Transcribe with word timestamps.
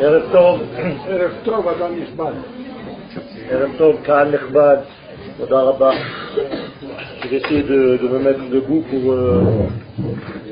ערב 0.00 0.22
טוב, 0.32 0.60
ערב 1.08 1.32
טוב, 1.44 1.68
אדם 1.68 2.00
נכבד. 2.00 2.32
ערב 3.50 3.70
טוב, 3.78 3.96
קהל 4.02 4.34
נכבד, 4.34 4.76
תודה 5.38 5.60
רבה. 5.60 5.90
Je 7.22 7.28
vais 7.28 7.36
essayer 7.36 7.62
de, 7.62 7.98
de 8.02 8.08
me 8.08 8.18
mettre 8.18 8.48
debout 8.48 8.82
pour 8.90 9.12
euh, 9.12 9.42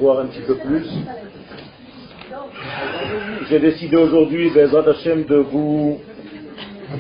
voir 0.01 0.21
un 0.21 0.27
petit 0.27 0.43
peu 0.47 0.57
plus. 0.57 0.87
J'ai 3.49 3.61
décidé 3.61 3.97
aujourd'hui, 3.97 4.51
Bezrat 4.51 4.89
Hashem, 4.91 5.25
de 5.25 5.37
vous 5.37 6.01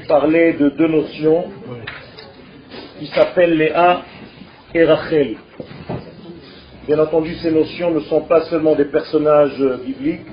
parler 0.08 0.52
de 0.52 0.68
deux 0.70 0.88
notions 0.88 1.44
qui 2.98 3.06
s'appellent 3.08 3.56
Léa 3.56 4.02
et 4.74 4.84
Rachel. 4.84 5.36
Bien 6.86 6.98
entendu, 7.00 7.34
ces 7.42 7.50
notions 7.50 7.90
ne 7.90 8.00
sont 8.00 8.22
pas 8.22 8.42
seulement 8.42 8.76
des 8.76 8.84
personnages 8.84 9.60
bibliques, 9.84 10.26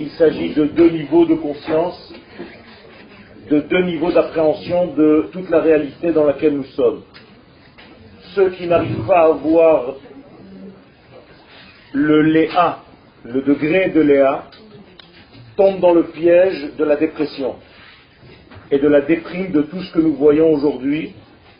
il 0.00 0.10
s'agit 0.12 0.54
de 0.54 0.64
deux 0.64 0.88
niveaux 0.88 1.26
de 1.26 1.34
conscience, 1.34 2.14
de 3.50 3.60
deux 3.60 3.82
niveaux 3.82 4.10
d'appréhension 4.10 4.94
de 4.94 5.28
toute 5.30 5.50
la 5.50 5.60
réalité 5.60 6.10
dans 6.12 6.24
laquelle 6.24 6.54
nous 6.54 6.64
sommes. 6.64 7.02
Ceux 8.34 8.48
qui 8.50 8.66
n'arrivent 8.66 9.06
pas 9.06 9.26
à 9.26 9.30
voir 9.32 9.96
le 11.92 12.22
Léa, 12.22 12.78
le 13.24 13.42
degré 13.42 13.90
de 13.90 14.00
Léa, 14.00 14.44
tombent 15.56 15.80
dans 15.80 15.92
le 15.92 16.04
piège 16.04 16.70
de 16.78 16.84
la 16.84 16.96
dépression 16.96 17.56
et 18.70 18.78
de 18.78 18.88
la 18.88 19.02
déprime 19.02 19.50
de 19.50 19.62
tout 19.62 19.82
ce 19.82 19.92
que 19.92 20.00
nous 20.00 20.14
voyons 20.14 20.50
aujourd'hui, 20.50 21.12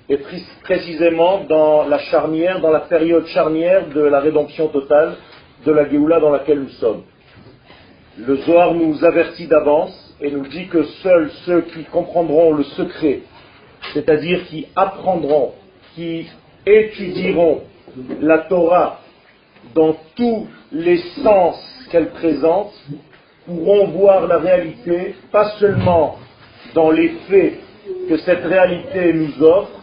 et 0.09 0.19
précisément 0.63 1.45
dans 1.45 1.87
la 1.87 1.99
charnière, 1.99 2.61
dans 2.61 2.71
la 2.71 2.81
période 2.81 3.27
charnière 3.27 3.89
de 3.89 4.01
la 4.01 4.21
rédemption 4.21 4.69
totale 4.69 5.17
de 5.67 5.73
la 5.73 5.89
Géoula 5.91 6.21
dans 6.21 6.31
laquelle 6.31 6.61
nous 6.61 6.69
sommes. 6.71 7.03
Le 8.27 8.37
Zohar 8.37 8.75
nous 8.75 9.03
avertit 9.03 9.47
d'avance 9.47 10.15
et 10.21 10.31
nous 10.31 10.47
dit 10.47 10.67
que 10.67 10.83
seuls 11.03 11.31
ceux 11.47 11.63
qui 11.63 11.85
comprendront 11.85 12.53
le 12.53 12.65
secret, 12.65 13.21
c'est-à-dire 13.95 14.45
qui 14.47 14.67
apprendront, 14.77 15.53
qui 15.95 16.27
étudieront 16.67 17.63
la 18.21 18.41
Torah 18.41 19.01
dans 19.75 19.97
tous 20.17 20.49
les 20.71 20.99
sens 21.23 21.57
qu'elle 21.91 22.11
présente, 22.11 22.73
pourront 23.47 23.89
voir 23.89 24.27
la 24.27 24.37
réalité, 24.37 25.15
pas 25.33 25.53
seulement 25.59 26.19
dans 26.75 26.91
les 26.91 27.09
faits 27.27 27.55
que 28.07 28.19
cette 28.19 28.45
réalité 28.45 29.15
nous 29.15 29.43
offre, 29.43 29.81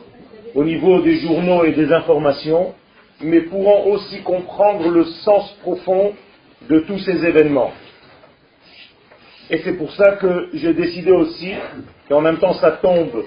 au 0.53 0.63
niveau 0.63 1.01
des 1.01 1.15
journaux 1.21 1.63
et 1.63 1.71
des 1.71 1.91
informations, 1.91 2.75
mais 3.19 3.41
pourront 3.41 3.91
aussi 3.93 4.21
comprendre 4.21 4.89
le 4.89 5.05
sens 5.05 5.51
profond 5.63 6.13
de 6.69 6.79
tous 6.81 6.99
ces 6.99 7.25
événements. 7.25 7.71
Et 9.49 9.59
c'est 9.59 9.73
pour 9.73 9.91
ça 9.93 10.13
que 10.13 10.49
j'ai 10.53 10.73
décidé 10.73 11.11
aussi, 11.11 11.53
et 12.09 12.13
en 12.13 12.21
même 12.21 12.37
temps 12.37 12.53
ça 12.55 12.71
tombe 12.71 13.23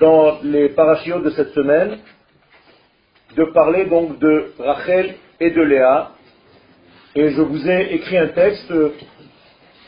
dans 0.00 0.38
les 0.42 0.68
parachutes 0.68 1.22
de 1.22 1.30
cette 1.30 1.50
semaine, 1.50 1.98
de 3.36 3.44
parler 3.44 3.86
donc 3.86 4.18
de 4.20 4.52
Rachel 4.58 5.16
et 5.40 5.50
de 5.50 5.62
Léa. 5.62 6.12
Et 7.16 7.30
je 7.30 7.40
vous 7.40 7.68
ai 7.68 7.94
écrit 7.94 8.18
un 8.18 8.28
texte 8.28 8.72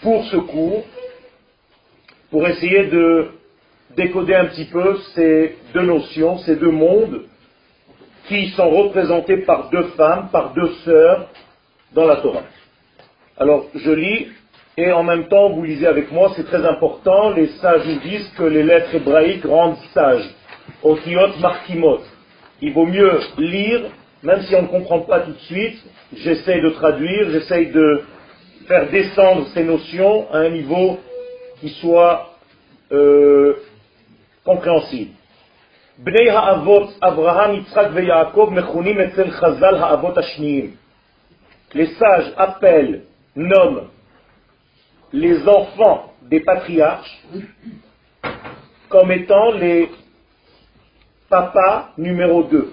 pour 0.03 0.25
ce 0.25 0.37
cours, 0.37 0.85
pour 2.31 2.47
essayer 2.49 2.87
de 2.87 3.29
décoder 3.97 4.35
un 4.35 4.47
petit 4.47 4.67
peu 4.67 4.99
ces 5.15 5.57
deux 5.73 5.83
notions, 5.83 6.39
ces 6.39 6.57
deux 6.57 6.71
mondes, 6.71 7.23
qui 8.27 8.49
sont 8.51 8.69
représentés 8.69 9.39
par 9.39 9.71
deux 9.71 9.85
femmes, 9.97 10.31
par 10.33 10.53
deux 10.53 10.73
sœurs 10.85 11.29
dans 11.93 12.07
la 12.07 12.17
Torah. 12.17 12.43
Alors, 13.39 13.67
je 13.75 13.91
lis, 13.91 14.29
et 14.78 14.92
en 14.92 15.04
même 15.04 15.28
temps, 15.28 15.50
vous 15.50 15.64
lisez 15.64 15.86
avec 15.86 16.12
moi, 16.12 16.32
c'est 16.36 16.46
très 16.46 16.66
important, 16.66 17.32
les 17.32 17.48
sages 17.62 17.86
nous 17.86 18.00
disent 18.00 18.30
que 18.38 18.44
les 18.44 18.64
lettres 18.64 18.96
hébraïques 18.96 19.46
rendent 19.46 19.78
sages. 19.94 20.30
Otiot 20.82 21.38
markimot. 21.40 22.02
Il 22.62 22.74
vaut 22.74 22.86
mieux 22.86 23.20
lire, 23.38 23.82
même 24.24 24.42
si 24.44 24.56
on 24.56 24.62
ne 24.64 24.68
comprend 24.68 25.00
pas 25.00 25.22
tout 25.22 25.32
de 25.32 25.40
suite, 25.40 25.78
j'essaye 26.16 26.62
de 26.62 26.70
traduire, 26.70 27.30
j'essaye 27.32 27.68
de 27.72 28.04
faire 28.68 28.90
descendre 28.90 29.48
ces 29.54 29.64
notions 29.64 30.32
à 30.32 30.38
un 30.38 30.50
niveau 30.50 31.00
qui 31.60 31.70
soit 31.70 32.36
euh, 32.92 33.56
compréhensible. 34.46 35.12
בני 36.04 36.30
האבות 36.30 36.98
אברהם, 37.04 37.56
יצחק 37.56 37.88
ויעקב 37.94 38.50
מכונים 38.52 39.00
אצל 39.00 39.32
חז"ל 39.32 39.76
האבות 39.76 40.18
השניים. 40.18 40.72
Les 41.76 41.88
sages 42.00 42.34
appellent, 42.38 43.02
nomment 43.36 43.88
les 45.13 45.49
enfants 45.49 46.13
des 46.23 46.41
patriarches 46.41 47.23
comme 48.89 49.11
étant 49.13 49.53
les 49.53 49.91
papas 51.29 51.91
numéro 51.99 52.43
2. 52.45 52.73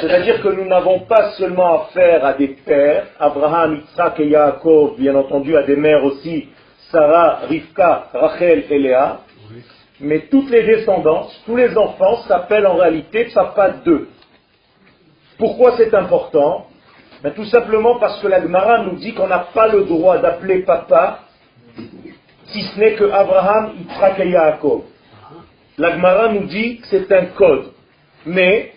C'est-à-dire 0.00 0.40
que 0.42 0.48
nous 0.48 0.66
n'avons 0.66 1.00
pas 1.00 1.32
seulement 1.32 1.82
affaire 1.82 2.24
à 2.24 2.34
des 2.34 2.48
pères, 2.48 3.06
Abraham, 3.18 3.76
Yitzhak 3.76 4.20
et 4.20 4.28
Yaakov, 4.28 4.96
bien 4.98 5.14
entendu 5.14 5.56
à 5.56 5.64
des 5.64 5.76
mères 5.76 6.04
aussi, 6.04 6.48
Sarah, 6.90 7.40
Rivka, 7.48 8.08
Rachel 8.12 8.64
et 8.70 8.78
Léa, 8.78 9.20
mais 10.00 10.20
toutes 10.30 10.48
les 10.50 10.62
descendances, 10.62 11.42
tous 11.44 11.56
les 11.56 11.76
enfants 11.76 12.22
s'appellent 12.28 12.66
en 12.66 12.76
réalité 12.76 13.28
papa 13.34 13.70
2. 13.84 14.08
Pourquoi 15.38 15.76
c'est 15.76 15.92
important? 15.94 16.66
Ben, 17.22 17.32
Tout 17.32 17.44
simplement 17.46 17.98
parce 17.98 18.20
que 18.20 18.28
la 18.28 18.40
Gemara 18.42 18.84
nous 18.84 18.96
dit 18.96 19.12
qu'on 19.14 19.28
n'a 19.28 19.46
pas 19.54 19.68
le 19.68 19.84
droit 19.84 20.18
d'appeler 20.18 20.62
papa 20.62 21.20
si 22.46 22.62
ce 22.62 22.78
n'est 22.80 22.94
que 22.94 23.04
Abraham, 23.04 23.72
Yitzhak 23.78 24.18
et 24.20 24.30
Yaakov. 24.30 24.82
La 25.78 25.92
Gemara 25.92 26.28
nous 26.32 26.46
dit 26.46 26.78
que 26.78 26.86
c'est 26.88 27.12
un 27.12 27.26
code. 27.26 27.72
Mais, 28.26 28.72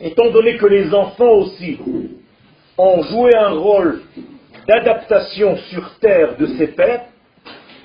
étant 0.00 0.30
donné 0.30 0.56
que 0.56 0.66
les 0.66 0.94
enfants 0.94 1.32
aussi 1.32 1.78
ont 2.78 3.02
joué 3.02 3.34
un 3.34 3.50
rôle 3.50 4.02
d'adaptation 4.66 5.56
sur 5.70 5.98
terre 5.98 6.36
de 6.36 6.46
ses 6.58 6.68
pères, 6.68 7.06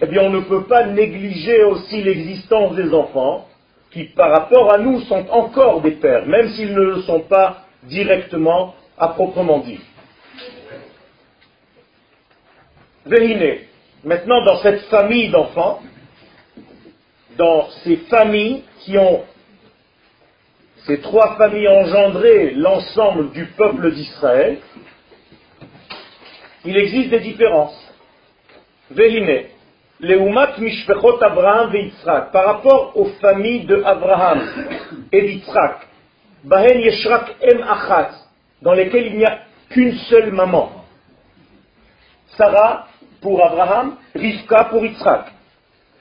eh 0.01 0.05
bien 0.05 0.21
on 0.21 0.29
ne 0.29 0.41
peut 0.41 0.63
pas 0.65 0.85
négliger 0.85 1.63
aussi 1.63 2.01
l'existence 2.01 2.75
des 2.75 2.93
enfants, 2.93 3.47
qui 3.91 4.05
par 4.05 4.31
rapport 4.31 4.73
à 4.73 4.77
nous 4.77 5.01
sont 5.01 5.25
encore 5.29 5.81
des 5.81 5.91
pères, 5.91 6.25
même 6.25 6.49
s'ils 6.49 6.73
ne 6.73 6.81
le 6.81 7.01
sont 7.01 7.21
pas 7.21 7.63
directement 7.83 8.75
à 8.97 9.09
proprement 9.09 9.59
dit. 9.59 9.79
Vehine, 13.05 13.57
maintenant 14.03 14.43
dans 14.45 14.57
cette 14.57 14.81
famille 14.85 15.29
d'enfants, 15.29 15.81
dans 17.37 17.69
ces 17.83 17.97
familles 17.97 18.63
qui 18.79 18.97
ont, 18.97 19.23
ces 20.85 21.01
trois 21.01 21.35
familles 21.35 21.67
engendré 21.67 22.51
l'ensemble 22.51 23.31
du 23.31 23.45
peuple 23.57 23.91
d'Israël, 23.91 24.59
il 26.65 26.77
existe 26.77 27.09
des 27.09 27.19
différences. 27.19 27.79
Vehine, 28.91 29.47
Leumat 29.99 30.57
Mishpechot 30.59 31.21
Abraham 31.21 31.73
Yitzhak, 31.73 32.31
par 32.31 32.45
rapport 32.45 32.95
aux 32.95 33.05
familles 33.21 33.65
de 33.65 33.81
Abraham 33.83 34.41
et 35.11 35.21
d'Yitzhak, 35.21 35.87
Bahen 36.43 36.79
Yeshrak 36.79 37.35
Em 37.41 37.61
Achat, 37.61 38.11
dans 38.63 38.73
lesquelles 38.73 39.07
il 39.07 39.17
n'y 39.17 39.25
a 39.25 39.39
qu'une 39.69 39.93
seule 40.09 40.31
maman. 40.31 40.71
Sarah 42.37 42.87
pour 43.21 43.45
Abraham, 43.45 43.97
Rivka 44.15 44.65
pour 44.65 44.85
Yitzhak. 44.85 45.25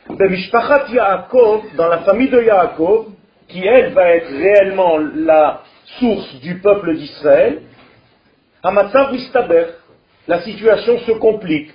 Dans 0.09 1.89
la 1.89 1.99
famille 1.99 2.31
de 2.31 2.43
Yaakov, 2.43 3.07
qui 3.49 3.67
elle 3.67 3.93
va 3.93 4.11
être 4.15 4.31
réellement 4.31 4.99
la 4.99 5.63
source 5.99 6.41
du 6.41 6.61
peuple 6.61 6.97
d'Israël, 6.97 7.63
Hamatzav 8.63 9.15
la 10.29 10.41
situation 10.43 10.99
se 11.01 11.13
complique. 11.13 11.73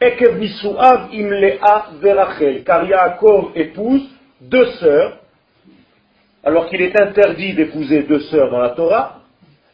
Ekev 0.00 0.38
Nisuav 0.38 1.08
Imlea 1.12 1.86
Verachel, 2.00 2.64
car 2.64 2.84
Yaakov 2.84 3.52
épouse 3.54 4.02
deux 4.40 4.66
sœurs, 4.72 5.18
alors 6.44 6.68
qu'il 6.68 6.82
est 6.82 7.00
interdit 7.00 7.54
d'épouser 7.54 8.02
deux 8.02 8.20
sœurs 8.20 8.50
dans 8.50 8.58
la 8.58 8.70
Torah, 8.70 9.21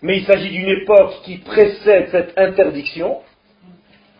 mais 0.02 0.18
il 0.18 0.24
s'agit 0.24 0.50
d'une 0.50 0.68
époque 0.68 1.12
qui 1.24 1.38
précède 1.38 2.08
cette 2.10 2.38
interdiction, 2.38 3.18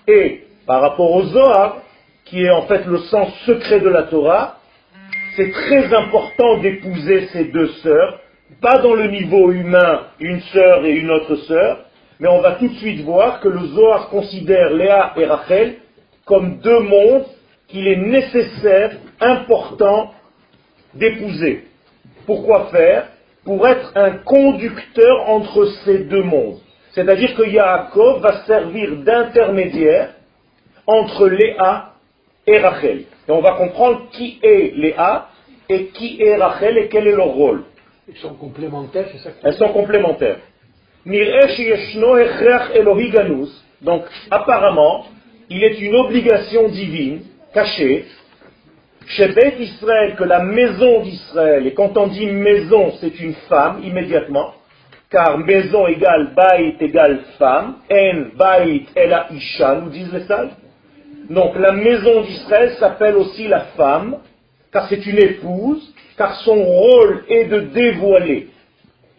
et 0.07 0.45
par 0.67 0.81
rapport 0.81 1.13
au 1.13 1.23
Zohar, 1.25 1.79
qui 2.25 2.45
est 2.45 2.51
en 2.51 2.63
fait 2.63 2.85
le 2.87 2.99
sens 2.99 3.33
secret 3.47 3.81
de 3.81 3.89
la 3.89 4.05
Torah, 4.05 4.59
c'est 5.37 5.51
très 5.51 5.95
important 5.95 6.59
d'épouser 6.59 7.27
ces 7.33 7.45
deux 7.45 7.69
sœurs, 7.83 8.21
pas 8.61 8.79
dans 8.79 8.95
le 8.95 9.09
niveau 9.09 9.53
humain, 9.53 10.07
une 10.19 10.41
sœur 10.41 10.85
et 10.85 10.93
une 10.93 11.11
autre 11.11 11.37
sœur, 11.37 11.85
mais 12.19 12.29
on 12.29 12.41
va 12.41 12.53
tout 12.53 12.69
de 12.69 12.75
suite 12.75 13.03
voir 13.03 13.41
que 13.41 13.49
le 13.49 13.61
Zohar 13.69 14.09
considère 14.09 14.71
Léa 14.71 15.13
et 15.17 15.27
Rachel 15.27 15.77
comme 16.25 16.59
deux 16.59 16.81
mondes 16.81 17.27
qu'il 17.69 17.87
est 17.87 17.97
nécessaire, 17.97 18.97
important 19.21 20.13
d'épouser. 20.95 21.65
Pourquoi 22.27 22.67
faire? 22.71 23.09
Pour 23.49 23.67
être 23.67 23.93
un 23.95 24.11
conducteur 24.11 25.27
entre 25.27 25.65
ces 25.83 26.01
deux 26.01 26.23
mondes. 26.23 26.59
C'est-à-dire 26.93 27.35
que 27.35 27.45
Yaakov 27.49 28.21
va 28.21 28.45
servir 28.45 28.95
d'intermédiaire 28.97 30.11
entre 30.87 31.27
Léa 31.29 31.95
et 32.47 32.59
Rachel. 32.59 33.05
Et 33.27 33.31
on 33.31 33.41
va 33.41 33.53
comprendre 33.53 34.11
qui 34.13 34.39
est 34.43 34.77
Léa 34.77 35.31
et 35.67 35.87
qui 35.87 36.21
est 36.21 36.37
Rachel 36.37 36.77
et 36.77 36.89
quel 36.89 37.07
est 37.07 37.17
leur 37.17 37.29
rôle. 37.29 37.65
Ils 38.07 38.19
sont 38.19 38.35
complémentaires, 38.35 39.07
c'est 39.13 39.19
ça 39.21 39.31
que 39.31 39.37
Elles 39.43 39.55
sont 39.55 39.73
complémentaires. 39.73 40.41
Donc, 43.81 44.03
apparemment, 44.31 45.07
il 45.49 45.65
est 45.65 45.81
une 45.81 45.95
obligation 45.95 46.69
divine, 46.69 47.23
cachée, 47.55 48.05
chez 49.09 49.29
Beth 49.29 49.59
Israël, 49.59 50.17
que 50.17 50.25
la 50.25 50.43
maison 50.43 51.01
d'Israël, 51.01 51.67
et 51.67 51.73
quand 51.73 51.97
on 51.97 52.09
dit 52.09 52.27
maison, 52.27 52.93
c'est 53.01 53.19
une 53.21 53.35
femme, 53.49 53.81
immédiatement, 53.83 54.53
car 55.11 55.39
maison 55.39 55.87
égale 55.87 56.35
bait 56.37 56.77
égale 56.81 57.21
femme, 57.39 57.77
en 57.91 58.37
bait 58.37 58.83
ela 58.95 59.29
isha, 59.33 59.77
nous 59.77 59.91
disent 59.91 60.13
les 60.13 60.25
sages. 60.25 60.51
Donc 61.31 61.57
la 61.57 61.73
maison 61.73 62.23
d'Israël 62.23 62.73
s'appelle 62.79 63.17
aussi 63.17 63.49
la 63.49 63.61
femme, 63.77 64.19
car 64.71 64.87
c'est 64.89 65.07
une 65.07 65.19
épouse, 65.19 65.95
car 66.19 66.35
son 66.43 66.63
rôle 66.63 67.25
est 67.29 67.47
de 67.47 67.61
dévoiler. 67.61 68.49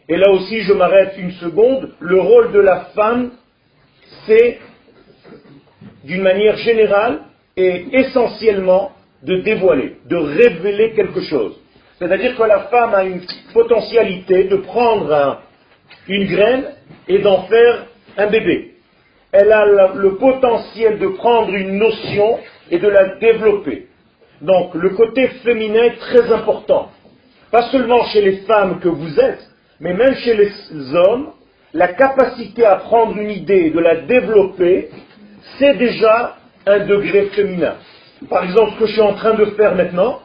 Et 0.08 0.18
là 0.18 0.30
aussi, 0.32 0.62
je 0.62 0.74
m'arrête 0.74 1.16
une 1.18 1.32
seconde, 1.34 1.92
le 2.00 2.20
rôle 2.20 2.52
de 2.52 2.60
la 2.60 2.86
femme, 2.96 3.32
c'est, 4.26 4.60
d'une 6.04 6.22
manière 6.22 6.58
générale 6.58 7.22
et 7.58 7.86
essentiellement, 7.92 8.92
de 9.24 9.38
dévoiler, 9.38 9.98
de 10.06 10.16
révéler 10.16 10.92
quelque 10.94 11.22
chose. 11.22 11.56
C'est-à-dire 11.98 12.38
que 12.38 12.44
la 12.44 12.60
femme 12.62 12.94
a 12.94 13.04
une 13.04 13.22
potentialité 13.54 14.46
de 14.46 14.58
prendre 14.58 15.14
un- 15.14 15.40
une 16.08 16.26
graine 16.28 16.66
et 17.08 17.20
d'en 17.20 17.44
faire 17.44 17.86
un 18.18 18.28
bébé. 18.28 18.76
Elle 19.32 19.52
a 19.52 19.66
le 19.96 20.16
potentiel 20.16 20.98
de 21.00 21.08
prendre 21.10 21.54
une 21.54 21.78
notion 21.78 22.40
et 22.72 22.80
de 22.80 22.88
la 22.88 23.18
développer. 23.18 23.88
Donc 24.42 24.74
le 24.76 24.90
côté 24.92 25.28
féminin 25.44 25.84
est 25.84 26.00
très 26.00 26.32
important. 26.32 26.90
Pas 27.52 27.64
seulement 27.72 28.04
chez 28.06 28.22
les 28.22 28.38
femmes 28.48 28.80
que 28.80 28.88
vous 28.90 29.20
êtes, 29.20 29.46
mais 29.80 29.94
même 29.94 30.16
chez 30.16 30.36
les 30.36 30.52
hommes, 30.96 31.32
la 31.74 31.90
capacité 31.90 32.66
à 32.66 32.78
prendre 32.78 33.18
une 33.18 33.30
idée 33.30 33.66
et 33.68 33.70
de 33.72 33.80
la 33.80 33.96
développer, 33.98 34.90
c'est 35.58 35.76
déjà 35.78 36.38
un 36.66 36.80
degré 36.86 37.26
féminin. 37.36 37.76
Par 38.28 38.44
exemple, 38.44 38.74
ce 38.74 38.80
que 38.80 38.86
je 38.88 38.94
suis 38.94 39.02
en 39.02 39.14
train 39.14 39.36
de 39.36 39.46
faire 39.46 39.76
maintenant, 39.76 40.20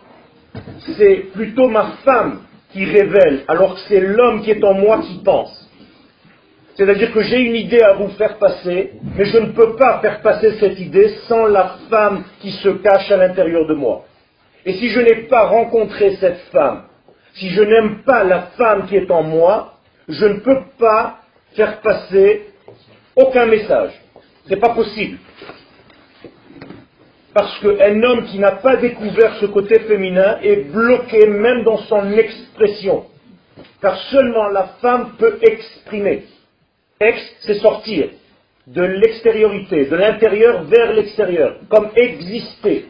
c'est 0.96 1.26
plutôt 1.32 1.68
ma 1.68 1.92
femme 2.04 2.40
qui 2.72 2.84
révèle, 2.84 3.44
alors 3.46 3.74
que 3.74 3.80
c'est 3.88 4.00
l'homme 4.00 4.42
qui 4.42 4.50
est 4.50 4.64
en 4.64 4.74
moi 4.74 5.00
qui 5.00 5.20
pense. 5.24 5.60
C'est-à-dire 6.74 7.12
que 7.12 7.22
j'ai 7.22 7.38
une 7.38 7.54
idée 7.54 7.80
à 7.82 7.92
vous 7.92 8.08
faire 8.10 8.36
passer, 8.38 8.94
mais 9.16 9.24
je 9.26 9.38
ne 9.38 9.52
peux 9.52 9.76
pas 9.76 10.00
faire 10.00 10.20
passer 10.22 10.54
cette 10.58 10.80
idée 10.80 11.08
sans 11.28 11.46
la 11.46 11.76
femme 11.88 12.24
qui 12.40 12.50
se 12.50 12.68
cache 12.68 13.10
à 13.12 13.16
l'intérieur 13.16 13.66
de 13.68 13.74
moi. 13.74 14.04
Et 14.66 14.72
si 14.74 14.88
je 14.88 15.00
n'ai 15.00 15.14
pas 15.28 15.46
rencontré 15.46 16.16
cette 16.16 16.40
femme, 16.50 16.84
si 17.34 17.50
je 17.50 17.62
n'aime 17.62 18.02
pas 18.04 18.24
la 18.24 18.42
femme 18.56 18.86
qui 18.88 18.96
est 18.96 19.10
en 19.10 19.22
moi, 19.22 19.74
je 20.08 20.26
ne 20.26 20.40
peux 20.40 20.62
pas 20.78 21.20
faire 21.54 21.80
passer 21.80 22.46
aucun 23.14 23.46
message. 23.46 23.92
Ce 24.44 24.50
n'est 24.50 24.60
pas 24.60 24.74
possible. 24.74 25.18
Parce 27.34 27.58
qu'un 27.58 28.02
homme 28.04 28.26
qui 28.26 28.38
n'a 28.38 28.52
pas 28.52 28.76
découvert 28.76 29.36
ce 29.40 29.46
côté 29.46 29.80
féminin 29.80 30.38
est 30.42 30.70
bloqué 30.70 31.26
même 31.26 31.64
dans 31.64 31.78
son 31.78 32.12
expression. 32.12 33.06
Car 33.82 33.96
seulement 34.10 34.48
la 34.48 34.68
femme 34.80 35.14
peut 35.18 35.38
exprimer. 35.42 36.24
Ex, 37.00 37.20
c'est 37.40 37.54
sortir 37.54 38.08
de 38.66 38.82
l'extériorité, 38.82 39.86
de 39.86 39.96
l'intérieur 39.96 40.62
vers 40.62 40.92
l'extérieur, 40.92 41.56
comme 41.68 41.90
exister. 41.96 42.86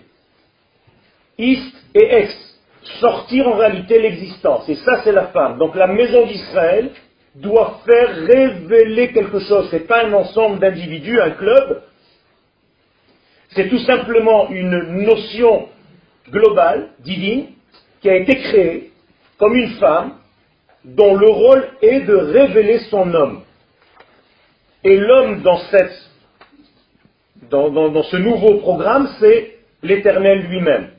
Ist 1.39 1.75
et 1.95 2.15
ex, 2.15 2.59
sortir 3.01 3.49
en 3.49 3.55
réalité 3.55 4.01
l'existence. 4.01 4.69
Et 4.69 4.77
ça, 4.77 5.01
c'est 5.03 5.13
la 5.13 5.29
femme. 5.29 5.59
Donc 5.59 5.75
la 5.75 5.87
maison 5.87 6.27
d'Israël 6.27 6.91
doit 7.35 7.81
faire 7.85 8.15
révéler 8.15 9.13
quelque 9.13 9.41
chose. 9.41 9.69
Ce 9.71 9.77
n'est 9.77 9.83
pas 9.83 10.05
un 10.05 10.13
ensemble 10.13 10.61
d'individus, 10.61 11.21
un 11.21 11.31
club. 11.31 11.83
C'est 13.55 13.69
tout 13.69 13.79
simplement 13.79 14.51
une 14.51 15.05
notion 15.05 15.69
globale, 16.31 16.89
divine, 17.01 17.47
qui 18.01 18.11
a 18.11 18.17
été 18.17 18.37
créée 18.37 18.91
comme 19.39 19.55
une 19.55 19.71
femme 19.77 20.15
dont 20.85 21.15
le 21.15 21.29
rôle 21.29 21.65
est 21.81 22.01
de 22.01 22.15
révéler 22.15 22.79
son 22.91 23.13
homme. 23.15 23.43
Et 24.83 24.97
l'homme 24.99 25.43
dans, 25.43 25.57
ce 28.03 28.17
nouveau 28.17 28.59
programme, 28.59 29.09
c'est 29.19 29.57
l'éternel 29.83 30.47
lui-même. 30.49 30.91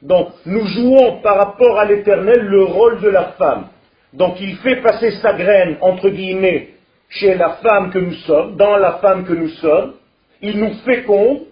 Donc 0.00 0.28
nous 0.46 0.66
jouons 0.66 1.20
par 1.20 1.36
rapport 1.36 1.78
à 1.78 1.84
l'éternel 1.84 2.40
le 2.40 2.62
rôle 2.64 3.00
de 3.00 3.08
la 3.08 3.32
femme. 3.32 3.66
Donc 4.12 4.40
il 4.40 4.56
fait 4.56 4.76
passer 4.76 5.10
sa 5.22 5.34
graine, 5.34 5.76
entre 5.80 6.08
guillemets, 6.08 6.70
chez 7.10 7.34
la 7.34 7.56
femme 7.56 7.90
que 7.90 7.98
nous 7.98 8.14
sommes, 8.14 8.56
dans 8.56 8.76
la 8.76 8.94
femme 8.94 9.24
que 9.24 9.32
nous 9.32 9.48
sommes. 9.48 9.94
Il 10.40 10.58
nous 10.58 10.72
féconde 10.86 11.49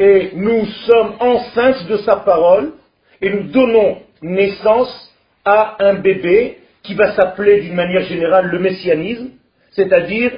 et 0.00 0.30
nous 0.34 0.64
sommes 0.86 1.12
enceintes 1.20 1.86
de 1.86 1.98
sa 1.98 2.16
parole 2.16 2.72
et 3.20 3.28
nous 3.28 3.44
donnons 3.44 3.98
naissance 4.22 5.14
à 5.44 5.76
un 5.78 5.94
bébé 5.94 6.56
qui 6.82 6.94
va 6.94 7.14
s'appeler 7.14 7.60
d'une 7.60 7.74
manière 7.74 8.02
générale 8.04 8.46
le 8.46 8.58
messianisme, 8.58 9.28
c'est-à-dire 9.72 10.32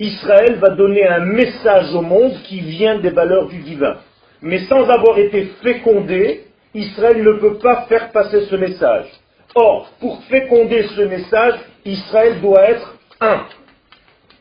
Israël 0.00 0.56
va 0.56 0.70
donner 0.70 1.06
un 1.06 1.20
message 1.20 1.94
au 1.94 2.02
monde 2.02 2.34
qui 2.44 2.60
vient 2.60 2.98
des 2.98 3.10
valeurs 3.10 3.46
du 3.46 3.58
divin. 3.58 3.98
Mais 4.42 4.58
sans 4.66 4.88
avoir 4.88 5.18
été 5.18 5.50
fécondé, 5.62 6.46
Israël 6.74 7.22
ne 7.22 7.32
peut 7.32 7.58
pas 7.58 7.82
faire 7.82 8.10
passer 8.10 8.46
ce 8.46 8.56
message. 8.56 9.06
Or, 9.54 9.90
pour 10.00 10.22
féconder 10.24 10.84
ce 10.96 11.02
message, 11.02 11.54
Israël 11.84 12.40
doit 12.40 12.70
être 12.70 12.96
un. 13.20 13.44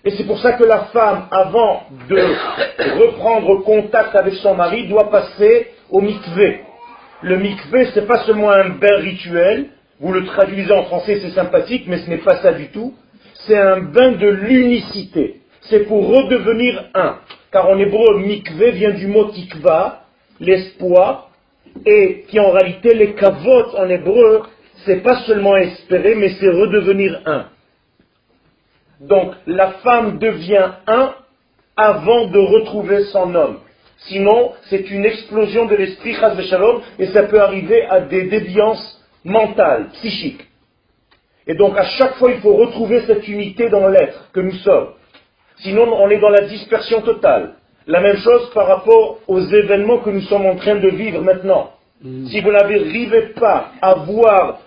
Et 0.05 0.11
c'est 0.11 0.25
pour 0.25 0.39
ça 0.39 0.53
que 0.53 0.63
la 0.63 0.85
femme, 0.85 1.27
avant 1.29 1.83
de 2.09 2.21
reprendre 2.99 3.63
contact 3.63 4.15
avec 4.15 4.35
son 4.35 4.55
mari, 4.55 4.87
doit 4.87 5.09
passer 5.09 5.67
au 5.89 5.99
mikvé. 5.99 6.61
Le 7.21 7.35
mikvé, 7.35 7.89
c'est 7.93 8.07
pas 8.07 8.23
seulement 8.25 8.51
un 8.51 8.69
bain 8.69 8.97
rituel, 8.99 9.67
vous 9.99 10.13
le 10.13 10.25
traduisez 10.25 10.71
en 10.71 10.83
français, 10.85 11.19
c'est 11.21 11.31
sympathique, 11.31 11.83
mais 11.87 11.99
ce 11.99 12.09
n'est 12.09 12.19
pas 12.19 12.37
ça 12.37 12.53
du 12.53 12.69
tout. 12.69 12.93
C'est 13.45 13.57
un 13.57 13.81
bain 13.81 14.13
de 14.13 14.27
l'unicité. 14.27 15.41
C'est 15.63 15.85
pour 15.87 16.07
redevenir 16.07 16.85
un. 16.93 17.17
Car 17.51 17.67
en 17.69 17.77
hébreu, 17.77 18.19
mikvé 18.19 18.71
vient 18.71 18.91
du 18.91 19.07
mot 19.07 19.25
tikva, 19.25 20.03
l'espoir, 20.39 21.31
et 21.85 22.23
qui 22.29 22.39
en 22.39 22.51
réalité, 22.51 22.93
les 22.95 23.13
kavot 23.13 23.75
en 23.75 23.89
hébreu, 23.89 24.43
c'est 24.85 25.03
pas 25.03 25.23
seulement 25.25 25.57
espérer, 25.57 26.15
mais 26.15 26.29
c'est 26.39 26.49
redevenir 26.49 27.21
un. 27.25 27.47
Donc 28.99 29.33
la 29.47 29.71
femme 29.83 30.19
devient 30.19 30.71
un 30.87 31.13
avant 31.75 32.27
de 32.27 32.39
retrouver 32.39 33.05
son 33.05 33.33
homme. 33.33 33.59
Sinon, 34.07 34.53
c'est 34.69 34.89
une 34.91 35.05
explosion 35.05 35.65
de 35.65 35.75
l'esprit 35.75 36.13
chas 36.13 36.33
v'shalom, 36.33 36.81
et 36.99 37.07
ça 37.07 37.23
peut 37.23 37.41
arriver 37.41 37.85
à 37.85 38.01
des 38.01 38.23
déviances 38.23 39.01
mentales, 39.23 39.89
psychiques. 39.93 40.45
Et 41.47 41.55
donc 41.55 41.77
à 41.77 41.83
chaque 41.83 42.15
fois, 42.15 42.31
il 42.31 42.39
faut 42.39 42.55
retrouver 42.55 43.01
cette 43.01 43.27
unité 43.27 43.69
dans 43.69 43.87
l'être 43.87 44.29
que 44.33 44.39
nous 44.39 44.53
sommes. 44.53 44.89
Sinon, 45.57 45.91
on 45.91 46.09
est 46.09 46.19
dans 46.19 46.29
la 46.29 46.45
dispersion 46.47 47.01
totale. 47.01 47.55
La 47.87 48.01
même 48.01 48.17
chose 48.17 48.49
par 48.53 48.67
rapport 48.67 49.19
aux 49.27 49.39
événements 49.39 49.99
que 49.99 50.09
nous 50.09 50.21
sommes 50.21 50.45
en 50.45 50.55
train 50.55 50.75
de 50.75 50.89
vivre 50.89 51.21
maintenant. 51.21 51.71
Si 52.01 52.39
vous 52.39 52.51
n'arrivez 52.51 53.33
pas 53.39 53.71
à 53.81 53.95
voir 53.95 54.59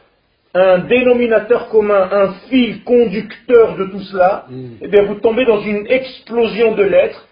un 0.54 0.78
dénominateur 0.78 1.68
commun, 1.68 2.08
un 2.10 2.32
fil 2.48 2.84
conducteur 2.84 3.76
de 3.76 3.86
tout 3.86 4.02
cela, 4.02 4.46
eh 4.80 4.88
bien 4.88 5.04
vous 5.04 5.16
tombez 5.16 5.44
dans 5.46 5.62
une 5.62 5.86
explosion 5.88 6.74
de 6.74 6.82
l'être 6.82 7.26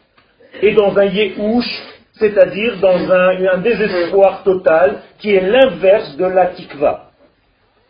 et 0.62 0.72
dans 0.72 0.96
un 0.96 1.04
yéhouch, 1.04 1.68
c'est-à-dire 2.14 2.78
dans 2.80 3.10
un, 3.10 3.46
un 3.46 3.58
désespoir 3.58 4.42
total 4.42 5.02
qui 5.18 5.34
est 5.34 5.42
l'inverse 5.42 6.16
de 6.16 6.24
la 6.24 6.46
tikva. 6.46 7.10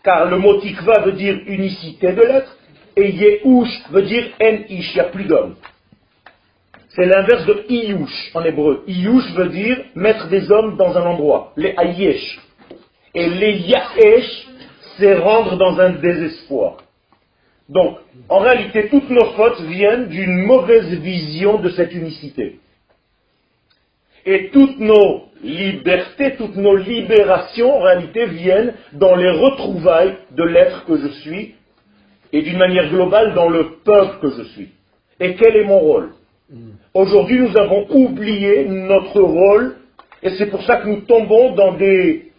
Car 0.03 0.27
le 0.27 0.39
mot 0.39 0.61
tikva 0.61 1.01
veut 1.01 1.13
dire 1.13 1.39
unicité 1.47 2.13
de 2.13 2.23
l'être 2.23 2.57
et 2.97 3.11
yéhouch 3.11 3.69
veut 3.91 4.03
dire 4.03 4.25
en-ish, 4.43 4.91
il 4.93 4.95
n'y 4.95 5.01
a 5.01 5.05
plus 5.05 5.25
d'homme. 5.25 5.55
C'est 6.91 7.07
l'inverse 7.07 7.47
de 7.47 7.67
iyush 7.69 8.33
en 8.35 8.43
hébreu. 8.43 8.83
Iyush 8.89 9.33
veut 9.35 9.49
dire 9.49 9.77
mettre 9.95 10.29
des 10.29 10.51
hommes 10.51 10.77
dans 10.77 10.97
un 10.97 11.03
endroit, 11.03 11.53
les 11.57 11.73
ayesh. 11.79 12.41
Et 13.15 13.29
les 13.29 13.59
yaesh, 13.59 14.49
c'est 14.99 15.15
rendre 15.15 15.57
dans 15.57 15.79
un 15.81 15.91
désespoir. 15.91 16.79
Donc, 17.69 17.99
en 18.29 18.39
réalité, 18.39 18.89
toutes 18.89 19.11
nos 19.11 19.27
fautes 19.33 19.61
viennent 19.63 20.09
d'une 20.09 20.45
mauvaise 20.45 20.93
vision 20.99 21.59
de 21.59 21.69
cette 21.71 21.95
unicité. 21.95 22.59
Et 24.27 24.51
toutes 24.51 24.79
nos 24.79 25.25
libertés, 25.43 26.35
toutes 26.37 26.57
nos 26.57 26.77
libérations, 26.77 27.77
en 27.77 27.81
réalité, 27.81 28.27
viennent 28.27 28.75
dans 28.93 29.17
les 29.17 29.31
retrouvailles 29.31 30.17
de 30.33 30.43
l'être 30.43 30.85
que 30.85 30.97
je 30.97 31.09
suis, 31.21 31.55
et 32.33 32.43
d'une 32.43 32.59
manière 32.59 32.91
globale, 32.91 33.35
dans 33.35 33.49
le 33.49 33.77
peuple 33.85 34.19
que 34.21 34.31
je 34.37 34.43
suis. 34.51 34.69
Et 35.21 35.35
quel 35.35 35.57
est 35.57 35.65
mon 35.65 35.79
rôle? 35.79 36.11
Aujourd'hui, 36.95 37.39
nous 37.39 37.57
avons 37.57 37.87
oublié 37.91 38.65
notre 38.65 39.21
rôle 39.21 39.77
et 40.23 40.31
c'est 40.31 40.47
pour 40.47 40.63
ça 40.65 40.79
que 40.79 40.89
nous 40.89 41.03
tombons 41.03 41.55
dans 41.55 41.75
des 41.75 42.30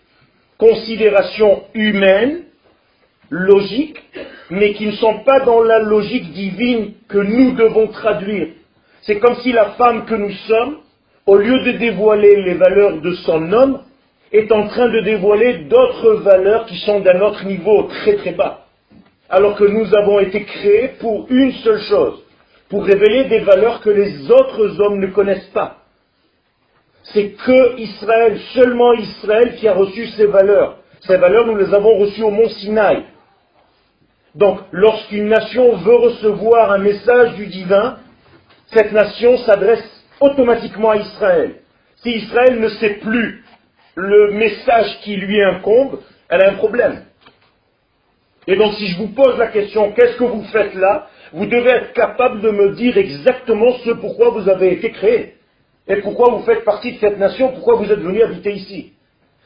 considérations 0.62 1.64
humaines, 1.74 2.44
logiques, 3.32 4.00
mais 4.52 4.74
qui 4.74 4.86
ne 4.86 4.92
sont 4.92 5.24
pas 5.24 5.40
dans 5.40 5.64
la 5.64 5.80
logique 5.80 6.32
divine 6.34 6.94
que 7.10 7.18
nous 7.18 7.54
devons 7.54 7.88
traduire. 7.88 8.50
C'est 9.02 9.20
comme 9.20 9.38
si 9.38 9.52
la 9.52 9.72
femme 9.72 10.06
que 10.06 10.14
nous 10.14 10.32
sommes, 10.48 10.78
au 11.26 11.38
lieu 11.38 11.64
de 11.64 11.72
dévoiler 11.80 12.44
les 12.44 12.54
valeurs 12.54 13.02
de 13.02 13.12
son 13.26 13.52
homme, 13.52 13.80
est 14.32 14.52
en 14.52 14.68
train 14.68 14.88
de 14.90 15.00
dévoiler 15.00 15.66
d'autres 15.66 16.14
valeurs 16.18 16.68
qui 16.68 16.78
sont 16.86 17.00
d'un 17.00 17.20
autre 17.22 17.44
niveau 17.46 17.84
très 17.84 18.18
très 18.18 18.34
bas. 18.34 18.66
Alors 19.32 19.56
que 19.56 19.64
nous 19.64 19.96
avons 19.96 20.20
été 20.20 20.44
créés 20.44 20.92
pour 21.00 21.26
une 21.32 21.54
seule 21.54 21.82
chose, 21.90 22.22
pour 22.70 22.86
révéler 22.86 23.24
des 23.30 23.40
valeurs 23.40 23.82
que 23.82 23.90
les 23.90 24.30
autres 24.30 24.80
hommes 24.80 25.00
ne 25.00 25.08
connaissent 25.08 25.52
pas. 25.56 25.81
C'est 27.04 27.32
que 27.32 27.80
Israël, 27.80 28.40
seulement 28.54 28.94
Israël 28.94 29.56
qui 29.56 29.68
a 29.68 29.74
reçu 29.74 30.08
ces 30.10 30.26
valeurs. 30.26 30.78
Ces 31.02 31.18
valeurs, 31.18 31.48
nous 31.48 31.58
les 31.58 31.74
avons 31.74 31.98
reçues 31.98 32.24
au 32.24 32.32
mont 32.32 32.50
Sinaï. 32.50 33.04
Donc, 34.36 34.60
lorsqu'une 34.72 35.28
nation 35.28 35.76
veut 35.78 35.96
recevoir 35.96 36.72
un 36.72 36.78
message 36.78 37.36
du 37.36 37.48
divin, 37.48 37.98
cette 38.74 38.92
nation 38.94 39.38
s'adresse 39.40 39.84
automatiquement 40.20 40.92
à 40.92 40.98
Israël. 40.98 41.56
Si 41.98 42.12
Israël 42.12 42.60
ne 42.60 42.70
sait 42.70 42.96
plus 43.02 43.44
le 43.96 44.32
message 44.32 45.00
qui 45.02 45.16
lui 45.18 45.42
incombe, 45.42 46.00
elle 46.30 46.42
a 46.42 46.52
un 46.52 46.56
problème. 46.56 47.04
Et 48.48 48.56
donc 48.56 48.74
si 48.76 48.88
je 48.88 48.98
vous 48.98 49.10
pose 49.10 49.38
la 49.38 49.48
question, 49.48 49.92
qu'est-ce 49.92 50.18
que 50.18 50.24
vous 50.24 50.44
faites 50.46 50.74
là? 50.76 51.10
Vous 51.34 51.46
devez 51.46 51.70
être 51.70 51.94
capable 51.94 52.42
de 52.42 52.50
me 52.50 52.74
dire 52.76 52.98
exactement 52.98 53.74
ce 53.86 53.92
pourquoi 53.92 54.30
vous 54.30 54.50
avez 54.50 54.74
été 54.74 54.92
créé. 54.92 55.36
Et 55.88 55.98
pourquoi 55.98 56.32
vous 56.32 56.44
faites 56.44 56.64
partie 56.64 56.94
de 56.94 57.00
cette 57.00 57.18
nation, 57.18 57.50
pourquoi 57.50 57.76
vous 57.76 57.92
êtes 57.92 58.00
venu 58.00 58.22
habiter 58.22 58.54
ici? 58.54 58.94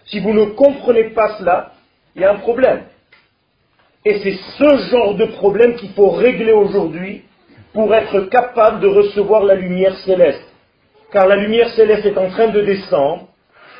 Si 0.06 0.20
vous 0.20 0.34
ne 0.34 0.46
comprenez 0.46 1.06
pas 1.06 1.38
cela, 1.38 1.72
il 2.16 2.22
y 2.22 2.26
a 2.26 2.32
un 2.32 2.38
problème. 2.38 2.84
Et 4.04 4.20
c'est 4.20 4.38
ce 4.58 4.78
genre 4.92 5.16
de 5.16 5.26
problème 5.26 5.76
qu'il 5.76 5.90
faut 5.92 6.10
régler 6.10 6.52
aujourd'hui 6.52 7.24
pour 7.74 7.94
être 7.94 8.22
capable 8.30 8.80
de 8.80 8.88
recevoir 8.88 9.44
la 9.44 9.56
lumière 9.56 9.98
céleste. 10.00 10.46
Car 11.12 11.28
la 11.28 11.36
lumière 11.36 11.70
céleste 11.70 12.06
est 12.06 12.18
en 12.18 12.30
train 12.30 12.50
de 12.50 12.62
descendre, 12.62 13.28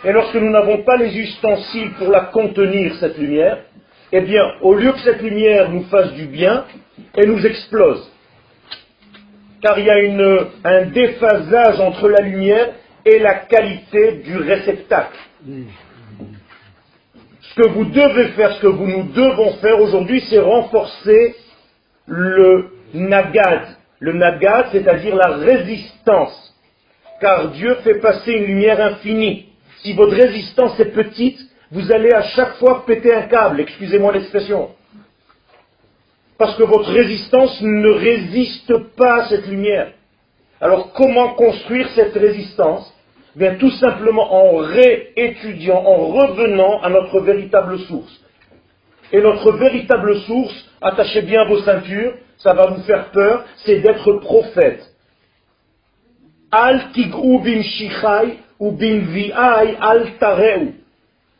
et 0.04 0.12
lorsque 0.12 0.36
nous 0.36 0.50
n'avons 0.50 0.84
pas 0.84 0.98
les 0.98 1.16
ustensiles 1.18 1.92
pour 1.94 2.10
la 2.10 2.22
contenir, 2.22 2.96
cette 2.96 3.18
lumière, 3.18 3.60
eh 4.12 4.22
bien, 4.22 4.54
au 4.62 4.74
lieu 4.74 4.92
que 4.92 5.00
cette 5.00 5.22
lumière 5.22 5.70
nous 5.70 5.84
fasse 5.84 6.14
du 6.14 6.26
bien, 6.26 6.66
elle 7.14 7.32
nous 7.32 7.46
explose. 7.46 8.12
Car 9.66 9.80
il 9.80 9.86
y 9.86 9.90
a 9.90 9.96
un 10.64 10.86
déphasage 10.92 11.80
entre 11.80 12.08
la 12.08 12.22
lumière 12.22 12.68
et 13.04 13.18
la 13.18 13.34
qualité 13.34 14.22
du 14.24 14.38
réceptacle. 14.38 15.18
Ce 17.42 17.56
que 17.56 17.70
vous 17.70 17.86
devez 17.86 18.28
faire, 18.34 18.52
ce 18.52 18.62
que 18.62 18.68
vous 18.68 18.86
nous 18.86 19.06
devons 19.06 19.54
faire 19.54 19.82
aujourd'hui, 19.82 20.24
c'est 20.30 20.38
renforcer 20.38 21.36
le 22.06 22.74
nagad. 22.94 23.62
Le 23.98 24.14
nagad, 24.14 24.68
c'est-à-dire 24.72 25.16
la 25.16 25.38
résistance. 25.38 26.54
Car 27.20 27.50
Dieu 27.50 27.74
fait 27.84 27.96
passer 27.96 28.34
une 28.34 28.46
lumière 28.46 28.80
infinie. 28.80 29.48
Si 29.82 29.94
votre 29.94 30.14
résistance 30.16 30.80
est 30.80 30.94
petite, 30.94 31.40
vous 31.72 31.92
allez 31.92 32.12
à 32.12 32.22
chaque 32.22 32.58
fois 32.58 32.86
péter 32.86 33.12
un 33.16 33.24
câble, 33.24 33.62
excusez-moi 33.62 34.14
l'expression. 34.14 34.70
Parce 36.38 36.56
que 36.58 36.64
votre 36.64 36.92
résistance 36.92 37.62
ne 37.62 37.90
résiste 37.90 38.78
pas 38.98 39.24
à 39.24 39.30
cette 39.30 39.48
lumière. 39.48 39.94
Alors 40.60 40.92
comment 40.94 41.34
construire 41.36 41.90
cette 41.96 42.14
résistance? 42.14 42.92
Bien 43.36 43.56
tout 43.56 43.72
simplement 43.72 44.34
en 44.34 44.58
réétudiant, 44.58 45.82
en 45.84 46.08
revenant 46.08 46.82
à 46.82 46.90
notre 46.90 47.20
véritable 47.20 47.80
source. 47.80 48.22
Et 49.12 49.22
notre 49.22 49.52
véritable 49.54 50.20
source, 50.22 50.54
attachez 50.82 51.22
bien 51.22 51.46
vos 51.46 51.60
ceintures, 51.60 52.14
ça 52.38 52.54
va 52.54 52.68
vous 52.68 52.82
faire 52.84 53.12
peur, 53.12 53.46
c'est 53.66 53.80
d'être 53.80 54.14
prophète. 54.14 54.84
Al 56.52 56.92
tigru 56.94 57.40
bin 57.44 57.62
shichai 57.62 58.40
ou 58.60 58.72
bin 58.72 59.00
vi'ai 59.00 59.78
al 59.82 60.18
tareu. 60.20 60.74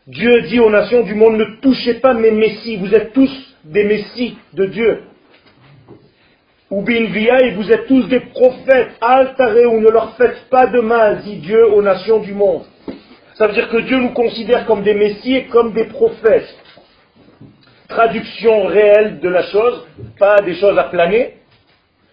Dieu 0.08 0.42
dit 0.44 0.60
aux 0.60 0.70
nations 0.70 1.04
du 1.04 1.16
monde, 1.16 1.38
ne 1.38 1.62
touchez 1.62 1.96
pas 1.96 2.14
mes 2.14 2.32
messies, 2.32 2.78
vous 2.78 2.94
êtes 2.94 3.14
tous 3.14 3.55
des 3.66 3.84
messies 3.84 4.38
de 4.54 4.66
Dieu. 4.66 5.04
Ou 6.72 6.84
vi'ai, 6.84 7.52
vous 7.52 7.72
êtes 7.72 7.88
tous 7.88 8.08
des 8.08 8.22
prophètes, 8.22 8.92
al 9.02 9.36
tareu, 9.36 9.80
ne 9.80 9.90
leur 9.90 10.16
faites 10.16 10.50
pas 10.50 10.68
de 10.68 10.80
mal, 10.80 11.22
dit 11.22 11.38
Dieu 11.38 11.68
aux 11.68 11.82
nations 11.82 12.20
du 12.20 12.34
monde. 12.34 12.64
Ça 13.36 13.48
veut 13.48 13.54
dire 13.54 13.70
que 13.70 13.78
Dieu 13.78 14.00
nous 14.00 14.14
considère 14.14 14.66
comme 14.66 14.82
des 14.82 14.94
messies 14.94 15.36
et 15.36 15.46
comme 15.46 15.74
des 15.74 15.86
prophètes. 15.86 16.56
Traduction 17.88 18.66
réelle 18.66 19.20
de 19.20 19.30
la 19.30 19.44
chose, 19.44 19.86
pas 20.18 20.42
des 20.42 20.56
choses 20.56 20.78
à 20.78 20.86
planer. 20.86 21.36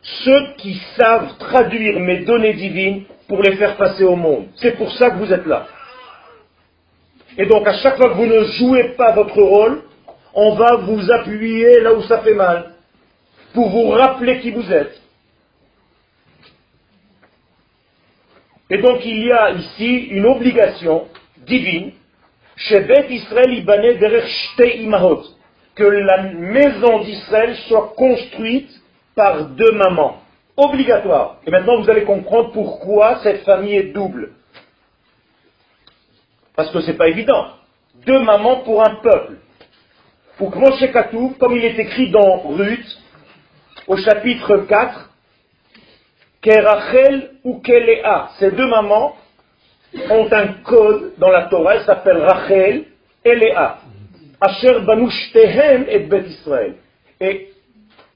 Ceux 0.03 0.55
qui 0.59 0.81
savent 0.99 1.39
traduire 1.39 1.99
mes 2.01 2.25
données 2.25 2.55
divines 2.55 3.05
pour 3.29 3.43
les 3.43 3.57
faire 3.57 3.77
passer 3.77 4.05
au 4.05 4.17
monde. 4.17 4.49
C'est 4.57 4.77
pour 4.77 4.93
ça 4.93 5.11
que 5.11 5.17
vous 5.17 5.33
êtes 5.33 5.47
là. 5.47 5.67
Et 7.39 7.47
donc 7.47 7.67
à 7.67 7.75
chaque 7.75 7.97
fois 7.97 8.11
que 8.11 8.15
vous 8.15 8.27
ne 8.27 8.45
jouez 8.45 8.95
pas 8.97 9.13
votre 9.13 9.41
rôle, 9.41 9.83
on 10.35 10.55
va 10.55 10.77
vous 10.77 11.11
appuyer 11.11 11.81
là 11.81 11.95
où 11.95 12.03
ça 12.03 12.23
fait 12.23 12.35
mal, 12.35 12.73
pour 13.55 13.69
vous 13.69 13.89
rappeler 13.91 14.41
qui 14.41 14.51
vous 14.51 14.73
êtes. 14.73 15.01
Et 18.71 18.79
donc 18.79 19.05
il 19.05 19.27
y 19.27 19.33
a 19.33 19.51
ici 19.51 19.97
une 20.11 20.27
obligation 20.27 21.09
divine, 21.47 21.93
chez 22.57 22.87
Israël 23.11 23.53
Ibané 23.53 23.99
Imahot, 24.77 25.25
que 25.75 25.85
la 25.85 26.23
maison 26.23 27.01
d'Israël 27.01 27.57
soit 27.69 27.93
construite 27.97 28.71
par 29.15 29.47
deux 29.47 29.73
mamans. 29.73 30.23
Obligatoire. 30.57 31.39
Et 31.47 31.51
maintenant 31.51 31.81
vous 31.81 31.91
allez 31.91 32.05
comprendre 32.05 32.53
pourquoi 32.53 33.21
cette 33.23 33.45
famille 33.45 33.75
est 33.75 33.93
double. 33.93 34.33
Parce 36.55 36.71
que 36.71 36.81
ce 36.81 36.91
n'est 36.91 36.97
pas 36.97 37.09
évident. 37.09 37.47
Deux 38.07 38.21
mamans 38.21 38.61
pour 38.61 38.83
un 38.83 38.97
peuple. 38.97 39.39
Ou 40.43 40.51
Katou, 40.93 41.37
comme 41.39 41.57
il 41.57 41.65
est 41.65 41.79
écrit 41.79 42.11
dans 42.11 42.39
Ruth, 42.49 42.99
au 43.87 43.97
chapitre 43.97 44.57
4, 44.69 45.11
Kerachel 46.41 47.31
ou 47.45 47.61
Kelea, 47.61 48.31
ces 48.41 48.51
deux 48.51 48.67
mamans 48.67 49.15
ont 50.11 50.29
un 50.33 50.49
code 50.65 51.13
dans 51.19 51.29
la 51.29 51.43
Torah, 51.43 51.77
elle 51.77 51.85
s'appelle 51.85 52.17
Rachel 52.17 52.87
et 53.25 53.37
Léa. 53.37 53.79
Asher 54.41 54.81
Banushtehem 54.81 55.85
et 55.89 56.01
Bet 56.01 56.25
Israël. 56.27 56.75
Et 57.21 57.53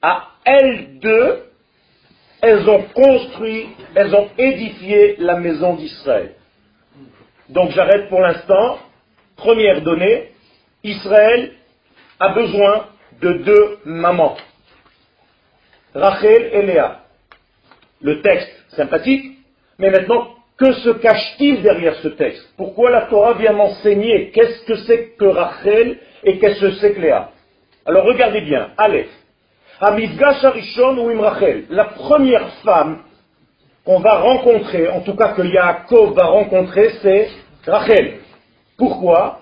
à 0.01 0.27
elles 0.43 0.99
deux, 0.99 1.43
elles 2.41 2.69
ont 2.69 2.83
construit, 2.93 3.69
elles 3.95 4.13
ont 4.13 4.27
édifié 4.37 5.15
la 5.19 5.39
maison 5.39 5.75
d'Israël. 5.75 6.33
Donc 7.47 7.71
j'arrête 7.71 8.09
pour 8.09 8.19
l'instant. 8.19 8.79
Première 9.37 9.81
donnée, 9.81 10.31
Israël 10.83 11.53
a 12.19 12.29
besoin 12.29 12.85
de 13.21 13.33
deux 13.33 13.79
mamans. 13.85 14.37
Rachel 15.93 16.49
et 16.53 16.61
Léa. 16.63 17.01
Le 18.01 18.21
texte 18.21 18.51
sympathique, 18.69 19.39
mais 19.79 19.89
maintenant, 19.89 20.35
que 20.57 20.73
se 20.73 20.89
cache-t-il 20.89 21.61
derrière 21.61 21.95
ce 21.97 22.07
texte? 22.09 22.53
Pourquoi 22.57 22.89
la 22.89 23.01
Torah 23.03 23.33
vient 23.33 23.53
m'enseigner 23.53 24.31
qu'est-ce 24.31 24.65
que 24.65 24.75
c'est 24.85 25.15
que 25.17 25.25
Rachel 25.25 25.99
et 26.23 26.39
qu'est-ce 26.39 26.59
que 26.59 26.71
c'est 26.73 26.93
que 26.93 27.01
Léa? 27.01 27.29
Alors 27.85 28.05
regardez 28.05 28.41
bien, 28.41 28.71
Aleph. 28.77 29.09
Hamidgash 29.79 30.43
Arishon 30.43 30.97
ou 30.97 31.11
Imrachel, 31.11 31.65
la 31.69 31.85
première 31.85 32.49
femme 32.63 33.03
qu'on 33.85 33.99
va 33.99 34.17
rencontrer, 34.19 34.89
en 34.89 35.01
tout 35.01 35.15
cas 35.15 35.33
que 35.33 35.43
Yaakov 35.43 36.15
va 36.15 36.25
rencontrer, 36.25 36.89
c'est 37.01 37.29
Rachel. 37.65 38.19
Pourquoi? 38.77 39.41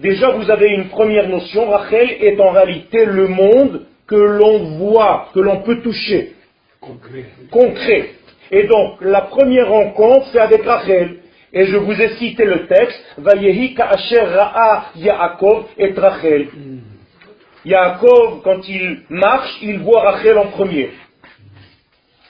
Déjà, 0.00 0.30
vous 0.30 0.50
avez 0.50 0.70
une 0.70 0.88
première 0.88 1.28
notion. 1.28 1.70
Rachel 1.70 2.16
est 2.20 2.40
en 2.40 2.50
réalité 2.50 3.04
le 3.04 3.28
monde 3.28 3.86
que 4.06 4.16
l'on 4.16 4.76
voit, 4.78 5.28
que 5.34 5.40
l'on 5.40 5.62
peut 5.62 5.80
toucher. 5.82 6.32
Concret. 6.80 7.24
Concret. 7.50 8.10
Et 8.50 8.64
donc, 8.64 9.00
la 9.00 9.22
première 9.22 9.68
rencontre, 9.68 10.26
c'est 10.32 10.40
avec 10.40 10.64
Rachel. 10.64 11.18
Et 11.52 11.66
je 11.66 11.76
vous 11.76 12.00
ai 12.00 12.16
cité 12.16 12.44
le 12.44 12.66
texte, 12.66 13.00
Vayehi 13.18 13.74
ka'asher 13.74 14.20
ra'a 14.20 14.86
Yaakov 14.96 15.66
et 15.78 15.92
Rachel. 15.92 16.48
Yaakov, 17.64 18.42
quand 18.42 18.68
il 18.68 19.02
marche, 19.08 19.56
il 19.62 19.78
voit 19.78 20.02
Rachel 20.02 20.36
en 20.36 20.48
premier. 20.48 20.90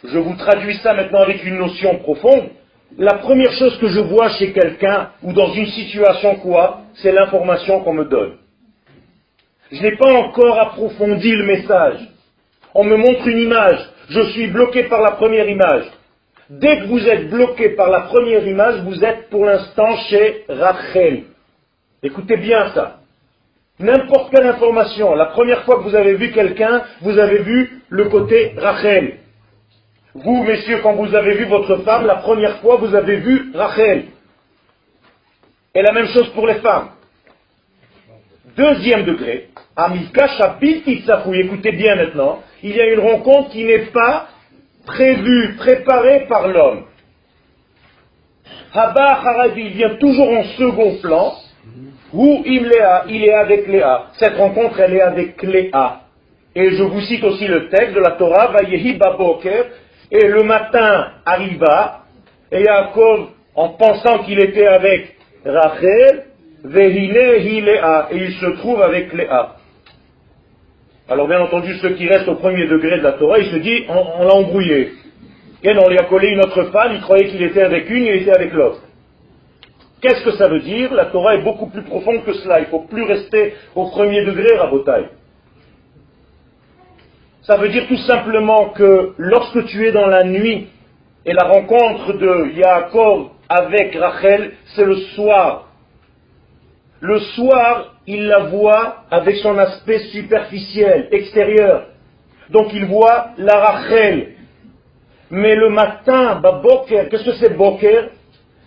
Je 0.05 0.19
vous 0.19 0.37
traduis 0.37 0.77
ça 0.83 0.93
maintenant 0.93 1.23
avec 1.23 1.43
une 1.45 1.57
notion 1.57 1.99
profonde. 1.99 2.51
La 2.99 3.15
première 3.15 3.53
chose 3.53 3.77
que 3.79 3.89
je 3.89 4.01
vois 4.01 4.29
chez 4.31 4.53
quelqu'un 4.53 5.11
ou 5.23 5.33
dans 5.33 5.53
une 5.53 5.67
situation 5.67 6.37
quoi, 6.37 6.83
c'est 6.95 7.11
l'information 7.11 7.81
qu'on 7.81 7.95
me 7.95 8.05
donne. 8.05 8.37
Je 9.73 9.83
n'ai 9.83 9.97
pas 9.97 10.13
encore 10.13 10.59
approfondi 10.61 11.33
le 11.33 11.45
message. 11.45 11.99
On 12.75 12.85
me 12.85 12.97
montre 12.97 13.27
une 13.27 13.39
image. 13.39 13.79
Je 14.11 14.21
suis 14.31 14.47
bloqué 14.49 14.85
par 14.85 15.01
la 15.03 15.13
première 15.13 15.49
image. 15.49 15.87
Dès 16.51 16.81
que 16.81 16.85
vous 16.85 17.05
êtes 17.09 17.31
bloqué 17.31 17.71
par 17.71 17.91
la 17.91 18.03
première 18.03 18.47
image, 18.47 18.83
vous 18.83 19.03
êtes 19.03 19.29
pour 19.31 19.45
l'instant 19.45 19.97
chez 20.09 20.45
Rachel. 20.49 21.25
Écoutez 22.03 22.37
bien 22.37 22.69
ça. 22.75 23.01
N'importe 23.81 24.33
quelle 24.33 24.47
information, 24.47 25.15
la 25.17 25.27
première 25.27 25.65
fois 25.65 25.79
que 25.79 25.83
vous 25.83 25.97
avez 25.97 26.15
vu 26.15 26.31
quelqu'un, 26.31 26.83
vous 27.01 27.19
avez 27.19 27.43
vu 27.43 27.83
le 27.89 28.05
côté 28.05 28.55
Rachel. 28.57 29.19
Vous, 30.15 30.45
messieurs, 30.45 30.79
quand 30.83 30.95
vous 30.95 31.13
avez 31.13 31.35
vu 31.35 31.45
votre 31.47 31.79
femme, 31.79 32.07
la 32.07 32.17
première 32.17 32.59
fois, 32.59 32.77
vous 32.77 32.95
avez 32.95 33.17
vu 33.17 33.51
Rachel. 33.53 34.05
Et 35.75 35.83
la 35.83 35.93
même 35.93 36.07
chose 36.07 36.29
pour 36.29 36.47
les 36.47 36.55
femmes. 36.57 36.91
Deuxième 38.57 39.05
degré, 39.05 39.49
Amilka 39.75 40.27
écoutez 40.61 41.73
bien 41.73 41.97
maintenant, 41.97 42.43
il 42.63 42.77
y 42.77 42.81
a 42.81 42.93
une 42.93 43.01
rencontre 43.01 43.51
qui 43.51 43.65
n'est 43.65 43.87
pas 43.87 44.29
prévue, 44.87 45.57
préparée 45.57 46.27
par 46.29 46.47
l'homme. 46.47 46.85
Haba 48.73 49.17
Harabi, 49.17 49.63
il 49.63 49.73
vient 49.73 49.97
toujours 49.97 50.31
en 50.31 50.45
second 50.45 50.99
plan, 51.03 51.35
ou 52.13 52.43
Imléa, 52.47 53.07
il 53.09 53.25
est 53.25 53.35
avec 53.35 53.67
Léa. 53.67 54.07
Cette 54.13 54.37
rencontre, 54.37 54.79
elle 54.79 54.95
est 54.95 55.01
avec 55.01 55.43
Léa. 55.43 56.03
Et 56.55 56.71
je 56.71 56.83
vous 56.85 57.01
cite 57.01 57.25
aussi 57.25 57.49
le 57.49 57.69
texte 57.69 57.95
de 57.95 58.01
la 58.01 58.13
Torah, 58.13 58.53
Vayehi 58.53 58.93
Baboker, 58.93 59.65
et 60.15 60.29
le 60.29 60.45
matin 60.45 61.09
arriva, 61.27 62.05
et 62.53 62.63
Yaakov, 62.63 63.31
en 63.57 63.71
pensant 63.71 64.21
qu'il 64.21 64.39
était 64.39 64.67
avec 64.67 65.17
Rachel, 65.45 66.27
Léa, 66.65 68.09
et 68.13 68.17
il 68.17 68.33
se 68.35 68.47
trouve 68.59 68.81
avec 68.81 69.13
Léa. 69.13 69.57
Alors 71.09 71.27
bien 71.27 71.41
entendu, 71.41 71.75
ceux 71.83 71.91
qui 71.91 72.07
restent 72.07 72.29
au 72.29 72.37
premier 72.37 72.67
degré 72.69 72.99
de 72.99 73.03
la 73.03 73.13
Torah, 73.15 73.41
il 73.41 73.51
se 73.51 73.57
dit, 73.57 73.85
on, 73.89 74.25
l'a 74.25 74.35
embrouillé. 74.35 74.93
Et 75.65 75.77
on 75.77 75.89
lui 75.89 75.99
a 75.99 76.05
collé 76.05 76.29
une 76.29 76.41
autre 76.41 76.63
femme, 76.71 76.93
il 76.95 77.01
croyait 77.01 77.27
qu'il 77.27 77.43
était 77.43 77.63
avec 77.63 77.91
une, 77.91 78.05
il 78.05 78.23
était 78.23 78.37
avec 78.37 78.53
l'autre. 78.53 78.83
Qu'est-ce 80.01 80.25
que 80.25 80.33
ça 80.37 80.47
veut 80.47 80.61
dire? 80.61 80.95
La 80.95 81.07
Torah 81.07 81.35
est 81.35 81.43
beaucoup 81.43 81.67
plus 81.67 81.83
profonde 81.83 82.25
que 82.25 82.35
cela. 82.35 82.61
Il 82.61 82.65
ne 82.65 82.69
faut 82.69 82.81
plus 82.81 83.03
rester 83.03 83.55
au 83.75 83.89
premier 83.89 84.25
degré, 84.25 84.47
Rabotai. 84.57 85.07
Ça 87.47 87.57
veut 87.59 87.69
dire 87.69 87.87
tout 87.89 87.99
simplement 87.99 88.71
que 88.71 89.13
lorsque 89.19 89.67
tu 89.67 89.87
es 89.87 89.93
dans 89.93 90.07
la 90.07 90.25
nuit 90.25 90.69
et 91.27 91.33
la 91.35 91.45
rencontre 91.47 92.15
de 92.15 92.53
Yaakov 92.57 93.29
avec 93.51 93.95
Rachel, 93.97 94.53
c'est 94.75 94.85
le 94.85 94.97
soir. 95.15 95.69
Le 97.01 97.19
soir, 97.19 97.97
il 98.07 98.27
la 98.27 98.45
voit 98.45 99.05
avec 99.11 99.37
son 99.37 99.59
aspect 99.59 99.99
superficiel, 100.11 101.09
extérieur. 101.13 101.89
Donc 102.49 102.73
il 102.73 102.87
voit 102.87 103.33
la 103.37 103.59
Rachel. 103.59 104.37
Mais 105.31 105.55
le 105.55 105.69
matin, 105.69 106.41
bah, 106.43 106.63
Boker, 106.63 107.11
qu'est-ce 107.11 107.25
que 107.25 107.35
c'est 107.35 107.59
Boker? 107.59 108.09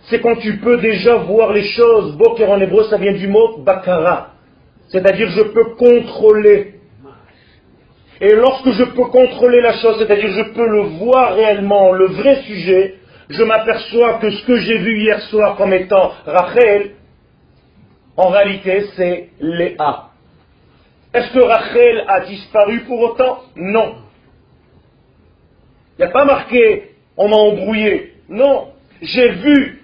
C'est 0.02 0.20
quand 0.20 0.36
tu 0.36 0.58
peux 0.58 0.76
déjà 0.78 1.16
voir 1.16 1.52
les 1.52 1.64
choses. 1.64 2.16
Boker 2.16 2.48
en 2.48 2.60
hébreu, 2.60 2.84
ça 2.84 2.96
vient 2.96 3.12
du 3.12 3.26
mot 3.26 3.58
bakara. 3.58 4.34
C'est-à-dire 4.86 5.30
je 5.30 5.42
peux 5.42 5.74
contrôler. 5.74 6.77
Et 8.20 8.34
lorsque 8.34 8.70
je 8.70 8.84
peux 8.84 9.04
contrôler 9.04 9.60
la 9.60 9.74
chose, 9.74 9.98
c'est-à-dire 9.98 10.30
je 10.30 10.52
peux 10.52 10.66
le 10.66 10.82
voir 10.98 11.34
réellement, 11.34 11.92
le 11.92 12.06
vrai 12.06 12.42
sujet, 12.42 12.94
je 13.28 13.42
m'aperçois 13.42 14.14
que 14.14 14.30
ce 14.30 14.44
que 14.44 14.56
j'ai 14.56 14.78
vu 14.78 15.00
hier 15.00 15.20
soir 15.22 15.56
comme 15.56 15.72
étant 15.72 16.12
Rachel, 16.26 16.92
en 18.16 18.28
réalité 18.28 18.86
c'est 18.96 19.28
Léa. 19.40 20.08
Est-ce 21.14 21.32
que 21.32 21.40
Rachel 21.40 22.04
a 22.08 22.20
disparu 22.20 22.80
pour 22.80 23.00
autant? 23.00 23.40
Non. 23.56 23.96
Il 25.98 26.02
n'y 26.02 26.08
a 26.08 26.12
pas 26.12 26.24
marqué 26.24 26.88
on 27.18 27.28
m'a 27.28 27.36
embrouillé. 27.36 28.14
Non. 28.28 28.68
J'ai 29.02 29.28
vu 29.30 29.82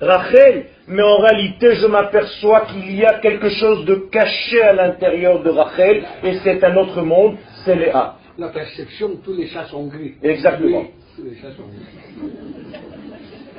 Rachel, 0.00 0.66
mais 0.88 1.02
en 1.02 1.18
réalité 1.18 1.76
je 1.76 1.86
m'aperçois 1.86 2.62
qu'il 2.62 2.94
y 2.96 3.04
a 3.04 3.14
quelque 3.20 3.50
chose 3.50 3.84
de 3.84 3.94
caché 4.10 4.62
à 4.62 4.72
l'intérieur 4.72 5.42
de 5.42 5.50
Rachel, 5.50 6.04
et 6.24 6.38
c'est 6.42 6.64
un 6.64 6.76
autre 6.76 7.02
monde, 7.02 7.36
c'est 7.64 7.76
Léa. 7.76 8.16
La 8.38 8.48
perception, 8.48 9.16
tous 9.24 9.34
les 9.34 9.46
chats 9.48 9.66
sont 9.66 9.86
gris. 9.86 10.14
Exactement. 10.22 10.84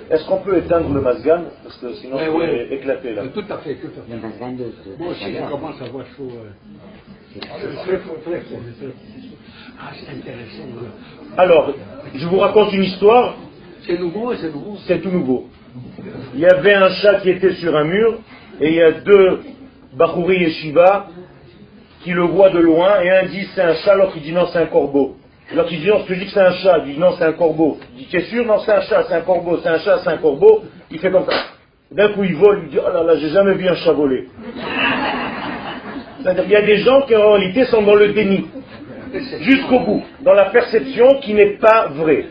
Est-ce 0.09 0.25
qu'on 0.27 0.39
peut 0.39 0.57
éteindre 0.57 0.93
le 0.93 1.01
masgan 1.01 1.43
Parce 1.63 1.77
que 1.77 1.93
sinon 1.93 2.17
je 2.17 2.45
vais 2.45 2.75
éclater 2.75 3.13
là. 3.13 3.23
Tout 3.33 3.45
à 3.49 3.57
fait, 3.59 3.75
tout 3.75 3.87
à 3.87 4.01
fait. 4.01 4.97
Moi 4.97 5.11
aussi 5.11 5.33
je 5.33 5.49
commence 5.49 5.81
à 5.81 5.85
voir 5.85 6.05
chaud. 6.17 6.31
Ah, 9.79 9.91
c'est 9.93 10.11
intéressant. 10.11 10.63
Alors, 11.37 11.73
je 12.13 12.27
vous 12.27 12.39
raconte 12.39 12.73
une 12.73 12.83
histoire. 12.83 13.37
C'est 13.85 13.97
nouveau, 13.97 14.33
c'est 14.35 14.51
nouveau. 14.51 14.77
C'est 14.85 14.99
tout 15.01 15.09
nouveau. 15.09 15.47
Il 16.33 16.41
y 16.41 16.45
avait 16.45 16.73
un 16.73 16.89
chat 16.89 17.21
qui 17.21 17.29
était 17.29 17.53
sur 17.53 17.75
un 17.75 17.85
mur, 17.85 18.19
et 18.59 18.67
il 18.67 18.75
y 18.75 18.81
a 18.81 18.91
deux 18.91 19.41
Bachouri 19.93 20.43
et 20.43 20.51
Shiva 20.51 21.07
qui 22.03 22.11
le 22.11 22.23
voient 22.23 22.49
de 22.49 22.59
loin, 22.59 23.01
et 23.01 23.09
un 23.09 23.25
dit 23.25 23.47
c'est 23.53 23.61
un 23.61 23.75
chat, 23.75 23.95
l'autre 23.95 24.13
il 24.15 24.21
dit 24.21 24.31
non 24.31 24.47
c'est 24.47 24.59
un 24.59 24.65
corbeau. 24.65 25.17
L'autre 25.53 25.69
il 25.71 25.81
dit 25.81 25.87
non, 25.87 25.99
dis 26.07 26.25
que 26.25 26.31
c'est 26.31 26.39
un 26.39 26.53
chat, 26.53 26.79
il 26.85 26.93
dit 26.93 26.99
non 26.99 27.11
c'est 27.17 27.25
un 27.25 27.33
corbeau. 27.33 27.77
Il 27.97 28.07
dit 28.07 28.15
es 28.15 28.21
sûr? 28.21 28.45
Non 28.45 28.59
c'est 28.59 28.71
un 28.71 28.81
chat, 28.81 29.03
c'est 29.07 29.15
un 29.15 29.21
corbeau, 29.21 29.59
c'est 29.61 29.69
un 29.69 29.79
chat, 29.79 29.99
c'est 30.03 30.09
un 30.09 30.17
corbeau. 30.17 30.63
Il 30.89 30.99
fait 30.99 31.11
comme 31.11 31.25
ça. 31.25 31.35
D'un 31.91 32.09
coup 32.13 32.23
il 32.23 32.35
vole, 32.35 32.63
il 32.63 32.69
dit 32.69 32.79
oh 32.79 32.91
là 32.91 33.03
là, 33.03 33.15
j'ai 33.17 33.29
jamais 33.29 33.53
vu 33.53 33.67
un 33.67 33.75
chat 33.75 33.91
voler. 33.91 34.27
C'est-à-dire 36.21 36.43
qu'il 36.43 36.53
y 36.53 36.55
a 36.55 36.61
des 36.61 36.77
gens 36.77 37.01
qui 37.01 37.15
en 37.15 37.31
réalité 37.31 37.65
sont 37.65 37.81
dans 37.81 37.95
le 37.95 38.13
déni, 38.13 38.45
jusqu'au 39.41 39.79
bout, 39.79 40.03
dans 40.21 40.33
la 40.33 40.45
perception 40.45 41.19
qui 41.21 41.33
n'est 41.33 41.57
pas 41.57 41.87
vraie. 41.87 42.25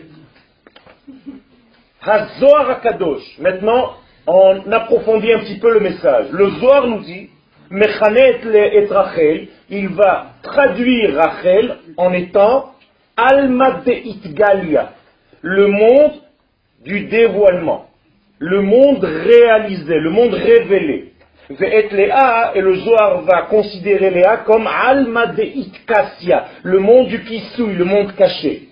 Maintenant, 3.39 3.91
on 4.25 4.71
approfondit 4.71 5.33
un 5.33 5.39
petit 5.39 5.59
peu 5.59 5.73
le 5.73 5.81
message. 5.81 6.27
Le 6.31 6.49
Zohar 6.51 6.87
nous 6.87 7.01
dit, 7.01 7.29
Mechanet 7.71 8.43
le 8.43 8.75
et 8.75 8.85
Rachel, 8.87 9.47
il 9.69 9.87
va 9.89 10.33
traduire 10.43 11.15
Rachel 11.15 11.77
en 11.95 12.11
étant 12.11 12.73
Alma 13.15 13.81
de 13.85 13.93
Itgalia, 13.93 14.91
le 15.41 15.67
monde 15.67 16.11
du 16.83 17.05
dévoilement, 17.05 17.85
le 18.39 18.61
monde 18.61 19.03
réalisé, 19.03 19.99
le 19.99 20.09
monde 20.09 20.33
révélé. 20.33 21.13
Léa, 21.59 22.51
et 22.55 22.61
le 22.61 22.75
Zohar 22.75 23.21
va 23.21 23.43
considérer 23.43 24.09
Léa 24.09 24.37
comme 24.45 24.67
Alma 24.67 25.27
de 25.27 25.43
le 26.63 26.79
monde 26.79 27.07
du 27.07 27.23
Kisui, 27.23 27.73
le 27.73 27.85
monde 27.85 28.13
caché. 28.15 28.69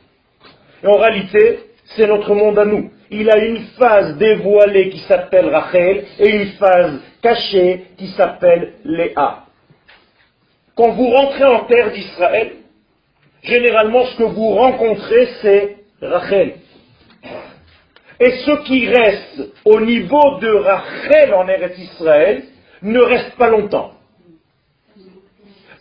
Et 0.83 0.87
en 0.87 0.97
réalité, 0.97 1.59
c'est 1.95 2.07
notre 2.07 2.33
monde 2.35 2.59
à 2.59 2.65
nous 2.65 2.89
il 3.11 3.29
a 3.29 3.37
une 3.37 3.65
phase 3.77 4.17
dévoilée 4.17 4.89
qui 4.89 4.99
s'appelle 4.99 5.49
Rachel 5.49 6.05
et 6.19 6.29
une 6.29 6.51
phase 6.53 6.99
cachée 7.21 7.85
qui 7.97 8.07
s'appelle 8.09 8.73
Léa. 8.85 9.45
Quand 10.75 10.91
vous 10.91 11.09
rentrez 11.09 11.45
en 11.45 11.65
terre 11.65 11.91
d'Israël, 11.91 12.51
généralement 13.43 14.05
ce 14.05 14.17
que 14.17 14.23
vous 14.23 14.49
rencontrez 14.49 15.27
c'est 15.41 15.77
Rachel. 16.01 16.55
Et 18.19 18.31
ce 18.31 18.63
qui 18.63 18.87
reste 18.87 19.41
au 19.65 19.79
niveau 19.79 20.39
de 20.39 20.49
Rachel 20.49 21.33
en 21.33 21.47
Eretz 21.47 21.77
Israël 21.77 22.43
ne 22.81 22.99
reste 22.99 23.35
pas 23.37 23.49
longtemps 23.49 23.93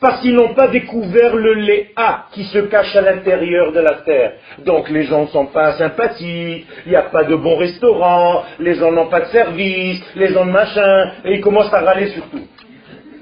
parce 0.00 0.20
qu'ils 0.20 0.34
n'ont 0.34 0.54
pas 0.54 0.68
découvert 0.68 1.34
le 1.34 1.54
Léa 1.54 2.26
qui 2.32 2.44
se 2.44 2.58
cache 2.58 2.94
à 2.94 3.00
l'intérieur 3.00 3.72
de 3.72 3.80
la 3.80 3.94
terre. 4.04 4.32
Donc 4.64 4.88
les 4.90 5.04
gens 5.04 5.22
ne 5.22 5.26
sont 5.28 5.46
pas 5.46 5.72
sympathiques, 5.72 6.66
il 6.86 6.90
n'y 6.90 6.96
a 6.96 7.02
pas 7.02 7.24
de 7.24 7.34
bons 7.34 7.56
restaurants, 7.56 8.44
les 8.60 8.74
gens 8.74 8.92
n'ont 8.92 9.08
pas 9.08 9.20
de 9.20 9.26
service, 9.26 10.00
les 10.14 10.28
gens 10.28 10.46
de 10.46 10.50
machin, 10.50 11.12
et 11.24 11.34
ils 11.34 11.40
commencent 11.40 11.72
à 11.72 11.80
râler 11.80 12.08
sur 12.08 12.28
tout. 12.30 12.46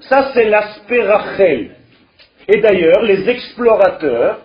Ça, 0.02 0.30
c'est 0.34 0.44
l'aspect 0.44 1.02
Rachel. 1.02 1.70
Et 2.48 2.60
d'ailleurs, 2.60 3.02
les 3.02 3.28
explorateurs, 3.28 4.40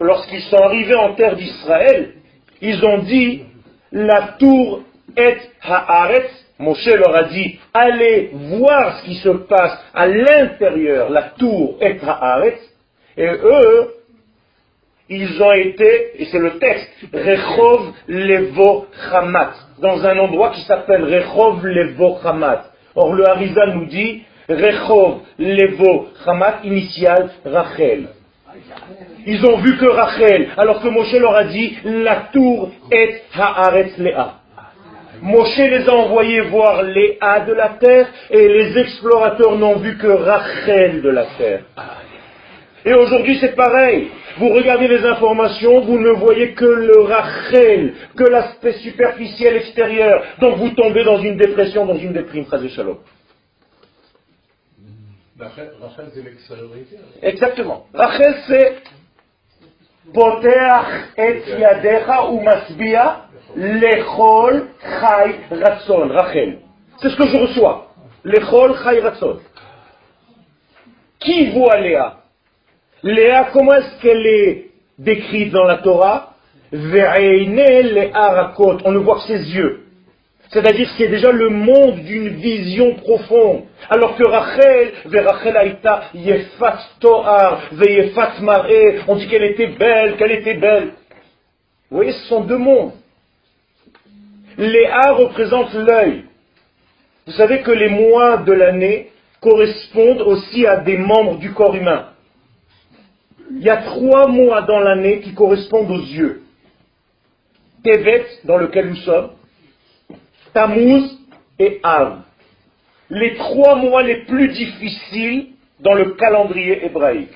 lorsqu'ils 0.00 0.42
sont 0.42 0.56
arrivés 0.56 0.94
en 0.94 1.14
terre 1.14 1.36
d'Israël, 1.36 2.14
ils 2.62 2.84
ont 2.84 2.98
dit, 2.98 3.42
la 3.92 4.36
tour 4.38 4.82
est 5.16 5.38
Haaretz 5.62 6.45
Moshe 6.58 6.86
leur 6.86 7.14
a 7.14 7.24
dit, 7.24 7.58
allez 7.74 8.30
voir 8.32 8.98
ce 8.98 9.04
qui 9.04 9.14
se 9.16 9.28
passe 9.28 9.78
à 9.92 10.06
l'intérieur, 10.06 11.10
la 11.10 11.22
tour 11.38 11.76
Etraaretz, 11.80 12.58
et 13.16 13.26
eux, 13.26 13.94
ils 15.08 15.42
ont 15.42 15.52
été, 15.52 16.20
et 16.20 16.24
c'est 16.26 16.38
le 16.38 16.58
texte, 16.58 16.90
Rechov 17.12 17.92
Levo 18.08 18.86
Hamat, 19.12 19.52
dans 19.80 20.04
un 20.04 20.18
endroit 20.18 20.50
qui 20.50 20.62
s'appelle 20.62 21.04
Rechov 21.04 21.64
Levo 21.64 22.18
Hamat. 22.24 22.64
Or 22.94 23.12
le 23.12 23.28
Harizal 23.28 23.74
nous 23.74 23.86
dit, 23.86 24.22
Rechov 24.48 25.20
Levo 25.38 26.08
Hamat, 26.26 26.60
initial 26.64 27.30
Rachel. 27.44 28.08
Ils 29.26 29.44
ont 29.44 29.58
vu 29.58 29.76
que 29.76 29.86
Rachel, 29.86 30.48
alors 30.56 30.80
que 30.80 30.88
Moshe 30.88 31.12
leur 31.12 31.36
a 31.36 31.44
dit, 31.44 31.76
la 31.84 32.28
tour 32.32 32.70
est 32.90 33.22
Haaretz 33.34 33.98
Lea. 33.98 34.45
Moshe 35.22 35.56
les 35.56 35.88
a 35.88 35.92
envoyés 35.92 36.40
voir 36.42 36.82
Léa 36.82 37.40
de 37.40 37.52
la 37.52 37.70
terre 37.70 38.08
et 38.30 38.48
les 38.48 38.78
explorateurs 38.78 39.56
n'ont 39.56 39.78
vu 39.78 39.96
que 39.96 40.06
Rachel 40.06 41.02
de 41.02 41.10
la 41.10 41.26
terre. 41.38 41.64
Et 42.84 42.94
aujourd'hui 42.94 43.36
c'est 43.40 43.56
pareil. 43.56 44.10
Vous 44.38 44.50
regardez 44.50 44.86
les 44.86 45.04
informations, 45.04 45.80
vous 45.80 45.98
ne 45.98 46.10
voyez 46.10 46.52
que 46.52 46.64
le 46.64 47.00
rachel, 47.00 47.94
que 48.16 48.24
l'aspect 48.24 48.74
superficiel 48.74 49.56
extérieur. 49.56 50.22
Donc 50.38 50.58
vous 50.58 50.70
tombez 50.70 51.02
dans 51.02 51.18
une 51.18 51.36
dépression, 51.36 51.86
dans 51.86 51.96
une 51.96 52.12
déprime, 52.12 52.44
Chazé 52.48 52.68
Shalom. 52.68 52.98
Rachel, 55.38 55.70
c'est 56.14 56.22
l'extériorité. 56.22 56.96
Exactement. 57.22 57.86
Rachel 57.92 58.34
c'est 58.46 58.76
Poteach 60.14 61.18
et 61.18 61.42
yadecha 61.58 62.30
ou 62.30 62.40
masbia 62.40 63.25
lechol 63.54 64.68
chai 64.80 65.60
ratson. 65.62 66.08
Rachel. 66.08 66.58
C'est 67.00 67.10
ce 67.10 67.16
que 67.16 67.26
je 67.26 67.36
reçois. 67.36 67.88
Lechol 68.24 68.74
chai 68.82 69.00
ratson. 69.00 69.38
Qui 71.20 71.50
voit 71.50 71.78
Léa? 71.80 72.16
Léa, 73.02 73.48
comment 73.52 73.74
est-ce 73.74 74.00
qu'elle 74.02 74.26
est 74.26 74.70
décrite 74.98 75.52
dans 75.52 75.64
la 75.64 75.76
Torah? 75.78 76.32
On 76.72 76.78
ne 76.78 78.98
voit 78.98 79.16
que 79.16 79.26
ses 79.26 79.54
yeux. 79.54 79.82
C'est-à-dire 80.50 80.88
c'est 80.96 81.08
déjà 81.08 81.32
le 81.32 81.48
monde 81.48 81.96
d'une 82.00 82.28
vision 82.28 82.94
profonde. 82.96 83.62
Alors 83.90 84.16
que 84.16 84.24
Rachel, 84.24 84.92
Rachel 85.12 85.56
Aïta, 85.56 86.02
Yefat 86.14 86.78
Toar, 87.00 87.62
Yefat 87.72 88.34
on 89.08 89.16
dit 89.16 89.26
qu'elle 89.28 89.44
était 89.44 89.68
belle, 89.68 90.16
qu'elle 90.16 90.32
était 90.32 90.54
belle. 90.54 90.92
Vous 91.90 91.96
voyez, 91.96 92.12
ce 92.12 92.28
sont 92.28 92.42
deux 92.42 92.58
mondes. 92.58 92.92
Léa 94.58 95.12
représente 95.12 95.74
l'œil. 95.74 96.24
Vous 97.26 97.32
savez 97.32 97.62
que 97.62 97.70
les 97.70 97.88
mois 97.88 98.38
de 98.38 98.52
l'année 98.52 99.10
correspondent 99.40 100.22
aussi 100.22 100.66
à 100.66 100.78
des 100.78 100.96
membres 100.96 101.38
du 101.38 101.52
corps 101.52 101.74
humain. 101.74 102.10
Il 103.50 103.62
y 103.62 103.70
a 103.70 103.78
trois 103.78 104.28
mois 104.28 104.62
dans 104.62 104.80
l'année 104.80 105.20
qui 105.20 105.34
correspondent 105.34 105.90
aux 105.90 106.00
yeux. 106.00 106.42
Tevet, 107.84 108.26
dans 108.44 108.56
lequel 108.56 108.88
nous 108.88 108.96
sommes, 108.96 109.30
Tammuz 110.52 111.04
et 111.58 111.80
Av. 111.82 112.22
Les 113.10 113.34
trois 113.34 113.76
mois 113.76 114.02
les 114.02 114.24
plus 114.24 114.48
difficiles 114.48 115.48
dans 115.80 115.94
le 115.94 116.12
calendrier 116.12 116.84
hébraïque. 116.86 117.30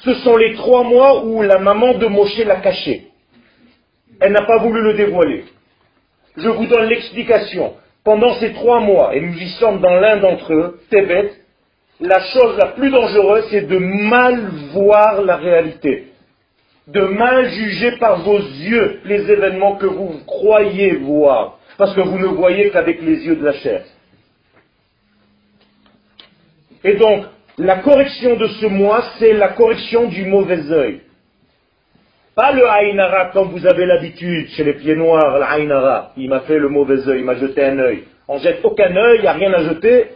Ce 0.00 0.14
sont 0.16 0.36
les 0.36 0.54
trois 0.54 0.84
mois 0.84 1.24
où 1.24 1.40
la 1.42 1.58
maman 1.58 1.94
de 1.94 2.06
Moshe 2.06 2.38
l'a 2.44 2.60
caché. 2.60 3.08
Elle 4.20 4.32
n'a 4.32 4.42
pas 4.42 4.58
voulu 4.58 4.82
le 4.82 4.94
dévoiler. 4.94 5.44
Je 6.36 6.48
vous 6.48 6.66
donne 6.66 6.88
l'explication. 6.88 7.74
Pendant 8.04 8.34
ces 8.34 8.52
trois 8.52 8.80
mois, 8.80 9.14
et 9.14 9.20
nous 9.20 9.34
y 9.34 9.48
sommes 9.60 9.80
dans 9.80 9.94
l'un 9.94 10.18
d'entre 10.18 10.52
eux, 10.52 10.80
Tébet, 10.90 11.32
la 12.00 12.20
chose 12.20 12.58
la 12.58 12.68
plus 12.68 12.90
dangereuse, 12.90 13.46
c'est 13.50 13.66
de 13.66 13.78
mal 13.78 14.50
voir 14.72 15.22
la 15.22 15.36
réalité, 15.36 16.08
de 16.88 17.00
mal 17.00 17.48
juger 17.50 17.92
par 17.98 18.20
vos 18.22 18.38
yeux 18.38 19.00
les 19.04 19.30
événements 19.30 19.76
que 19.76 19.86
vous 19.86 20.20
croyez 20.26 20.96
voir, 20.96 21.58
parce 21.78 21.94
que 21.94 22.00
vous 22.00 22.18
ne 22.18 22.26
voyez 22.26 22.70
qu'avec 22.70 23.00
les 23.00 23.24
yeux 23.24 23.36
de 23.36 23.44
la 23.44 23.54
chair. 23.54 23.84
Et 26.82 26.94
donc, 26.94 27.24
la 27.56 27.78
correction 27.78 28.36
de 28.36 28.48
ce 28.48 28.66
mois, 28.66 29.02
c'est 29.18 29.32
la 29.32 29.48
correction 29.50 30.08
du 30.08 30.26
mauvais 30.26 30.70
œil. 30.70 31.00
Pas 32.34 32.50
le 32.50 32.66
Aïnara 32.68 33.26
comme 33.26 33.50
vous 33.50 33.64
avez 33.64 33.86
l'habitude 33.86 34.48
chez 34.50 34.64
les 34.64 34.74
pieds 34.74 34.96
noirs, 34.96 35.38
l'Aïnara. 35.38 36.12
Il 36.16 36.28
m'a 36.28 36.40
fait 36.40 36.58
le 36.58 36.68
mauvais 36.68 37.06
œil, 37.06 37.20
il 37.20 37.24
m'a 37.24 37.36
jeté 37.36 37.64
un 37.64 37.78
œil. 37.78 38.04
On 38.26 38.38
jette 38.38 38.58
aucun 38.64 38.96
œil, 38.96 39.18
il 39.18 39.22
n'y 39.22 39.28
a 39.28 39.32
rien 39.32 39.52
à 39.52 39.62
jeter. 39.62 40.06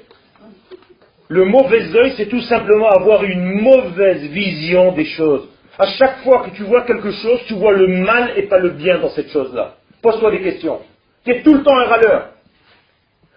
Le 1.29 1.45
mauvais 1.45 1.95
œil, 1.95 2.15
c'est 2.17 2.27
tout 2.27 2.41
simplement 2.41 2.89
avoir 2.89 3.23
une 3.23 3.61
mauvaise 3.61 4.23
vision 4.23 4.93
des 4.93 5.05
choses. 5.05 5.49
À 5.79 5.87
chaque 5.87 6.19
fois 6.25 6.43
que 6.45 6.57
tu 6.57 6.65
vois 6.65 6.83
quelque 6.83 7.13
chose, 7.13 7.41
tu 7.47 7.55
vois 7.55 7.73
le 7.73 7.87
mal 7.87 8.33
et 8.37 8.45
pas 8.45 8.59
le 8.59 8.71
bien 8.71 8.99
dans 8.99 9.11
cette 9.11 9.31
chose-là. 9.31 9.75
Pose-toi 10.03 10.33
des 10.33 10.41
questions. 10.41 10.81
Tu 11.25 11.31
es 11.31 11.43
tout 11.43 11.55
le 11.55 11.63
temps 11.63 11.77
un 11.77 11.85
râleur. 11.85 12.31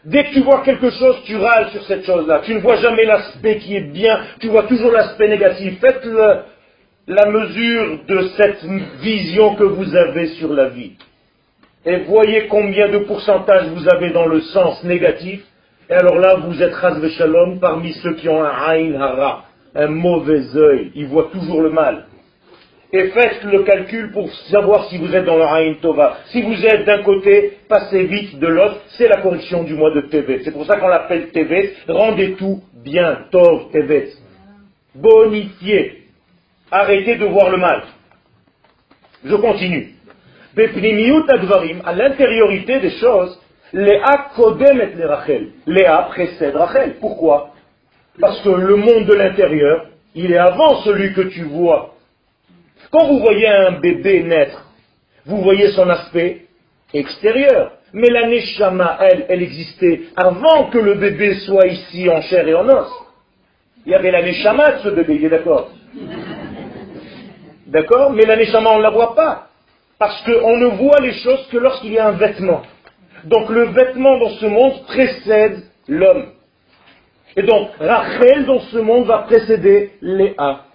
Dès 0.06 0.24
que 0.24 0.34
tu 0.34 0.40
vois 0.40 0.64
quelque 0.64 0.90
chose, 0.90 1.22
tu 1.26 1.36
râles 1.36 1.70
sur 1.70 1.84
cette 1.84 2.04
chose-là. 2.04 2.42
Tu 2.44 2.56
ne 2.56 2.60
vois 2.60 2.78
jamais 2.78 3.06
l'aspect 3.06 3.58
qui 3.58 3.76
est 3.76 3.92
bien, 3.92 4.20
tu 4.40 4.48
vois 4.48 4.64
toujours 4.64 4.92
l'aspect 4.92 5.28
négatif. 5.28 5.80
Faites 5.80 6.02
la 7.12 7.30
mesure 7.30 8.00
de 8.08 8.22
cette 8.38 8.64
vision 9.02 9.56
que 9.56 9.66
vous 9.66 9.96
avez 9.96 10.28
sur 10.28 10.54
la 10.54 10.70
vie. 10.70 10.94
Et 11.86 11.98
voyez 12.08 12.48
combien 12.48 12.88
de 12.88 13.00
pourcentage 13.00 13.68
vous 13.68 13.90
avez 13.90 14.12
dans 14.12 14.28
le 14.28 14.40
sens 14.40 14.82
négatif. 14.86 15.44
Et 15.90 15.94
alors 15.94 16.16
là, 16.16 16.36
vous 16.36 16.64
êtes 16.64 16.74
Ras 16.74 16.96
parmi 17.60 17.92
ceux 17.94 18.14
qui 18.14 18.30
ont 18.30 18.42
un 18.42 18.50
Ain 18.50 18.94
Hara, 18.94 19.44
un 19.76 19.88
mauvais 19.88 20.56
œil. 20.56 20.92
Ils 20.96 21.08
voient 21.08 21.30
toujours 21.34 21.62
le 21.62 21.72
mal. 21.72 22.06
Et 22.94 23.08
faites 23.10 23.44
le 23.44 23.64
calcul 23.64 24.12
pour 24.14 24.32
savoir 24.50 24.86
si 24.86 24.98
vous 24.98 25.14
êtes 25.14 25.26
dans 25.26 25.38
le 25.38 25.44
Ain 25.44 25.76
Tova. 25.82 26.18
Si 26.28 26.42
vous 26.42 26.66
êtes 26.66 26.86
d'un 26.86 27.04
côté, 27.04 27.58
passez 27.68 28.04
vite 28.06 28.40
de 28.40 28.48
l'autre, 28.48 28.80
c'est 28.98 29.10
la 29.10 29.18
correction 29.18 29.64
du 29.64 29.74
mois 29.74 29.92
de 29.92 30.02
Tevet. 30.02 30.42
C'est 30.46 30.52
pour 30.52 30.66
ça 30.66 30.78
qu'on 30.78 30.88
l'appelle 30.88 31.32
Tevet. 31.32 31.74
Rendez 31.90 32.36
tout 32.36 32.62
bien, 32.86 33.26
Tov 33.32 33.70
Tevet. 33.74 34.12
Bonifiez. 34.96 36.01
Arrêtez 36.72 37.18
de 37.18 37.26
voir 37.26 37.50
le 37.50 37.58
mal. 37.58 37.84
Je 39.26 39.36
continue. 39.36 39.96
à 41.86 41.94
l'intériorité 41.94 42.80
des 42.80 42.92
choses, 42.92 43.40
Léa 43.74 44.30
kodemet 44.36 44.94
le 44.96 45.06
Rachel. 45.06 45.50
Léa 45.68 46.08
précède 46.10 46.56
Rachel. 46.56 46.96
Pourquoi? 47.00 47.54
Parce 48.20 48.42
que 48.42 48.50
le 48.50 48.76
monde 48.76 49.06
de 49.06 49.14
l'intérieur, 49.14 49.88
il 50.16 50.32
est 50.32 50.38
avant 50.38 50.82
celui 50.84 51.14
que 51.14 51.22
tu 51.22 51.44
vois. 51.44 51.96
Quand 52.92 53.06
vous 53.08 53.20
voyez 53.20 53.48
un 53.48 53.80
bébé 53.80 54.24
naître, 54.24 54.66
vous 55.26 55.42
voyez 55.42 55.72
son 55.72 55.90
aspect 55.90 56.46
extérieur. 56.94 57.74
Mais 57.94 58.10
la 58.10 58.28
Neshama, 58.28 58.98
elle, 59.02 59.26
elle 59.30 59.44
existait 59.44 60.02
avant 60.16 60.70
que 60.70 60.78
le 60.78 60.96
bébé 60.96 61.36
soit 61.46 61.68
ici 61.68 62.10
en 62.10 62.22
chair 62.22 62.48
et 62.48 62.56
en 62.56 62.68
os. 62.68 62.90
Il 63.86 63.92
y 63.92 63.96
avait 63.96 64.12
la 64.12 64.22
Neshama 64.22 64.72
de 64.72 64.80
ce 64.80 64.90
bébé, 64.90 65.16
il 65.16 65.26
est 65.26 65.30
d'accord? 65.30 65.70
D'accord 67.72 68.12
Mais 68.12 68.26
la 68.26 68.36
on 68.36 68.78
ne 68.78 68.84
la 68.84 68.90
voit 68.90 69.16
pas. 69.16 69.48
Parce 69.98 70.22
qu'on 70.24 70.58
ne 70.58 70.66
voit 70.66 71.00
les 71.00 71.14
choses 71.14 71.48
que 71.50 71.58
lorsqu'il 71.58 71.94
y 71.94 72.00
a 72.00 72.08
un 72.08 72.12
vêtement. 72.12 72.64
Donc 73.24 73.50
le 73.50 73.68
vêtement 73.68 74.18
dans 74.18 74.32
ce 74.32 74.46
monde 74.46 74.84
précède 74.88 75.64
l'homme. 75.88 76.32
Et 77.38 77.44
donc 77.44 77.70
Rachel 77.80 78.46
dans 78.46 78.60
ce 78.60 78.78
monde 78.78 79.06
va 79.06 79.20
précéder 79.20 79.92
Léa. 80.02 80.66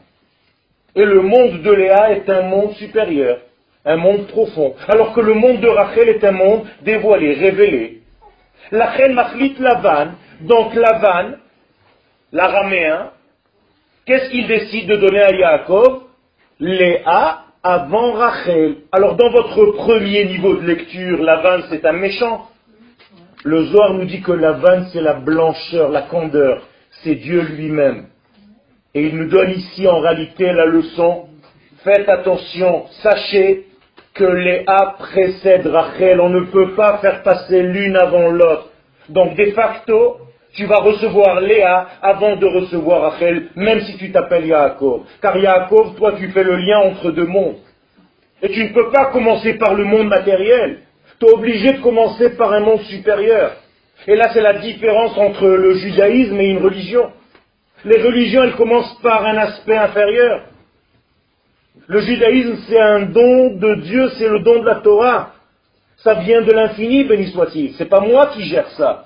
Et 0.95 1.05
le 1.05 1.21
monde 1.21 1.61
de 1.61 1.71
Léa 1.71 2.13
est 2.13 2.31
un 2.31 2.43
monde 2.43 2.73
supérieur, 2.77 3.41
un 3.85 3.97
monde 3.97 4.27
profond. 4.29 4.75
Alors 4.89 5.13
que 5.13 5.21
le 5.21 5.35
monde 5.35 5.61
de 5.61 5.69
Rachel 5.69 6.09
est 6.09 6.25
un 6.25 6.33
monde 6.33 6.65
dévoilé, 6.81 7.35
révélé. 7.35 8.01
Rachel 8.73 9.13
machlit 9.13 9.57
Lavan, 9.59 10.13
donc 10.41 10.75
Lavan, 10.75 11.33
l'araméen, 12.33 13.11
qu'est-ce 14.07 14.31
qu'il 14.31 14.47
décide 14.47 14.89
de 14.89 14.97
donner 14.97 15.21
à 15.21 15.33
Yaakov? 15.33 16.06
Léa 16.59 17.43
avant 17.63 18.13
Rachel. 18.13 18.77
Alors 18.91 19.17
dans 19.17 19.31
votre 19.31 19.73
premier 19.73 20.25
niveau 20.25 20.57
de 20.57 20.67
lecture, 20.67 21.23
la 21.23 21.37
vanne 21.37 21.65
c'est 21.69 21.85
un 21.85 21.93
méchant. 21.93 22.49
Le 23.45 23.65
Zohar 23.65 23.93
nous 23.93 24.07
dit 24.07 24.23
que 24.23 24.33
la 24.33 24.53
vanne 24.53 24.87
c'est 24.91 25.03
la 25.03 25.15
blancheur, 25.15 25.91
la 25.91 26.03
candeur. 26.03 26.63
C'est 27.03 27.17
Dieu 27.17 27.43
lui-même. 27.43 28.07
Et 28.95 29.03
il 29.03 29.17
nous 29.17 29.29
donne 29.29 29.51
ici 29.51 29.87
en 29.87 30.01
réalité 30.01 30.51
la 30.51 30.65
leçon. 30.65 31.27
Faites 31.85 32.09
attention, 32.09 32.87
sachez 33.03 33.67
que 34.15 34.25
Léa 34.25 34.97
précède 34.99 35.67
Rachel. 35.67 36.21
On 36.21 36.31
ne 36.31 36.47
peut 36.47 36.75
pas 36.75 36.99
faire 36.99 37.23
passer 37.23 37.63
l'une 37.63 37.97
avant 37.97 38.31
l'autre. 38.31 38.71
Donc 39.11 39.37
de 39.37 39.51
facto, 39.51 40.17
tu 40.57 40.65
vas 40.65 40.79
recevoir 40.79 41.41
Léa 41.41 41.87
avant 42.03 42.37
de 42.37 42.47
recevoir 42.47 43.13
Rachel, 43.13 43.49
même 43.57 43.81
si 43.83 43.97
tu 43.99 44.11
t'appelles 44.11 44.47
Yaakov. 44.47 45.03
Car 45.21 45.37
Yaakov, 45.37 45.95
toi, 45.97 46.15
tu 46.19 46.29
fais 46.31 46.43
le 46.43 46.57
lien 46.57 46.79
entre 46.79 47.11
deux 47.11 47.27
mondes. 47.27 47.59
Et 48.43 48.49
tu 48.49 48.65
ne 48.65 48.73
peux 48.73 48.91
pas 48.91 49.07
commencer 49.07 49.55
par 49.55 49.75
le 49.75 49.85
monde 49.85 50.09
matériel. 50.09 50.79
Tu 51.21 51.27
es 51.27 51.31
obligé 51.31 51.75
de 51.75 51.81
commencer 51.81 52.31
par 52.37 52.53
un 52.53 52.61
monde 52.61 52.81
supérieur. 52.83 53.53
Et 54.07 54.17
là, 54.17 54.31
c'est 54.33 54.41
la 54.41 54.55
différence 54.55 55.17
entre 55.19 55.47
le 55.47 55.75
judaïsme 55.75 56.39
et 56.41 56.49
une 56.49 56.63
religion. 56.65 57.11
Les 57.85 58.03
religions, 58.03 58.43
elles 58.43 58.57
commencent 58.57 58.99
par 59.03 59.25
un 59.27 59.37
aspect 59.37 59.77
inférieur. 59.77 60.47
Le 61.87 62.01
judaïsme, 62.01 62.57
c'est 62.67 62.81
un 62.81 63.03
don 63.03 63.57
de 63.57 63.75
Dieu, 63.83 64.09
c'est 64.19 64.29
le 64.29 64.41
don 64.41 64.61
de 64.61 64.67
la 64.67 64.77
Torah. 64.77 65.33
Ça 65.99 66.15
vient 66.15 66.43
de 66.43 66.53
l'infini, 66.53 67.05
béni 67.05 67.27
soit-il. 67.29 67.75
C'est 67.75 67.89
pas 67.89 68.01
moi 68.01 68.29
qui 68.35 68.45
gère 68.45 68.69
ça. 68.71 69.06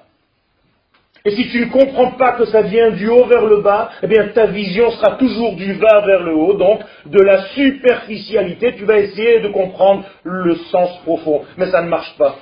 Et 1.25 1.33
si 1.33 1.49
tu 1.51 1.61
ne 1.61 1.71
comprends 1.71 2.13
pas 2.13 2.33
que 2.33 2.47
ça 2.47 2.63
vient 2.63 2.91
du 2.91 3.09
haut 3.09 3.27
vers 3.27 3.45
le 3.45 3.61
bas, 3.61 3.91
eh 4.03 4.07
bien 4.07 4.29
ta 4.29 4.47
vision 4.47 4.91
sera 4.93 5.17
toujours 5.17 5.55
du 5.55 5.75
bas 5.75 6.01
vers 6.07 6.23
le 6.23 6.35
haut, 6.35 6.55
donc 6.55 6.81
de 7.05 7.21
la 7.21 7.43
superficialité, 7.49 8.75
tu 8.77 8.85
vas 8.85 8.99
essayer 8.99 9.41
de 9.41 9.49
comprendre 9.49 10.05
le 10.23 10.55
sens 10.71 10.99
profond. 11.03 11.43
Mais 11.59 11.71
ça 11.71 11.83
ne 11.83 11.89
marche 11.89 12.17
pas. 12.17 12.37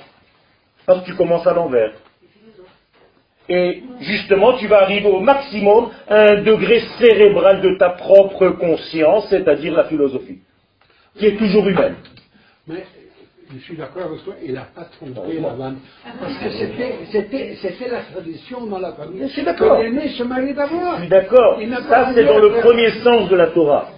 Parce 0.85 1.01
que 1.01 1.05
tu 1.07 1.15
commences 1.15 1.45
à 1.45 1.53
l'envers. 1.53 1.91
Et 3.49 3.83
justement, 3.99 4.53
tu 4.53 4.67
vas 4.67 4.83
arriver 4.83 5.09
au 5.09 5.19
maximum 5.19 5.89
à 6.07 6.15
un 6.15 6.43
degré 6.43 6.81
cérébral 6.99 7.61
de 7.61 7.77
ta 7.77 7.89
propre 7.89 8.49
conscience, 8.49 9.27
c'est-à-dire 9.29 9.73
la 9.73 9.85
philosophie, 9.85 10.39
qui 11.17 11.25
est 11.25 11.35
toujours 11.35 11.67
humaine. 11.67 11.95
Je 13.51 13.63
suis 13.63 13.75
d'accord 13.75 14.03
avec 14.03 14.23
toi, 14.23 14.35
il 14.45 14.53
n'a 14.53 14.67
pas 14.75 14.83
trompé 14.83 15.39
la 15.39 15.49
vanne. 15.49 15.77
Parce 16.19 16.37
que 16.37 16.49
c'était 17.61 17.89
la 17.89 18.01
tradition 18.11 18.67
dans 18.67 18.77
la 18.77 18.93
famille. 18.93 19.23
Je 19.23 19.27
suis 19.27 19.43
d'accord. 19.43 19.79
L'aîné 19.81 20.09
se 20.09 20.23
marie 20.23 20.53
d'abord. 20.53 20.95
Je 20.97 21.01
suis 21.01 21.09
d'accord. 21.09 21.59
Ça, 21.89 22.11
c'est 22.13 22.25
dans 22.25 22.37
le 22.37 22.61
premier 22.61 22.91
sens 23.03 23.27
de 23.27 23.35
la 23.35 23.47
Torah. 23.47 23.89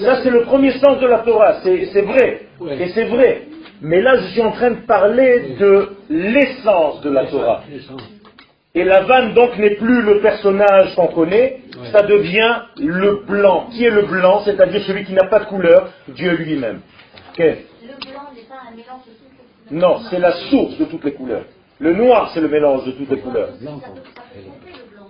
Ça, 0.00 0.22
c'est 0.22 0.30
le 0.30 0.42
premier 0.42 0.72
sens 0.72 1.00
de 1.00 1.06
la 1.06 1.18
Torah. 1.18 1.60
C'est 1.62 2.02
vrai. 2.02 2.46
Et 2.78 2.88
c'est 2.88 3.04
vrai. 3.04 3.42
Mais 3.82 4.00
là, 4.00 4.16
je 4.16 4.26
suis 4.28 4.42
en 4.42 4.52
train 4.52 4.70
de 4.70 4.86
parler 4.86 5.56
de 5.60 5.90
l'essence 6.08 7.02
de 7.02 7.10
la 7.10 7.26
Torah. 7.26 7.62
Et 8.74 8.84
la 8.84 9.00
vanne, 9.02 9.34
donc, 9.34 9.58
n'est 9.58 9.76
plus 9.76 10.02
le 10.02 10.20
personnage 10.20 10.94
qu'on 10.94 11.08
connaît, 11.08 11.60
ça 11.92 12.02
devient 12.02 12.62
le 12.78 13.24
blanc. 13.26 13.68
Qui 13.72 13.84
est 13.84 13.90
le 13.90 14.02
blanc? 14.02 14.40
C'est-à-dire 14.44 14.82
celui 14.82 15.04
qui 15.04 15.12
n'a 15.12 15.26
pas 15.28 15.40
de 15.40 15.46
couleur, 15.46 15.90
Dieu 16.08 16.32
lui-même. 16.36 16.80
Pas 17.36 17.44
Non, 19.70 20.00
c'est 20.10 20.18
la 20.18 20.32
source 20.50 20.78
de 20.78 20.84
toutes 20.86 21.04
les 21.04 21.12
couleurs. 21.12 21.44
Le 21.78 21.92
noir, 21.92 22.30
c'est 22.32 22.40
le 22.40 22.48
mélange 22.48 22.84
de 22.86 22.92
toutes 22.92 23.10
les 23.10 23.18
couleurs. 23.18 23.50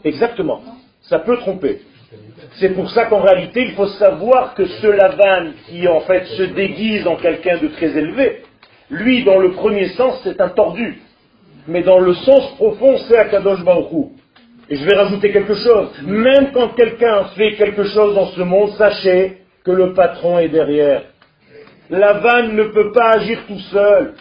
Exactement. 0.04 0.62
Ça 1.02 1.20
peut 1.20 1.36
tromper. 1.38 1.80
C'est 2.54 2.70
pour 2.74 2.90
ça 2.90 3.06
qu'en 3.06 3.20
réalité, 3.20 3.62
il 3.62 3.72
faut 3.72 3.86
savoir 3.86 4.54
que 4.54 4.64
ce 4.66 4.86
Lavan 4.86 5.52
qui 5.68 5.86
en 5.86 6.00
fait 6.00 6.24
se 6.26 6.42
déguise 6.42 7.06
en 7.06 7.16
quelqu'un 7.16 7.58
de 7.58 7.68
très 7.68 7.96
élevé, 7.96 8.42
lui, 8.90 9.24
dans 9.24 9.38
le 9.38 9.52
premier 9.52 9.88
sens, 9.90 10.20
c'est 10.24 10.40
un 10.40 10.48
tordu. 10.48 11.02
Mais 11.66 11.82
dans 11.82 11.98
le 11.98 12.14
sens 12.14 12.54
profond, 12.56 12.96
c'est 13.06 13.18
Akadosh 13.18 13.62
Baruch 13.62 14.12
Et 14.70 14.76
je 14.76 14.84
vais 14.86 14.96
rajouter 14.96 15.30
quelque 15.30 15.54
chose. 15.54 15.90
Même 16.02 16.52
quand 16.52 16.68
quelqu'un 16.68 17.24
fait 17.36 17.54
quelque 17.54 17.84
chose 17.84 18.14
dans 18.14 18.28
ce 18.28 18.40
monde, 18.40 18.70
sachez 18.78 19.42
que 19.64 19.70
le 19.70 19.92
patron 19.92 20.38
est 20.38 20.48
derrière. 20.48 21.02
La 21.90 22.14
vanne 22.14 22.54
ne 22.54 22.64
peut 22.64 22.92
pas 22.92 23.12
agir 23.12 23.40
tout 23.46 23.58
seul. 23.70 24.14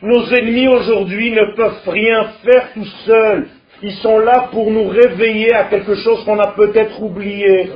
Nos 0.00 0.24
ennemis 0.30 0.68
aujourd'hui 0.68 1.30
ne 1.30 1.54
peuvent 1.54 1.88
rien 1.88 2.24
faire 2.44 2.72
tout 2.74 2.86
seuls. 3.06 3.48
Ils 3.82 3.94
sont 3.96 4.18
là 4.18 4.48
pour 4.50 4.70
nous 4.70 4.88
réveiller 4.88 5.52
à 5.52 5.64
quelque 5.64 5.94
chose 5.96 6.24
qu'on 6.24 6.38
a 6.38 6.52
peut-être 6.52 7.02
oublié. 7.02 7.70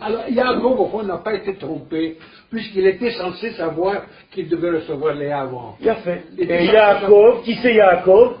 Alors, 0.00 0.28
Yaakov, 0.28 0.80
au 0.80 0.86
fond, 0.88 1.02
n'a 1.02 1.18
pas 1.18 1.34
été 1.34 1.56
trompé, 1.56 2.18
puisqu'il 2.50 2.86
était 2.86 3.12
censé 3.12 3.52
savoir 3.52 4.02
qu'il 4.30 4.48
devait 4.48 4.78
recevoir 4.78 5.14
Léa 5.14 5.40
avant. 5.40 5.76
Fait. 6.04 6.24
Et 6.38 6.64
Yaakov, 6.66 7.42
qui 7.42 7.54
c'est 7.62 7.74
Yaakov? 7.74 8.34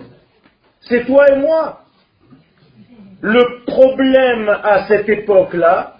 C'est 0.80 1.06
toi 1.06 1.24
et 1.32 1.36
moi. 1.36 1.80
Le 3.22 3.64
problème 3.64 4.48
à 4.48 4.86
cette 4.86 5.08
époque-là, 5.08 5.94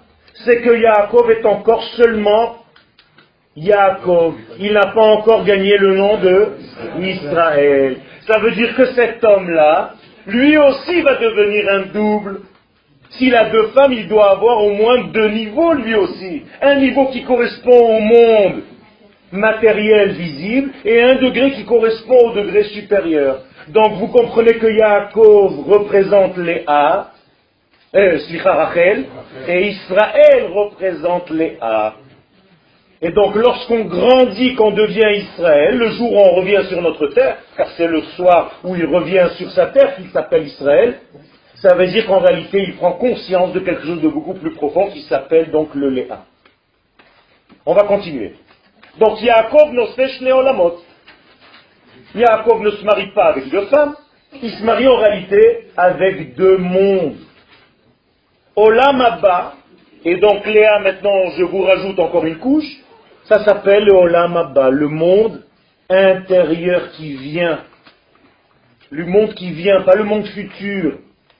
c'est 0.44 0.60
que 0.60 0.76
Yaakov 0.78 1.30
est 1.30 1.46
encore 1.46 1.82
seulement 1.96 2.56
Yaakov. 3.56 4.34
Il 4.58 4.72
n'a 4.72 4.88
pas 4.88 5.02
encore 5.02 5.44
gagné 5.44 5.76
le 5.78 5.96
nom 5.96 6.18
de 6.18 6.48
Israël. 7.00 7.96
Ça 8.26 8.38
veut 8.38 8.52
dire 8.52 8.74
que 8.76 8.86
cet 8.92 9.24
homme-là, 9.24 9.94
lui 10.26 10.58
aussi 10.58 11.00
va 11.02 11.14
devenir 11.16 11.68
un 11.70 11.80
double. 11.92 12.40
S'il 13.10 13.34
a 13.34 13.48
deux 13.50 13.68
femmes, 13.68 13.92
il 13.92 14.08
doit 14.08 14.32
avoir 14.32 14.62
au 14.62 14.72
moins 14.72 15.04
deux 15.04 15.28
niveaux 15.28 15.72
lui 15.72 15.94
aussi. 15.94 16.42
Un 16.60 16.76
niveau 16.76 17.06
qui 17.06 17.22
correspond 17.24 17.96
au 17.96 18.00
monde 18.00 18.62
matériel 19.32 20.10
visible 20.12 20.70
et 20.84 21.02
un 21.02 21.14
degré 21.16 21.52
qui 21.52 21.64
correspond 21.64 22.18
au 22.28 22.32
degré 22.32 22.64
supérieur. 22.64 23.42
Donc 23.68 23.94
vous 23.94 24.08
comprenez 24.08 24.54
que 24.54 24.66
Yaakov 24.66 25.68
représente 25.68 26.36
les 26.36 26.62
A, 26.66 27.10
euh, 27.94 28.18
Rachel, 28.44 29.04
et 29.48 29.68
Israël 29.68 30.46
représente 30.52 31.30
les 31.30 31.56
A. 31.60 31.94
Et 33.02 33.10
donc 33.10 33.34
lorsqu'on 33.34 33.84
grandit, 33.84 34.54
qu'on 34.54 34.70
devient 34.70 35.18
Israël, 35.18 35.76
le 35.76 35.90
jour 35.90 36.12
où 36.12 36.18
on 36.18 36.34
revient 36.36 36.62
sur 36.68 36.80
notre 36.80 37.08
terre, 37.08 37.36
car 37.56 37.68
c'est 37.76 37.88
le 37.88 38.02
soir 38.16 38.52
où 38.64 38.74
il 38.74 38.86
revient 38.86 39.28
sur 39.36 39.50
sa 39.50 39.66
terre 39.66 39.96
qu'il 39.96 40.08
s'appelle 40.10 40.46
Israël, 40.46 41.00
ça 41.56 41.74
veut 41.74 41.86
dire 41.88 42.06
qu'en 42.06 42.20
réalité 42.20 42.64
il 42.66 42.76
prend 42.76 42.92
conscience 42.92 43.52
de 43.52 43.60
quelque 43.60 43.84
chose 43.84 44.00
de 44.00 44.08
beaucoup 44.08 44.34
plus 44.34 44.52
profond 44.52 44.88
qui 44.88 45.02
s'appelle 45.02 45.50
donc 45.50 45.74
le 45.74 45.90
Léa. 45.90 46.24
On 47.66 47.74
va 47.74 47.84
continuer. 47.84 48.34
Donc 48.98 49.20
Yaakov 49.20 49.72
nosfesh 49.72 50.22
olamot. 50.22 50.80
Yaakov 52.14 52.62
ne 52.62 52.70
se 52.70 52.84
marie 52.84 53.10
pas 53.12 53.26
avec 53.26 53.50
deux 53.50 53.66
femmes, 53.66 53.94
il 54.42 54.50
se 54.52 54.62
marie 54.62 54.88
en 54.88 54.96
réalité 54.96 55.68
avec 55.76 56.34
deux 56.34 56.56
mondes. 56.56 57.16
Olam 58.54 59.00
Abba, 59.02 59.54
et 60.02 60.16
donc 60.16 60.46
Léa 60.46 60.78
maintenant 60.78 61.30
je 61.36 61.44
vous 61.44 61.62
rajoute 61.62 61.98
encore 61.98 62.24
une 62.24 62.38
couche, 62.38 62.85
ça 63.28 63.44
s'appelle 63.44 63.84
le 63.84 63.92
Olam 63.92 64.36
Abba, 64.36 64.70
le 64.70 64.88
monde 64.88 65.42
intérieur 65.88 66.90
qui 66.92 67.14
vient. 67.14 67.60
Le 68.90 69.04
monde 69.06 69.34
qui 69.34 69.50
vient, 69.50 69.82
pas 69.82 69.96
le 69.96 70.04
monde 70.04 70.26
futur. 70.26 70.98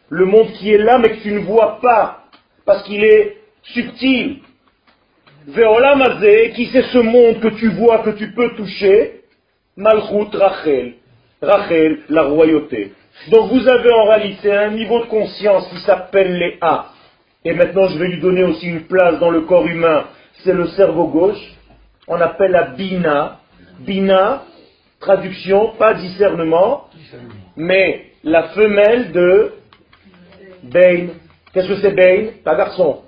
Le 0.08 0.24
monde 0.24 0.50
qui 0.52 0.72
est 0.72 0.78
là 0.78 0.98
mais 0.98 1.10
que 1.10 1.22
tu 1.22 1.32
ne 1.32 1.40
vois 1.40 1.80
pas, 1.80 2.24
parce 2.64 2.82
qu'il 2.84 3.04
est 3.04 3.36
subtil. 3.62 4.38
Veolam 5.46 6.02
qui 6.54 6.66
c'est 6.72 6.82
ce 6.82 6.98
monde 6.98 7.40
que 7.40 7.48
tu 7.48 7.68
vois, 7.70 7.98
que 7.98 8.10
tu 8.10 8.32
peux 8.32 8.50
toucher? 8.56 9.20
Malchut 9.76 10.36
Rachel. 10.36 10.94
Rachel, 11.40 12.00
la 12.08 12.22
royauté. 12.22 12.92
Donc 13.30 13.52
vous 13.52 13.68
avez 13.68 13.92
en 13.92 14.04
réalité 14.06 14.52
un 14.52 14.70
niveau 14.70 15.00
de 15.00 15.06
conscience 15.06 15.68
qui 15.68 15.78
s'appelle 15.80 16.36
les 16.36 16.58
A. 16.60 16.86
Et 17.44 17.52
maintenant 17.52 17.88
je 17.88 17.98
vais 17.98 18.08
lui 18.08 18.20
donner 18.20 18.42
aussi 18.42 18.66
une 18.66 18.82
place 18.82 19.20
dans 19.20 19.30
le 19.30 19.42
corps 19.42 19.66
humain. 19.66 20.06
C'est 20.42 20.52
le 20.52 20.66
cerveau 20.68 21.06
gauche 21.08 21.56
on 22.08 22.20
appelle 22.20 22.52
la 22.52 22.64
bina. 22.64 23.40
Bina, 23.80 24.44
traduction, 25.00 25.72
pas 25.78 25.94
discernement, 25.94 26.88
mais 27.56 28.06
la 28.24 28.44
femelle 28.48 29.12
de 29.12 29.52
Bain. 30.62 31.08
Qu'est-ce 31.52 31.68
que 31.68 31.76
c'est 31.76 31.94
Bain 31.94 32.30
Pas 32.42 32.56
garçon. 32.56 33.02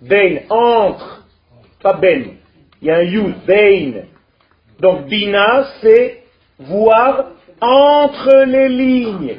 Bain, 0.00 0.38
entre, 0.48 1.26
pas 1.82 1.94
Ben. 1.94 2.36
Il 2.80 2.88
y 2.88 2.90
a 2.90 2.98
un 2.98 3.02
you, 3.02 3.32
Bain. 3.46 4.04
Donc 4.80 5.06
Bina, 5.06 5.64
c'est 5.80 6.22
voir 6.58 7.26
entre 7.60 8.44
les 8.44 8.68
lignes. 8.68 9.36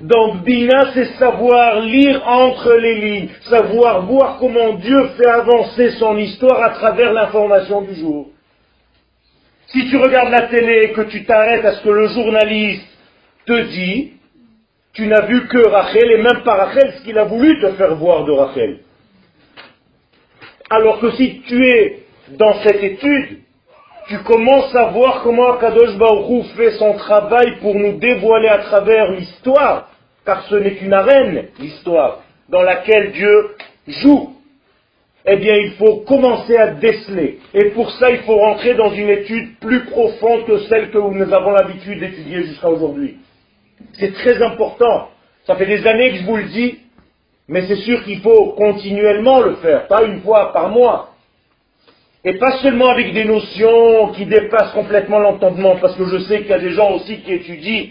Donc 0.00 0.44
Bina, 0.44 0.92
c'est 0.94 1.16
savoir 1.18 1.80
lire 1.80 2.22
entre 2.26 2.72
les 2.74 3.00
lignes, 3.00 3.28
savoir 3.48 4.06
voir 4.06 4.38
comment 4.38 4.74
Dieu 4.74 5.08
fait 5.16 5.28
avancer 5.28 5.90
son 5.92 6.16
histoire 6.16 6.62
à 6.62 6.70
travers 6.70 7.12
l'information 7.12 7.82
du 7.82 7.94
jour. 7.96 8.28
Si 9.68 9.90
tu 9.90 9.96
regardes 9.96 10.30
la 10.30 10.42
télé 10.42 10.82
et 10.84 10.92
que 10.92 11.02
tu 11.02 11.24
t'arrêtes 11.24 11.64
à 11.64 11.72
ce 11.72 11.82
que 11.82 11.90
le 11.90 12.08
journaliste 12.08 12.86
te 13.44 13.60
dit, 13.70 14.12
tu 14.92 15.06
n'as 15.06 15.26
vu 15.26 15.46
que 15.48 15.68
Rachel 15.68 16.10
et 16.10 16.22
même 16.22 16.42
pas 16.44 16.54
Rachel 16.54 16.94
ce 16.96 17.04
qu'il 17.04 17.18
a 17.18 17.24
voulu 17.24 17.60
te 17.60 17.72
faire 17.72 17.94
voir 17.96 18.24
de 18.24 18.32
Rachel. 18.32 18.80
Alors 20.70 21.00
que 21.00 21.10
si 21.12 21.42
tu 21.46 21.66
es 21.66 22.02
dans 22.30 22.62
cette 22.62 22.82
étude, 22.82 23.40
tu 24.08 24.18
commences 24.20 24.74
à 24.74 24.86
voir 24.86 25.22
comment 25.22 25.52
Akadosh 25.52 25.96
Baruch 25.98 26.46
fait 26.56 26.72
son 26.72 26.94
travail 26.94 27.58
pour 27.60 27.74
nous 27.74 27.98
dévoiler 27.98 28.48
à 28.48 28.58
travers 28.58 29.12
l'histoire, 29.12 29.90
car 30.24 30.44
ce 30.44 30.54
n'est 30.56 30.76
qu'une 30.76 30.94
arène, 30.94 31.48
l'histoire, 31.58 32.20
dans 32.48 32.62
laquelle 32.62 33.12
Dieu 33.12 33.54
joue. 33.86 34.34
Eh 35.26 35.36
bien, 35.36 35.56
il 35.56 35.72
faut 35.72 35.96
commencer 36.06 36.56
à 36.56 36.68
déceler. 36.68 37.40
Et 37.52 37.66
pour 37.70 37.90
ça, 37.92 38.10
il 38.10 38.20
faut 38.20 38.36
rentrer 38.36 38.74
dans 38.74 38.90
une 38.92 39.10
étude 39.10 39.58
plus 39.60 39.84
profonde 39.84 40.46
que 40.46 40.58
celle 40.68 40.90
que 40.90 40.96
nous 40.96 41.34
avons 41.34 41.50
l'habitude 41.50 42.00
d'étudier 42.00 42.44
jusqu'à 42.44 42.70
aujourd'hui. 42.70 43.18
C'est 43.98 44.14
très 44.14 44.42
important. 44.42 45.10
Ça 45.46 45.54
fait 45.56 45.66
des 45.66 45.86
années 45.86 46.12
que 46.12 46.16
je 46.16 46.24
vous 46.24 46.36
le 46.36 46.44
dis, 46.44 46.78
mais 47.46 47.66
c'est 47.66 47.76
sûr 47.76 48.02
qu'il 48.04 48.20
faut 48.20 48.52
continuellement 48.52 49.40
le 49.40 49.56
faire, 49.56 49.86
pas 49.86 50.04
une 50.04 50.22
fois 50.22 50.50
par 50.54 50.70
mois. 50.70 51.10
Et 52.24 52.34
pas 52.34 52.58
seulement 52.58 52.88
avec 52.88 53.12
des 53.14 53.24
notions 53.24 54.08
qui 54.08 54.26
dépassent 54.26 54.72
complètement 54.72 55.20
l'entendement, 55.20 55.76
parce 55.76 55.96
que 55.96 56.04
je 56.06 56.18
sais 56.18 56.40
qu'il 56.40 56.50
y 56.50 56.54
a 56.54 56.58
des 56.58 56.72
gens 56.72 56.92
aussi 56.92 57.20
qui 57.20 57.32
étudient, 57.32 57.86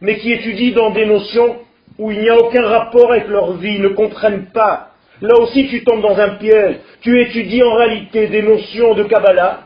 mais 0.00 0.16
qui 0.18 0.32
étudient 0.32 0.74
dans 0.74 0.90
des 0.90 1.06
notions 1.06 1.58
où 1.98 2.10
il 2.10 2.20
n'y 2.20 2.28
a 2.28 2.36
aucun 2.36 2.66
rapport 2.66 3.12
avec 3.12 3.28
leur 3.28 3.52
vie, 3.54 3.78
ne 3.78 3.88
comprennent 3.88 4.46
pas. 4.52 4.90
Là 5.20 5.34
aussi 5.38 5.68
tu 5.68 5.84
tombes 5.84 6.02
dans 6.02 6.18
un 6.18 6.36
piège. 6.36 6.76
Tu 7.02 7.20
étudies 7.20 7.62
en 7.62 7.74
réalité 7.74 8.28
des 8.28 8.42
notions 8.42 8.94
de 8.94 9.04
Kabbalah, 9.04 9.60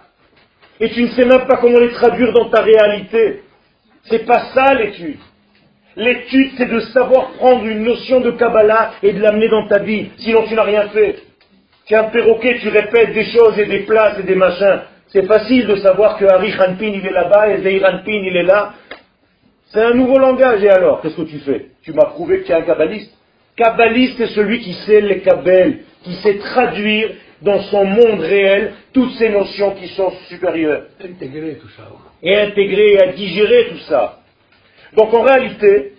et 0.80 0.90
tu 0.90 1.02
ne 1.02 1.08
sais 1.08 1.24
même 1.24 1.46
pas 1.46 1.58
comment 1.58 1.78
les 1.78 1.90
traduire 1.90 2.32
dans 2.32 2.48
ta 2.48 2.62
réalité. 2.62 3.42
C'est 4.04 4.26
pas 4.26 4.46
ça 4.54 4.74
l'étude. 4.74 5.18
L'étude, 5.96 6.52
c'est 6.56 6.70
de 6.70 6.80
savoir 6.80 7.32
prendre 7.32 7.66
une 7.66 7.82
notion 7.82 8.20
de 8.20 8.30
Kabbalah 8.30 8.92
et 9.02 9.12
de 9.12 9.20
l'amener 9.20 9.48
dans 9.48 9.66
ta 9.66 9.80
vie. 9.80 10.08
Sinon, 10.18 10.44
tu 10.48 10.54
n'as 10.54 10.62
rien 10.62 10.88
fait. 10.88 11.16
Tu 11.90 11.94
es 11.94 11.98
un 11.98 12.04
perroquet, 12.04 12.56
tu 12.60 12.68
répètes 12.68 13.12
des 13.14 13.24
choses 13.24 13.58
et 13.58 13.66
des 13.66 13.80
places 13.80 14.20
et 14.20 14.22
des 14.22 14.36
machins. 14.36 14.82
C'est 15.08 15.26
facile 15.26 15.66
de 15.66 15.74
savoir 15.74 16.18
que 16.18 16.24
Harry 16.24 16.52
Hanpin, 16.54 16.86
il 16.86 17.04
est 17.04 17.10
là-bas 17.10 17.48
et 17.48 17.62
Zeir 17.62 17.82
Hanpin, 17.82 18.12
il 18.12 18.36
est 18.36 18.44
là. 18.44 18.74
C'est 19.72 19.82
un 19.82 19.94
nouveau 19.94 20.16
langage, 20.16 20.62
et 20.62 20.70
alors, 20.70 21.00
qu'est-ce 21.00 21.16
que 21.16 21.22
tu 21.22 21.38
fais? 21.38 21.66
Tu 21.82 21.92
m'as 21.92 22.04
prouvé 22.04 22.42
que 22.42 22.46
tu 22.46 22.52
es 22.52 22.54
un 22.54 22.62
kabbaliste. 22.62 23.12
Kabbaliste, 23.56 24.18
c'est 24.18 24.28
celui 24.28 24.60
qui 24.60 24.72
sait 24.86 25.00
les 25.00 25.18
kabbels, 25.18 25.80
qui 26.04 26.14
sait 26.22 26.38
traduire 26.38 27.10
dans 27.42 27.60
son 27.62 27.84
monde 27.84 28.20
réel 28.20 28.72
toutes 28.92 29.14
ces 29.14 29.30
notions 29.30 29.72
qui 29.72 29.88
sont 29.88 30.12
supérieures. 30.28 30.84
Intégrer 31.04 31.56
tout 31.56 31.70
ça. 31.76 31.88
Et 32.22 32.36
intégrer 32.36 32.92
et 32.92 33.02
à 33.02 33.06
digérer 33.14 33.66
tout 33.70 33.80
ça. 33.88 34.20
Donc 34.96 35.12
en 35.12 35.22
réalité, 35.22 35.94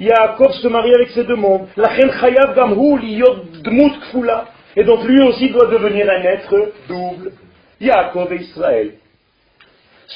Yaakov 0.00 0.54
se 0.54 0.66
marie 0.66 0.92
avec 0.92 1.10
ces 1.10 1.22
deux 1.22 1.36
mondes. 1.36 1.68
La 1.76 1.90
chayav 1.94 2.56
gamhu 2.56 2.98
liyot 2.98 3.44
dmut 3.62 3.92
kfula. 4.10 4.46
Et 4.76 4.84
donc 4.84 5.04
lui 5.04 5.22
aussi 5.22 5.50
doit 5.50 5.66
devenir 5.66 6.08
un 6.08 6.22
être 6.22 6.72
double. 6.88 7.32
Yaakov 7.80 8.32
et 8.32 8.36
Israël. 8.36 8.92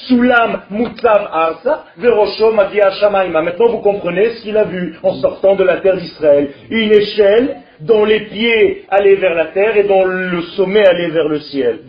Soulam 0.07 0.61
mutzav 0.69 1.27
arsa 1.31 1.85
verosho 1.97 2.53
magia 2.53 2.91
shamaima. 2.91 3.41
Maintenant 3.41 3.69
vous 3.69 3.79
comprenez 3.79 4.29
ce 4.29 4.43
qu'il 4.43 4.55
a 4.57 4.63
vu 4.63 4.95
en 5.03 5.15
sortant 5.15 5.55
de 5.55 5.63
la 5.63 5.77
terre 5.77 5.97
d'Israël. 5.97 6.51
Une 6.69 6.93
échelle 6.93 7.57
dont 7.81 8.05
les 8.05 8.21
pieds 8.21 8.85
allaient 8.89 9.15
vers 9.15 9.33
la 9.33 9.47
terre 9.47 9.75
et 9.75 9.83
dont 9.83 10.05
le 10.05 10.41
sommet 10.55 10.85
allait 10.85 11.09
vers 11.09 11.27
le 11.27 11.39
ciel. 11.39 11.79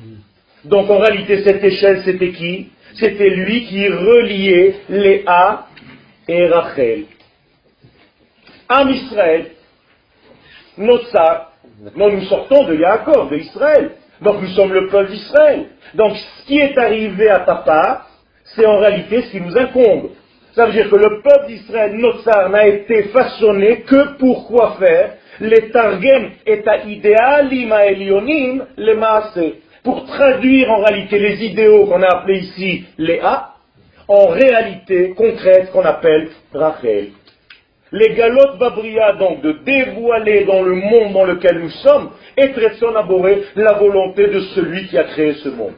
Donc 0.64 0.90
en 0.90 0.98
réalité 0.98 1.42
cette 1.44 1.62
échelle 1.62 2.02
c'était 2.04 2.32
qui? 2.32 2.70
C'était 2.94 3.30
lui 3.30 3.66
qui 3.66 3.86
reliait 3.88 4.74
Léa 4.88 5.66
et 6.28 6.46
Rachel. 6.46 7.04
En 8.68 8.88
Israël, 8.88 9.46
Notsar, 10.78 11.51
maintenant 11.82 12.10
nous 12.10 12.22
sortons 12.22 12.64
de 12.64 12.74
Yaakov, 12.74 13.30
de 13.30 13.36
Israël. 13.36 13.90
Donc 14.20 14.40
nous 14.40 14.48
sommes 14.48 14.72
le 14.72 14.88
peuple 14.88 15.10
d'Israël. 15.10 15.66
Donc 15.94 16.16
ce 16.16 16.46
qui 16.46 16.58
est 16.58 16.78
arrivé 16.78 17.28
à 17.28 17.40
ta 17.40 17.56
part, 17.56 18.06
c'est 18.54 18.66
en 18.66 18.78
réalité 18.78 19.22
ce 19.22 19.30
qui 19.32 19.40
nous 19.40 19.56
incombe. 19.56 20.10
Ça 20.54 20.66
veut 20.66 20.72
dire 20.72 20.88
que 20.90 20.96
le 20.96 21.22
peuple 21.22 21.46
d'Israël, 21.48 21.94
Notsar, 21.94 22.50
n'a 22.50 22.66
été 22.66 23.04
façonné 23.04 23.80
que 23.80 24.18
pour 24.18 24.46
quoi 24.46 24.76
faire? 24.78 25.14
Les 25.40 25.70
targem 25.70 26.30
et 26.46 26.62
à 26.66 26.84
idéalim 26.84 27.72
elionim 27.72 28.66
le 28.76 28.94
maase. 28.94 29.54
Pour 29.82 30.04
traduire 30.06 30.70
en 30.70 30.82
réalité 30.82 31.18
les 31.18 31.44
idéaux 31.44 31.86
qu'on 31.86 32.02
a 32.02 32.18
appelés 32.18 32.40
ici 32.40 32.84
les 32.98 33.18
A, 33.20 33.54
en 34.06 34.26
réalité 34.26 35.14
concrète 35.16 35.72
qu'on 35.72 35.84
appelle 35.84 36.28
Rachel. 36.52 37.08
Les 37.92 38.14
galotes 38.14 38.58
babria, 38.58 39.12
donc, 39.12 39.42
de 39.42 39.52
dévoiler 39.64 40.44
dans 40.44 40.62
le 40.62 40.74
monde 40.74 41.12
dans 41.12 41.24
lequel 41.24 41.58
nous 41.58 41.70
sommes, 41.70 42.10
et 42.38 42.50
son 42.80 42.96
aboré 42.96 43.42
la 43.54 43.74
volonté 43.74 44.28
de 44.28 44.40
celui 44.54 44.88
qui 44.88 44.96
a 44.96 45.04
créé 45.04 45.34
ce 45.34 45.50
monde. 45.50 45.74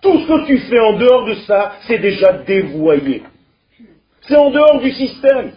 Tout 0.00 0.20
ce 0.20 0.26
que 0.28 0.46
tu 0.46 0.58
fais 0.58 0.78
en 0.78 0.92
dehors 0.92 1.24
de 1.24 1.34
ça, 1.46 1.72
c'est 1.86 1.98
déjà 1.98 2.32
dévoyé. 2.32 3.24
C'est 4.22 4.36
en 4.36 4.50
dehors 4.50 4.80
du 4.80 4.92
système. 4.92 5.50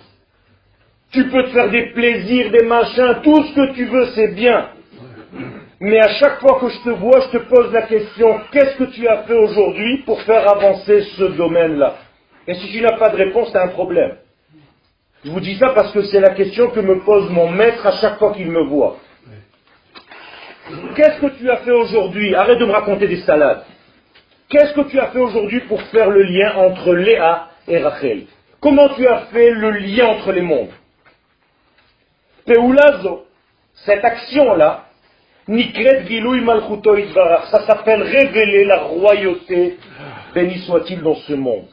Tu 1.11 1.29
peux 1.29 1.43
te 1.43 1.49
faire 1.49 1.69
des 1.69 1.91
plaisirs, 1.91 2.51
des 2.51 2.65
machins, 2.65 3.17
tout 3.23 3.43
ce 3.43 3.53
que 3.53 3.73
tu 3.73 3.85
veux, 3.85 4.07
c'est 4.15 4.33
bien. 4.33 4.69
Mais 5.79 5.99
à 5.99 6.09
chaque 6.19 6.39
fois 6.39 6.59
que 6.59 6.69
je 6.69 6.79
te 6.83 6.89
vois, 6.89 7.21
je 7.21 7.37
te 7.37 7.43
pose 7.43 7.71
la 7.71 7.83
question, 7.83 8.39
qu'est-ce 8.51 8.77
que 8.77 8.85
tu 8.85 9.07
as 9.07 9.23
fait 9.23 9.37
aujourd'hui 9.37 9.97
pour 10.05 10.19
faire 10.23 10.49
avancer 10.49 11.01
ce 11.17 11.23
domaine-là? 11.23 11.97
Et 12.47 12.55
si 12.55 12.71
tu 12.71 12.81
n'as 12.81 12.97
pas 12.97 13.09
de 13.09 13.17
réponse, 13.17 13.49
c'est 13.51 13.59
un 13.59 13.67
problème. 13.67 14.15
Je 15.27 15.31
vous 15.33 15.41
dis 15.41 15.57
ça 15.57 15.71
parce 15.75 15.91
que 15.91 16.03
c'est 16.03 16.21
la 16.21 16.29
question 16.29 16.69
que 16.69 16.79
me 16.79 17.03
pose 17.03 17.29
mon 17.31 17.51
maître 17.51 17.85
à 17.85 17.91
chaque 17.99 18.17
fois 18.17 18.31
qu'il 18.31 18.49
me 18.49 18.63
voit. 18.63 18.95
Qu'est-ce 20.95 21.19
que 21.19 21.37
tu 21.37 21.49
as 21.51 21.57
fait 21.57 21.71
aujourd'hui? 21.71 22.33
Arrête 22.33 22.57
de 22.59 22.65
me 22.65 22.71
raconter 22.71 23.09
des 23.09 23.19
salades. 23.23 23.65
Qu'est-ce 24.47 24.71
que 24.73 24.87
tu 24.89 24.97
as 24.97 25.07
fait 25.07 25.19
aujourd'hui 25.19 25.59
pour 25.67 25.81
faire 25.81 26.09
le 26.09 26.23
lien 26.23 26.55
entre 26.55 26.93
Léa 26.93 27.49
et 27.67 27.77
Rachel? 27.79 28.27
Comment 28.61 28.87
tu 28.95 29.05
as 29.05 29.25
fait 29.33 29.51
le 29.51 29.71
lien 29.71 30.05
entre 30.05 30.31
les 30.31 30.39
mondes? 30.39 30.71
Peulazo, 32.45 33.25
cette 33.85 34.05
action-là, 34.05 34.85
Nikret 35.49 36.05
Gilouy 36.07 36.39
Malchuto 36.39 36.95
ça 37.51 37.65
s'appelle 37.67 38.01
révéler 38.01 38.63
la 38.63 38.77
royauté, 38.77 39.77
béni 40.33 40.59
soit-il 40.59 41.01
dans 41.01 41.15
ce 41.15 41.33
monde. 41.33 41.67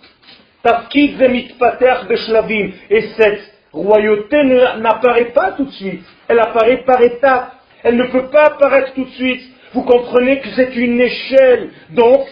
Tafkid 0.65 1.19
Beshlavim, 1.19 2.71
et 2.91 3.03
cette 3.19 3.53
royauté 3.73 4.43
n'apparaît 4.79 5.33
pas 5.33 5.53
tout 5.53 5.67
de 5.67 5.73
suite, 5.73 6.03
elle 6.27 6.39
apparaît 6.39 6.85
par 6.85 7.03
étapes, 7.03 7.53
elle 7.83 7.97
ne 7.97 8.05
peut 8.05 8.29
pas 8.31 8.47
apparaître 8.47 8.95
tout 8.95 9.05
de 9.05 9.11
suite. 9.11 9.43
Vous 9.75 9.83
comprenez 9.83 10.41
que 10.41 10.49
c'est 10.57 10.75
une 10.75 11.01
échelle, 11.01 11.71
donc 11.91 12.27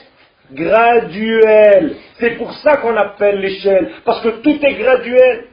graduelle. 0.52 1.96
C'est 2.18 2.36
pour 2.38 2.52
ça 2.54 2.78
qu'on 2.78 2.96
appelle 2.96 3.40
l'échelle, 3.40 3.90
parce 4.04 4.22
que 4.22 4.28
tout 4.40 4.58
est 4.62 4.74
graduel. 4.74 5.48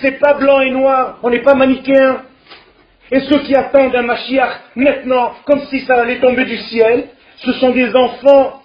C'est 0.00 0.18
pas 0.20 0.34
blanc 0.34 0.60
et 0.60 0.70
noir, 0.70 1.18
on 1.22 1.30
n'est 1.30 1.42
pas 1.42 1.54
manichéen. 1.54 2.22
Et 3.10 3.20
ceux 3.20 3.40
qui 3.40 3.56
attendent 3.56 3.96
un 3.96 4.02
Mashiach 4.02 4.60
maintenant, 4.76 5.32
comme 5.44 5.62
si 5.66 5.80
ça 5.80 5.96
allait 5.96 6.20
tomber 6.20 6.44
du 6.44 6.58
ciel, 6.58 7.08
ce 7.38 7.52
sont 7.54 7.70
des 7.70 7.94
enfants. 7.96 8.62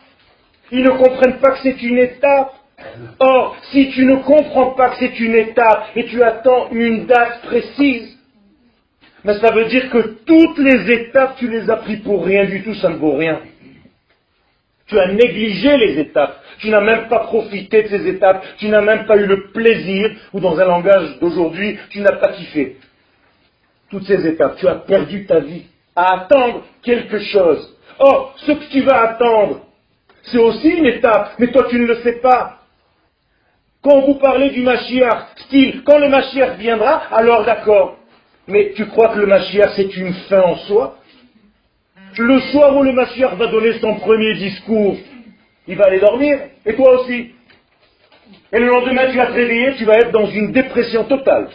Ils 0.71 0.83
ne 0.83 0.91
comprennent 0.91 1.39
pas 1.39 1.51
que 1.51 1.59
c'est 1.63 1.81
une 1.81 1.97
étape. 1.97 2.53
Or, 3.19 3.57
si 3.71 3.91
tu 3.91 4.05
ne 4.05 4.17
comprends 4.17 4.71
pas 4.71 4.89
que 4.89 4.97
c'est 4.99 5.19
une 5.19 5.35
étape 5.35 5.87
et 5.95 6.05
tu 6.05 6.21
attends 6.21 6.69
une 6.71 7.05
date 7.05 7.41
précise, 7.43 8.17
mais 9.23 9.39
ça 9.39 9.51
veut 9.51 9.65
dire 9.65 9.89
que 9.89 10.19
toutes 10.25 10.59
les 10.59 10.91
étapes, 10.91 11.35
tu 11.37 11.49
les 11.49 11.69
as 11.69 11.77
pris 11.77 11.97
pour 11.97 12.25
rien 12.25 12.45
du 12.45 12.63
tout, 12.63 12.75
ça 12.75 12.89
ne 12.89 12.95
vaut 12.95 13.15
rien. 13.15 13.39
Tu 14.87 14.99
as 14.99 15.07
négligé 15.07 15.77
les 15.77 15.99
étapes. 15.99 16.41
Tu 16.59 16.69
n'as 16.69 16.81
même 16.81 17.07
pas 17.07 17.19
profité 17.19 17.83
de 17.83 17.87
ces 17.87 18.07
étapes. 18.07 18.45
Tu 18.59 18.67
n'as 18.67 18.81
même 18.81 19.05
pas 19.05 19.17
eu 19.17 19.25
le 19.25 19.47
plaisir, 19.47 20.11
ou 20.31 20.39
dans 20.39 20.59
un 20.59 20.65
langage 20.65 21.17
d'aujourd'hui, 21.19 21.79
tu 21.89 22.01
n'as 22.01 22.17
pas 22.17 22.33
kiffé 22.33 22.77
toutes 23.89 24.05
ces 24.05 24.27
étapes. 24.27 24.57
Tu 24.57 24.67
as 24.67 24.75
perdu 24.75 25.25
ta 25.25 25.39
vie 25.39 25.63
à 25.95 26.21
attendre 26.21 26.63
quelque 26.83 27.19
chose. 27.19 27.75
Or, 27.97 28.35
ce 28.37 28.51
que 28.51 28.69
tu 28.71 28.81
vas 28.81 29.01
attendre, 29.01 29.61
c'est 30.23 30.37
aussi 30.37 30.69
une 30.69 30.85
étape, 30.85 31.33
mais 31.39 31.47
toi 31.47 31.65
tu 31.69 31.79
ne 31.79 31.87
le 31.87 31.95
sais 32.01 32.19
pas. 32.19 32.59
Quand 33.85 34.01
vous 34.01 34.15
parlez 34.15 34.49
du 34.49 34.63
Mashiach, 34.63 35.37
style, 35.45 35.83
quand 35.85 35.99
le 35.99 36.09
Mashiach 36.09 36.57
viendra, 36.57 37.03
alors 37.11 37.45
d'accord. 37.45 37.97
Mais 38.47 38.73
tu 38.75 38.87
crois 38.87 39.09
que 39.09 39.19
le 39.19 39.27
Mashiach 39.27 39.75
c'est 39.77 39.95
une 39.95 40.13
fin 40.27 40.41
en 40.41 40.55
soi? 40.57 40.97
Le 42.17 42.39
soir 42.51 42.75
où 42.75 42.83
le 42.83 42.91
Mashiach 42.91 43.35
va 43.35 43.47
donner 43.47 43.79
son 43.79 43.95
premier 43.95 44.33
discours, 44.35 44.97
il 45.67 45.77
va 45.77 45.85
aller 45.85 45.99
dormir, 45.99 46.39
et 46.65 46.73
toi 46.75 46.99
aussi. 46.99 47.31
Et 48.51 48.59
le 48.59 48.67
lendemain, 48.67 49.07
tu 49.11 49.17
vas 49.17 49.27
te 49.27 49.33
réveiller, 49.33 49.75
tu 49.75 49.85
vas 49.85 49.99
être 49.99 50.11
dans 50.11 50.27
une 50.27 50.51
dépression 50.51 51.03
totale 51.05 51.49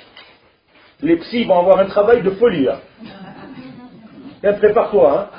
les 1.02 1.16
psys 1.16 1.44
vont 1.44 1.58
avoir 1.58 1.78
un 1.78 1.86
travail 1.86 2.22
de 2.22 2.30
folie 2.30 2.64
là. 2.64 2.80
Et 4.42 4.52
prépare-toi. 4.52 5.30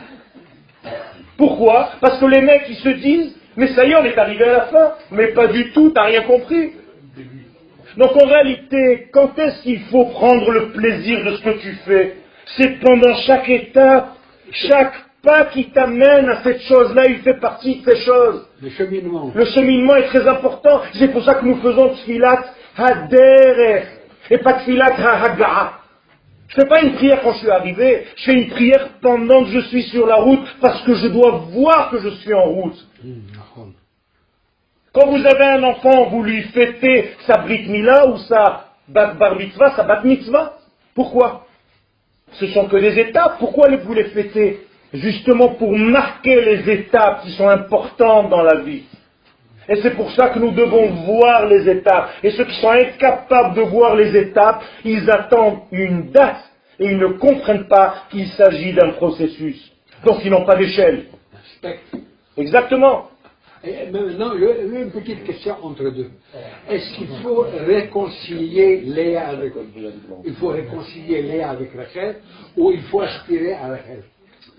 Hein. 0.86 0.92
Pourquoi? 1.38 1.90
Parce 2.00 2.20
que 2.20 2.26
les 2.26 2.42
mecs, 2.42 2.66
ils 2.70 2.76
se 2.76 2.90
disent, 2.90 3.36
mais 3.56 3.68
ça 3.70 3.86
y 3.86 3.92
est, 3.92 3.96
on 3.96 4.04
est 4.04 4.18
arrivé 4.18 4.44
à 4.44 4.54
la 4.54 4.62
fin. 4.66 4.92
Mais 5.12 5.28
pas 5.28 5.48
du 5.48 5.72
tout, 5.72 5.90
t'as 5.90 6.04
rien 6.04 6.22
compris. 6.24 6.74
Donc 7.98 8.12
en 8.16 8.26
réalité, 8.26 9.10
quand 9.12 9.38
est-ce 9.38 9.64
qu'il 9.64 9.82
faut 9.92 10.06
prendre 10.06 10.52
le 10.52 10.70
plaisir 10.70 11.24
de 11.26 11.36
ce 11.36 11.44
que 11.44 11.62
tu 11.62 11.74
fais? 11.86 12.16
C'est 12.58 12.80
pendant 12.80 13.16
chaque 13.26 13.50
étape, 13.50 14.16
chaque 14.52 14.94
pas 15.24 15.46
qui 15.46 15.70
t'amène 15.72 16.30
à 16.30 16.42
cette 16.44 16.62
chose-là, 16.62 17.06
il 17.08 17.20
fait 17.20 17.40
partie 17.40 17.80
de 17.80 17.92
ces 17.92 18.02
choses. 18.04 18.48
Le 18.62 18.70
cheminement. 18.70 19.32
Le 19.34 19.46
cheminement 19.46 19.96
est 19.96 20.08
très 20.08 20.28
important. 20.28 20.82
C'est 20.94 21.10
pour 21.10 21.24
ça 21.24 21.36
que 21.36 21.46
nous 21.46 21.58
faisons 21.58 21.90
Tfilat 21.96 22.44
Haderech 22.78 23.86
et 24.30 24.38
pas 24.38 24.54
de 24.54 24.60
filat 24.60 24.96
Je 26.48 26.56
ne 26.58 26.62
fais 26.62 26.68
pas 26.68 26.82
une 26.82 26.94
prière 26.94 27.22
quand 27.22 27.34
je 27.34 27.40
suis 27.40 27.50
arrivé, 27.50 28.08
je 28.16 28.24
fais 28.24 28.34
une 28.34 28.50
prière 28.50 28.90
pendant 29.02 29.44
que 29.44 29.52
je 29.52 29.60
suis 29.68 29.84
sur 29.84 30.08
la 30.08 30.16
route 30.16 30.48
parce 30.62 30.82
que 30.84 30.96
je 30.96 31.08
dois 31.08 31.46
voir 31.52 31.92
que 31.92 32.00
je 32.00 32.10
suis 32.10 32.34
en 32.34 32.44
route. 32.44 32.88
Quand 34.94 35.08
vous 35.08 35.26
avez 35.26 35.46
un 35.46 35.64
enfant, 35.64 36.10
vous 36.10 36.24
lui 36.24 36.42
fêtez 36.44 37.12
sa 37.26 37.38
brit 37.38 37.68
mila 37.70 38.08
ou 38.08 38.18
sa 38.18 38.66
bar 38.90 39.36
mitzvah, 39.38 39.76
sa 39.76 39.84
bat 39.84 40.02
mitzvah. 40.04 40.58
Pourquoi? 40.94 41.46
Ce 42.34 42.48
sont 42.48 42.68
que 42.68 42.78
des 42.78 43.00
étapes. 43.00 43.38
Pourquoi 43.40 43.70
vous 43.70 43.94
les 43.94 44.06
fêtez? 44.06 44.62
Justement 44.94 45.50
pour 45.50 45.72
marquer 45.72 46.42
les 46.42 46.70
étapes 46.70 47.22
qui 47.22 47.32
sont 47.32 47.48
importantes 47.48 48.30
dans 48.30 48.42
la 48.42 48.56
vie. 48.62 48.84
Et 49.70 49.78
c'est 49.78 49.96
pour 49.96 50.12
ça 50.12 50.30
que 50.30 50.40
nous 50.40 50.52
devons 50.52 50.88
voir 51.06 51.46
les 51.46 51.70
étapes. 51.70 52.10
Et 52.24 52.32
ceux 52.32 52.44
qui 52.44 52.60
sont 52.60 52.72
incapables 52.72 53.56
de 53.56 53.62
voir 53.62 53.96
les 53.96 54.14
étapes, 54.18 54.62
ils 54.84 55.10
attendent 55.10 55.62
une 55.72 56.12
date 56.12 56.44
et 56.78 56.88
ils 56.88 56.98
ne 56.98 57.08
comprennent 57.08 57.70
pas 57.70 58.06
qu'il 58.10 58.28
s'agit 58.30 58.74
d'un 58.74 58.90
processus. 58.92 59.72
Donc 60.04 60.26
ils 60.26 60.32
n'ont 60.32 60.46
pas 60.46 60.58
d'échelle. 60.58 61.06
Exactement. 62.36 63.11
Et 63.64 63.92
maintenant, 63.92 64.34
une 64.34 64.90
petite 64.92 65.24
question 65.24 65.56
entre 65.62 65.84
deux. 65.92 66.10
Est-ce 66.68 66.96
qu'il 66.96 67.08
faut 67.22 67.46
réconcilier 67.68 68.82
Léa 68.82 69.28
avec 69.30 69.54
il 70.26 70.34
faut 70.36 70.48
réconcilier 70.48 71.22
Léa 71.22 71.52
avec 71.52 71.70
Rachel 71.76 72.16
ou 72.58 72.72
il 72.72 72.82
faut 72.84 73.02
aspirer 73.02 73.54
à 73.54 73.68
Rachel? 73.68 74.04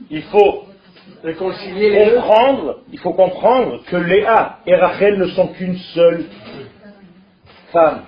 Il 0.08 0.22
faut 0.22 0.66
réconcilier 1.24 2.12
comprendre, 2.14 2.80
il 2.92 2.98
faut 3.00 3.12
comprendre 3.12 3.82
que 3.86 3.96
Léa 3.96 4.58
et 4.66 4.76
Rachel 4.76 5.18
ne 5.18 5.26
sont 5.28 5.48
qu'une 5.48 5.76
seule 5.94 6.24
femme. 7.72 8.02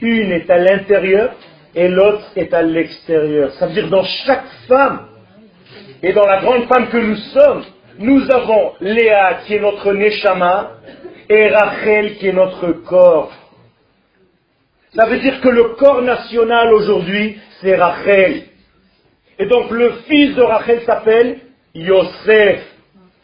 Une 0.00 0.32
est 0.32 0.50
à 0.50 0.58
l'intérieur 0.58 1.34
et 1.76 1.88
l'autre 1.88 2.24
est 2.34 2.52
à 2.52 2.62
l'extérieur. 2.62 3.52
Ça 3.52 3.68
veut 3.68 3.74
dire 3.74 3.88
dans 3.88 4.04
chaque 4.26 4.46
femme 4.66 5.06
et 6.02 6.12
dans 6.12 6.26
la 6.26 6.40
grande 6.40 6.64
femme 6.66 6.88
que 6.88 6.96
nous 6.96 7.16
sommes, 7.16 7.62
nous 7.98 8.30
avons 8.30 8.74
Léa 8.80 9.40
qui 9.44 9.54
est 9.54 9.60
notre 9.60 9.92
Neshama 9.92 10.70
et 11.28 11.48
Rachel 11.48 12.16
qui 12.16 12.28
est 12.28 12.32
notre 12.32 12.72
corps. 12.72 13.32
Ça 14.94 15.06
veut 15.06 15.18
dire 15.18 15.40
que 15.40 15.48
le 15.48 15.74
corps 15.74 16.02
national 16.02 16.72
aujourd'hui, 16.72 17.38
c'est 17.60 17.76
Rachel. 17.76 18.44
Et 19.38 19.46
donc 19.46 19.70
le 19.70 19.92
fils 20.08 20.34
de 20.34 20.42
Rachel 20.42 20.82
s'appelle 20.82 21.38
Yosef. 21.74 22.60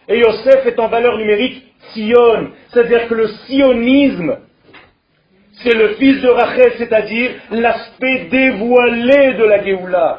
Et 0.08 0.18
Yosef 0.18 0.66
est 0.66 0.78
en 0.78 0.88
valeur 0.88 1.18
numérique 1.18 1.62
Sion. 1.92 2.50
C'est-à-dire 2.68 3.08
que 3.08 3.14
le 3.14 3.28
sionisme, 3.46 4.38
c'est 5.62 5.74
le 5.74 5.94
fils 5.94 6.20
de 6.20 6.28
Rachel, 6.28 6.72
c'est-à-dire 6.78 7.30
l'aspect 7.50 8.26
dévoilé 8.30 9.34
de 9.34 9.44
la 9.44 9.64
Géoula. 9.64 10.16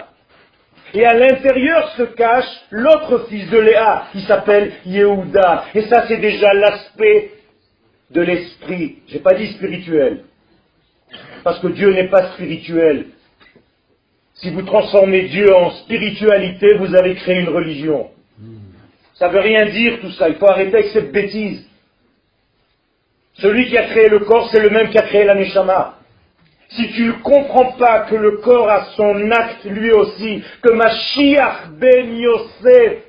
Et 0.96 1.06
à 1.06 1.14
l'intérieur 1.14 1.90
se 1.98 2.04
cache 2.04 2.50
l'autre 2.72 3.28
fils 3.28 3.50
de 3.50 3.58
Léa, 3.58 4.08
qui 4.14 4.22
s'appelle 4.22 4.72
Yehuda. 4.86 5.66
Et 5.76 5.82
ça, 5.84 6.06
c'est 6.08 6.20
déjà 6.20 6.54
l'aspect 6.54 7.32
de 8.12 8.22
l'esprit. 8.22 9.00
J'ai 9.10 9.20
pas 9.20 9.34
dit 9.34 9.52
spirituel. 9.54 10.24
Parce 11.44 11.60
que 11.60 11.68
Dieu 11.68 11.94
n'est 11.94 12.08
pas 12.08 12.32
spirituel. 12.32 13.08
Si 14.36 14.52
vous 14.52 14.62
transformez 14.62 15.24
Dieu 15.24 15.54
en 15.54 15.72
spiritualité, 15.72 16.76
vous 16.76 16.96
avez 16.96 17.16
créé 17.16 17.42
une 17.42 17.50
religion. 17.50 18.10
Ça 19.16 19.28
ne 19.28 19.34
veut 19.34 19.42
rien 19.42 19.66
dire 19.66 20.00
tout 20.00 20.12
ça. 20.12 20.30
Il 20.30 20.36
faut 20.36 20.48
arrêter 20.48 20.76
avec 20.76 20.92
cette 20.92 21.12
bêtise. 21.12 21.66
Celui 23.34 23.68
qui 23.68 23.78
a 23.78 23.84
créé 23.88 24.08
le 24.08 24.20
corps, 24.20 24.50
c'est 24.50 24.62
le 24.62 24.70
même 24.70 24.90
qui 24.92 24.98
a 24.98 25.04
créé 25.04 25.26
la 25.26 25.36
Neshama. 25.36 26.00
Si 26.70 26.92
tu 26.94 27.04
ne 27.06 27.12
comprends 27.24 27.74
pas 27.74 28.02
que 28.02 28.16
le 28.16 28.38
corps 28.38 28.70
a 28.70 28.86
son 28.96 29.32
acte 29.32 29.66
lui 29.66 29.92
aussi, 29.92 30.44
que 30.62 30.72
Mashiach 30.72 31.70
ben 31.80 32.16
Yosef 32.16 33.04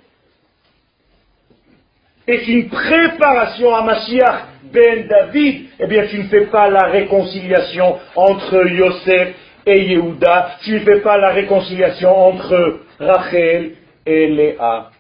est 2.27 2.49
une 2.49 2.69
préparation 2.69 3.75
à 3.75 3.83
Mashiach 3.83 4.43
ben 4.73 5.07
David, 5.09 5.69
eh 5.81 5.87
bien 5.87 6.07
tu 6.07 6.19
ne 6.19 6.29
fais 6.29 6.47
pas 6.47 6.69
la 6.69 6.87
réconciliation 6.89 7.99
entre 8.15 8.67
Yosef 8.69 9.35
et 9.65 9.83
Yehuda, 9.83 10.59
tu 10.63 10.75
ne 10.75 10.81
fais 10.81 11.01
pas 11.01 11.17
la 11.17 11.31
réconciliation 11.31 12.15
entre 12.15 12.81
Rachel 13.01 13.73
et 14.05 14.29
Léa. 14.29 14.91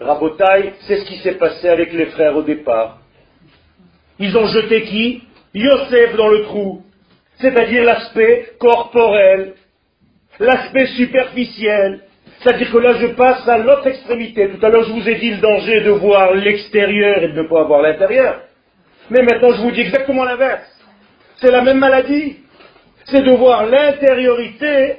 Rabotai, 0.00 0.74
c'est 0.80 0.98
ce 0.98 1.04
qui 1.06 1.16
s'est 1.18 1.34
passé 1.36 1.68
avec 1.68 1.92
les 1.92 2.06
frères 2.06 2.36
au 2.36 2.42
départ. 2.42 2.98
Ils 4.18 4.36
ont 4.36 4.46
jeté 4.46 4.82
qui? 4.82 5.22
Yosef 5.54 6.16
dans 6.16 6.28
le 6.28 6.42
trou, 6.44 6.82
c'est-à-dire 7.42 7.84
l'aspect 7.84 8.52
corporel, 8.58 9.54
l'aspect 10.38 10.86
superficiel. 10.86 12.00
C'est-à-dire 12.38 12.72
que 12.72 12.78
là, 12.78 12.94
je 13.00 13.08
passe 13.08 13.46
à 13.46 13.58
l'autre 13.58 13.86
extrémité. 13.86 14.48
Tout 14.48 14.64
à 14.64 14.70
l'heure, 14.70 14.84
je 14.84 14.92
vous 14.92 15.08
ai 15.08 15.16
dit 15.16 15.30
le 15.30 15.38
danger 15.38 15.80
de 15.80 15.90
voir 15.90 16.34
l'extérieur 16.34 17.22
et 17.22 17.28
de 17.28 17.42
ne 17.42 17.48
pas 17.48 17.64
voir 17.64 17.82
l'intérieur. 17.82 18.40
Mais 19.10 19.22
maintenant, 19.22 19.52
je 19.52 19.62
vous 19.62 19.70
dis 19.72 19.80
exactement 19.80 20.24
l'inverse. 20.24 20.66
C'est 21.40 21.50
la 21.50 21.62
même 21.62 21.78
maladie. 21.78 22.38
C'est 23.04 23.22
de 23.22 23.32
voir 23.32 23.66
l'intériorité 23.66 24.96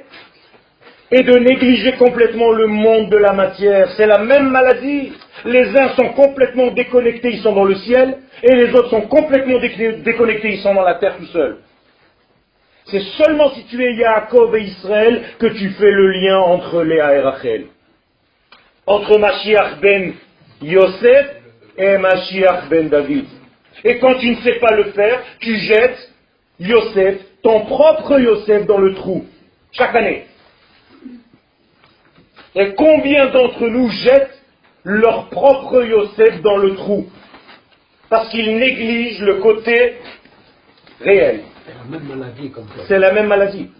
et 1.10 1.22
de 1.22 1.38
négliger 1.38 1.92
complètement 1.92 2.52
le 2.52 2.66
monde 2.66 3.10
de 3.10 3.16
la 3.16 3.32
matière. 3.32 3.90
C'est 3.96 4.06
la 4.06 4.18
même 4.18 4.50
maladie. 4.50 5.12
Les 5.44 5.76
uns 5.76 5.90
sont 5.96 6.10
complètement 6.10 6.68
déconnectés, 6.68 7.30
ils 7.32 7.42
sont 7.42 7.54
dans 7.54 7.64
le 7.64 7.74
ciel, 7.76 8.18
et 8.42 8.54
les 8.54 8.72
autres 8.74 8.90
sont 8.90 9.02
complètement 9.02 9.58
déconnectés, 9.58 10.52
ils 10.54 10.60
sont 10.60 10.74
dans 10.74 10.82
la 10.82 10.94
terre 10.94 11.16
tout 11.18 11.26
seuls. 11.26 11.58
C'est 12.86 13.02
seulement 13.16 13.50
si 13.54 13.64
tu 13.64 13.82
es 13.82 13.94
Yaakov 13.94 14.54
et 14.56 14.64
Israël 14.64 15.22
que 15.38 15.46
tu 15.46 15.70
fais 15.70 15.90
le 15.90 16.10
lien 16.12 16.38
entre 16.38 16.82
Léa 16.82 17.14
et 17.14 17.20
Rachel. 17.20 17.66
Entre 18.86 19.18
Mashiach 19.18 19.80
ben 19.80 20.12
Yosef 20.60 21.26
et 21.78 21.96
Mashiach 21.96 22.68
ben 22.68 22.88
David. 22.88 23.26
Et 23.84 23.98
quand 23.98 24.14
tu 24.16 24.30
ne 24.30 24.36
sais 24.42 24.58
pas 24.60 24.74
le 24.76 24.84
faire, 24.92 25.22
tu 25.40 25.56
jettes 25.56 26.10
Yosef, 26.60 27.16
ton 27.42 27.64
propre 27.64 28.20
Yosef 28.20 28.66
dans 28.66 28.78
le 28.78 28.94
trou, 28.94 29.24
chaque 29.72 29.94
année. 29.94 30.26
Et 32.54 32.74
combien 32.74 33.26
d'entre 33.30 33.66
nous 33.66 33.88
jettent 33.90 34.40
leur 34.84 35.28
propre 35.30 35.82
Yosef 35.82 36.40
dans 36.42 36.58
le 36.58 36.74
trou? 36.76 37.08
Parce 38.10 38.28
qu'ils 38.28 38.58
négligent 38.58 39.22
le 39.22 39.36
côté 39.36 39.96
réel. 41.00 41.40
C'est 42.86 42.98
la 42.98 43.12
même 43.12 43.26
maladie. 43.26 43.70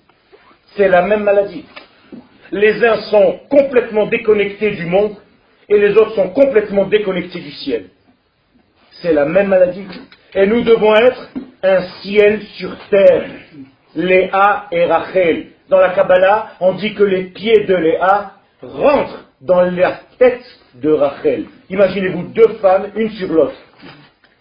C'est 0.77 0.89
la 0.89 1.03
même 1.03 1.23
maladie. 1.23 1.65
Les 2.51 2.85
uns 2.85 2.97
sont 3.11 3.41
complètement 3.49 4.07
déconnectés 4.07 4.73
du 4.73 4.87
monde 4.87 5.17
et 5.69 5.79
les 5.79 5.97
autres 5.97 6.15
sont 6.15 6.31
complètement 6.31 6.87
déconnectés 6.87 7.41
du 7.41 7.51
ciel. 7.51 7.87
C'est 9.03 9.13
la 9.13 9.25
même 9.25 9.49
maladie. 9.49 9.87
Et 10.35 10.47
nous 10.47 10.63
devons 10.63 10.95
être 10.95 11.31
un 11.63 11.83
ciel 12.03 12.43
sur 12.57 12.77
terre. 12.89 13.31
Léa 13.95 14.67
et 14.73 14.85
Rachel. 14.87 15.47
Dans 15.69 15.79
la 15.79 15.91
Kabbalah, 15.91 16.53
on 16.61 16.75
dit 16.75 16.95
que 16.95 17.05
les 17.05 17.25
pieds 17.25 17.65
de 17.65 17.75
Léa 17.75 18.33
rentrent 18.63 19.25
dans 19.41 19.63
la 19.63 20.01
tête 20.19 20.45
de 20.75 20.91
Rachel. 20.91 21.47
Imaginez-vous 21.71 22.25
deux 22.35 22.55
femmes, 22.61 22.91
une 22.97 23.11
sur 23.11 23.33
l'autre. 23.33 23.55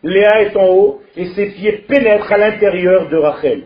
Léa 0.04 0.42
est 0.42 0.56
en 0.56 0.68
haut 0.68 1.02
et 1.16 1.28
ses 1.28 1.48
pieds 1.48 1.84
pénètrent 1.88 2.32
à 2.32 2.38
l'intérieur 2.38 3.10
de 3.10 3.18
Rachel. 3.18 3.64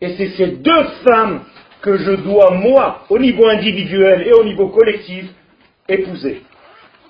Et 0.00 0.14
c'est 0.16 0.30
ces 0.30 0.46
deux 0.48 0.84
femmes 1.06 1.42
que 1.82 1.96
je 1.96 2.12
dois, 2.12 2.52
moi, 2.52 3.04
au 3.10 3.18
niveau 3.18 3.46
individuel 3.46 4.26
et 4.26 4.32
au 4.32 4.44
niveau 4.44 4.68
collectif, 4.68 5.26
épouser. 5.88 6.42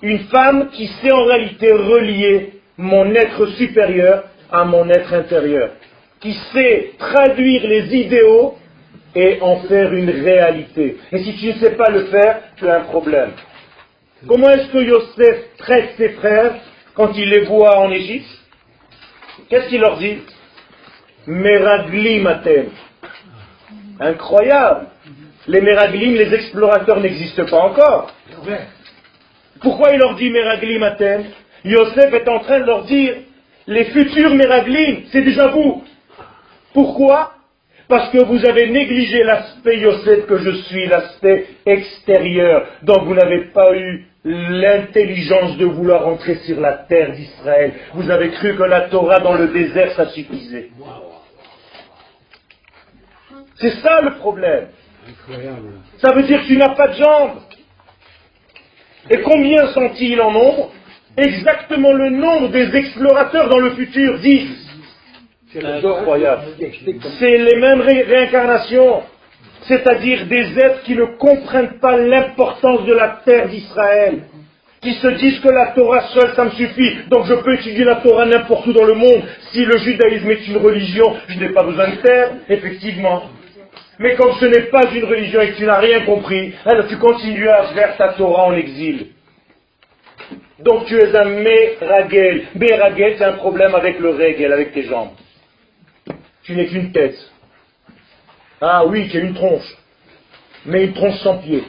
Une 0.01 0.19
femme 0.19 0.69
qui 0.71 0.87
sait 0.87 1.11
en 1.11 1.25
réalité 1.25 1.71
relier 1.71 2.53
mon 2.77 3.13
être 3.13 3.45
supérieur 3.57 4.25
à 4.51 4.65
mon 4.65 4.89
être 4.89 5.13
intérieur, 5.13 5.71
qui 6.19 6.33
sait 6.53 6.91
traduire 6.97 7.67
les 7.67 7.95
idéaux 7.95 8.55
et 9.15 9.37
en 9.41 9.57
faire 9.61 9.93
une 9.93 10.09
réalité. 10.09 10.97
Et 11.11 11.19
si 11.19 11.35
tu 11.35 11.47
ne 11.47 11.53
sais 11.53 11.75
pas 11.75 11.89
le 11.89 12.05
faire, 12.05 12.41
tu 12.57 12.67
as 12.67 12.79
un 12.79 12.83
problème. 12.85 13.31
Comment 14.27 14.49
est-ce 14.49 14.71
que 14.71 14.77
Yosef 14.77 15.57
traite 15.57 15.91
ses 15.97 16.09
frères 16.09 16.55
quand 16.95 17.11
il 17.15 17.29
les 17.29 17.41
voit 17.45 17.77
en 17.79 17.91
Égypte? 17.91 18.40
Qu'est-ce 19.51 19.67
qu'il 19.67 19.81
leur 19.81 19.97
dit 19.97 20.17
Meraglim 21.27 22.25
atem. 22.25 22.69
Incroyable. 23.99 24.87
Les 25.45 25.59
Meraglim, 25.59 26.13
les 26.13 26.33
explorateurs 26.33 27.01
n'existent 27.01 27.45
pas 27.45 27.59
encore. 27.59 28.13
Pourquoi 29.61 29.91
il 29.91 29.99
leur 29.99 30.15
dit 30.15 30.29
Meraglim 30.29 30.81
atem 30.83 31.25
Yosef 31.65 32.13
est 32.13 32.29
en 32.29 32.39
train 32.39 32.61
de 32.61 32.65
leur 32.65 32.85
dire 32.85 33.13
les 33.67 33.85
futurs 33.85 34.33
Meraglim, 34.35 35.03
c'est 35.11 35.21
déjà 35.21 35.47
vous. 35.47 35.83
Pourquoi 36.73 37.33
Parce 37.89 38.09
que 38.09 38.23
vous 38.23 38.45
avez 38.45 38.69
négligé 38.69 39.21
l'aspect 39.23 39.79
Yosef 39.79 40.27
que 40.27 40.37
je 40.37 40.51
suis, 40.63 40.87
l'aspect 40.87 41.47
extérieur. 41.65 42.67
Donc 42.83 43.03
vous 43.03 43.15
n'avez 43.15 43.41
pas 43.53 43.75
eu 43.75 44.05
l'intelligence 44.23 45.57
de 45.57 45.65
vouloir 45.65 46.07
entrer 46.07 46.35
sur 46.45 46.59
la 46.59 46.73
terre 46.73 47.11
d'Israël. 47.13 47.73
Vous 47.93 48.09
avez 48.09 48.29
cru 48.29 48.55
que 48.55 48.63
la 48.63 48.81
Torah 48.81 49.19
dans 49.19 49.33
le 49.33 49.47
désert, 49.47 49.93
ça 49.95 50.07
suffisait. 50.09 50.69
C'est 53.55 53.75
ça 53.81 54.01
le 54.01 54.15
problème. 54.15 54.67
Incroyable. 55.09 55.71
Ça 55.97 56.13
veut 56.13 56.23
dire 56.23 56.41
que 56.41 56.47
tu 56.47 56.57
n'as 56.57 56.75
pas 56.75 56.89
de 56.89 56.93
jambes. 56.93 57.39
Et 59.09 59.17
combien 59.21 59.67
sont-ils 59.73 60.19
en 60.21 60.31
nombre? 60.31 60.71
Exactement 61.17 61.91
le 61.93 62.09
nombre 62.11 62.49
des 62.49 62.75
explorateurs 62.75 63.49
dans 63.49 63.59
le 63.59 63.71
futur, 63.71 64.19
10. 64.19 64.67
C'est 65.51 65.61
le 65.61 65.85
Incroyable. 65.85 66.43
C'est 67.19 67.37
les 67.37 67.55
mêmes 67.59 67.81
ré- 67.81 68.03
réincarnations, 68.03 69.03
c'est-à-dire 69.63 70.25
des 70.25 70.57
êtres 70.57 70.83
qui 70.83 70.95
ne 70.95 71.05
comprennent 71.05 71.79
pas 71.79 71.97
l'importance 71.97 72.85
de 72.85 72.93
la 72.93 73.21
terre 73.23 73.47
d'Israël, 73.47 74.23
qui 74.81 74.93
se 74.95 75.07
disent 75.07 75.39
que 75.39 75.49
la 75.49 75.67
Torah 75.67 76.01
seule, 76.07 76.33
ça 76.35 76.45
me 76.45 76.49
suffit, 76.51 76.97
donc 77.07 77.25
je 77.25 77.35
peux 77.35 77.53
étudier 77.53 77.83
la 77.83 77.97
Torah 77.97 78.25
n'importe 78.25 78.65
où 78.65 78.73
dans 78.73 78.85
le 78.85 78.95
monde. 78.95 79.21
Si 79.51 79.63
le 79.63 79.77
judaïsme 79.77 80.31
est 80.31 80.47
une 80.47 80.57
religion, 80.57 81.15
je 81.27 81.39
n'ai 81.39 81.49
pas 81.49 81.63
besoin 81.63 81.89
de 81.89 81.95
terre, 81.97 82.31
effectivement. 82.49 83.23
Mais 83.99 84.15
comme 84.15 84.33
ce 84.39 84.45
n'est 84.45 84.69
pas 84.69 84.91
une 84.91 85.05
religion 85.05 85.41
et 85.41 85.51
que 85.51 85.57
tu 85.57 85.65
n'as 85.65 85.77
rien 85.77 86.01
compris, 86.01 86.53
alors 86.65 86.87
tu 86.87 86.97
continues 86.97 87.49
à 87.49 87.65
faire 87.65 87.95
ta 87.97 88.13
Torah 88.13 88.45
en 88.45 88.53
exil. 88.53 89.07
Donc 90.59 90.85
tu 90.85 90.97
es 90.97 91.15
un 91.15 91.25
Meragel. 91.25 92.43
Meragel, 92.55 93.15
c'est 93.17 93.23
un 93.23 93.33
problème 93.33 93.75
avec 93.75 93.99
le 93.99 94.09
régel, 94.09 94.51
avec 94.51 94.73
tes 94.73 94.83
jambes. 94.83 95.11
Tu 96.43 96.55
n'es 96.55 96.65
qu'une 96.65 96.91
tête. 96.91 97.30
Ah 98.61 98.85
oui, 98.85 99.09
tu 99.09 99.17
as 99.17 99.21
une 99.21 99.33
tronche. 99.33 99.75
Mais 100.65 100.85
une 100.85 100.93
tronche 100.93 101.17
sans 101.19 101.37
pied. 101.39 101.63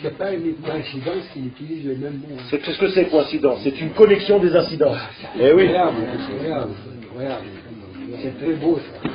C'est 0.00 0.16
pas 0.16 0.32
une 0.32 0.54
coïncidence 0.56 1.28
qu'il 1.32 1.46
utilise 1.46 1.86
les 1.86 1.96
mêmes 1.96 2.18
mots. 2.18 2.36
hein. 2.38 2.42
C'est 2.50 2.58
qu'est-ce 2.58 2.78
que 2.78 2.88
c'est 2.90 3.06
coïncidence 3.06 3.60
C'est 3.64 3.80
une 3.80 3.90
connexion 3.90 4.38
des 4.38 4.54
incidences. 4.54 4.98
Eh 5.40 5.52
oui. 5.52 5.68
Incroyable. 5.68 7.44
C'est 8.22 8.38
très 8.38 8.52
beau 8.54 8.78
ça. 8.78 9.08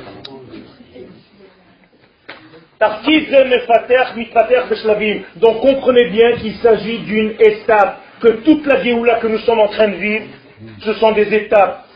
Donc 5.36 5.60
comprenez 5.60 6.08
bien 6.10 6.32
qu'il 6.36 6.54
s'agit 6.56 6.98
d'une 7.00 7.34
étape, 7.38 8.00
que 8.20 8.28
toute 8.42 8.66
la 8.66 8.82
Géoula 8.82 9.16
que 9.20 9.26
nous 9.26 9.38
sommes 9.38 9.60
en 9.60 9.68
train 9.68 9.88
de 9.88 9.96
vivre, 9.96 10.24
ce 10.80 10.92
sont 10.94 11.12
des 11.12 11.32
étapes. 11.34 11.86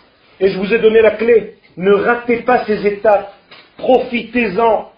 Et 0.41 0.49
je 0.51 0.59
vous 0.59 0.73
ai 0.73 0.79
donné 0.79 1.01
la 1.03 1.13
clé. 1.13 1.55
Ne 1.77 1.93
ratez 1.93 2.43
pas 2.43 2.65
ces 2.67 2.87
étapes. 2.87 3.34
Profitez-en. 3.79 4.93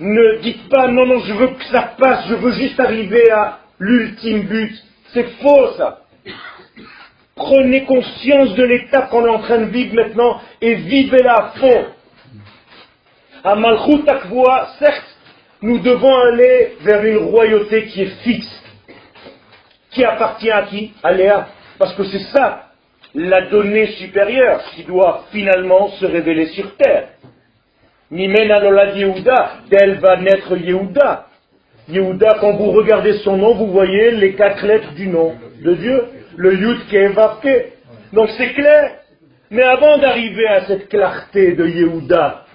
Ne 0.00 0.38
dites 0.40 0.68
pas 0.68 0.88
non, 0.88 1.06
non, 1.06 1.20
je 1.20 1.32
veux 1.32 1.48
que 1.48 1.64
ça 1.64 1.94
passe, 1.98 2.26
je 2.28 2.34
veux 2.34 2.52
juste 2.52 2.80
arriver 2.80 3.30
à 3.30 3.60
l'ultime 3.78 4.42
but. 4.42 4.74
C'est 5.12 5.28
faux 5.40 5.72
ça. 5.76 6.00
Prenez 7.34 7.84
conscience 7.84 8.54
de 8.54 8.64
l'étape 8.64 9.10
qu'on 9.10 9.26
est 9.26 9.30
en 9.30 9.40
train 9.40 9.58
de 9.58 9.66
vivre 9.66 9.94
maintenant 9.94 10.40
et 10.60 10.74
vivez-la 10.74 11.34
à 11.34 11.50
fond. 11.52 11.86
À 13.44 13.54
Malchut 13.56 14.04
certes, 14.78 15.16
nous 15.62 15.78
devons 15.78 16.14
aller 16.14 16.76
vers 16.80 17.04
une 17.04 17.18
royauté 17.18 17.86
qui 17.86 18.02
est 18.02 18.22
fixe, 18.22 18.62
qui 19.90 20.04
appartient 20.04 20.50
à 20.50 20.62
qui? 20.62 20.92
À 21.02 21.12
Léa. 21.12 21.48
Parce 21.78 21.94
que 21.94 22.04
c'est 22.04 22.24
ça, 22.32 22.71
la 23.14 23.42
donnée 23.42 23.86
supérieure, 23.98 24.62
qui 24.74 24.84
doit 24.84 25.26
finalement 25.30 25.88
se 25.90 26.06
révéler 26.06 26.46
sur 26.46 26.76
terre. 26.76 27.08
Nimena 28.10 28.60
Lolad 28.60 28.96
Yehuda, 28.96 29.52
d'elle 29.70 29.98
va 30.00 30.16
naître 30.16 30.56
Yehuda. 30.56 31.26
Yehuda, 31.88 32.36
quand 32.40 32.52
vous 32.56 32.70
regardez 32.70 33.14
son 33.18 33.36
nom, 33.36 33.54
vous 33.54 33.68
voyez 33.68 34.12
les 34.12 34.34
quatre 34.34 34.64
lettres 34.66 34.92
du 34.94 35.08
nom 35.08 35.34
de 35.62 35.74
Dieu. 35.74 36.04
Le 36.36 36.54
Yud 36.54 36.78
Ke 36.90 37.66
Donc 38.12 38.28
c'est 38.36 38.52
clair. 38.54 38.96
Mais 39.50 39.62
avant 39.62 39.98
d'arriver 39.98 40.46
à 40.46 40.64
cette 40.66 40.88
clarté 40.88 41.52
de 41.52 41.66
Yehuda, 41.66 42.46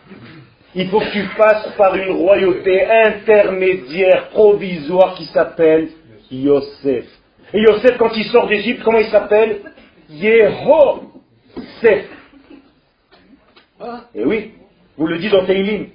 il 0.73 0.89
faut 0.89 0.99
que 0.99 1.11
tu 1.11 1.23
passes 1.37 1.69
par 1.77 1.95
une 1.95 2.11
royauté 2.11 2.85
intermédiaire, 2.85 4.29
provisoire, 4.29 5.15
qui 5.15 5.25
s'appelle 5.25 5.89
Yosef. 6.31 7.05
Et 7.53 7.61
Yosef, 7.61 7.97
quand 7.97 8.15
il 8.15 8.25
sort 8.25 8.47
d'Égypte, 8.47 8.81
comment 8.83 8.99
il 8.99 9.09
s'appelle? 9.09 9.61
Yehosef. 10.09 12.05
Et 14.15 14.25
oui, 14.25 14.53
vous 14.97 15.07
le 15.07 15.17
dites 15.17 15.31
dans 15.31 15.45
Teilim. 15.45 15.89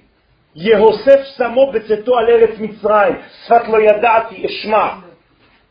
Yehosef 0.54 1.26
samo 1.36 1.72
betzeto 1.72 2.14
aleret 2.14 2.58
mitzrayim. 2.58 3.16
Sfat 3.44 3.64
lo 3.68 3.80
yadati 3.80 4.44
eshma. 4.44 4.98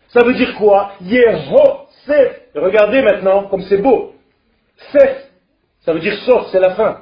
Ça 0.09 0.23
veut 0.25 0.33
dire 0.33 0.55
quoi? 0.55 0.93
Yehosef. 1.01 2.41
Regardez 2.55 3.01
maintenant 3.01 3.43
comme 3.43 3.61
c'est 3.63 3.77
beau. 3.77 4.15
Sef. 4.91 5.29
Ça 5.81 5.93
veut 5.93 5.99
dire 5.99 6.15
sauf, 6.25 6.47
c'est 6.51 6.59
la 6.59 6.75
fin. 6.75 7.01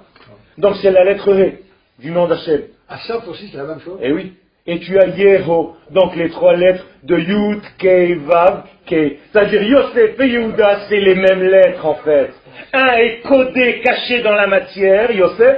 Donc 0.58 0.76
c'est 0.82 0.92
la 0.92 1.04
lettre 1.04 1.34
R 1.34 1.58
du 2.00 2.12
nom 2.12 2.28
d'Hachem. 2.28 2.64
Ça 3.08 3.18
aussi, 3.28 3.50
c'est 3.50 3.58
la 3.58 3.64
même 3.64 3.80
chose. 3.82 4.00
Eh 4.02 4.12
oui. 4.12 4.34
Et 4.72 4.78
tu 4.82 5.00
as 5.00 5.08
Yeho, 5.08 5.76
donc 5.90 6.16
les 6.16 6.30
trois 6.30 6.56
lettres 6.56 6.86
de 7.02 7.18
Yud, 7.18 7.62
Kei, 7.80 8.14
Vav, 8.14 8.66
Kei. 8.86 9.18
C'est-à-dire 9.32 9.64
Yosef 9.64 10.20
et 10.20 10.28
Yehuda, 10.28 10.82
c'est 10.88 11.00
les 11.00 11.16
mêmes 11.16 11.42
lettres 11.42 11.84
en 11.88 11.96
fait. 11.96 12.30
Un 12.72 12.94
est 12.98 13.22
codé, 13.22 13.82
caché 13.84 14.22
dans 14.22 14.36
la 14.36 14.46
matière, 14.46 15.10
Yosef, 15.10 15.58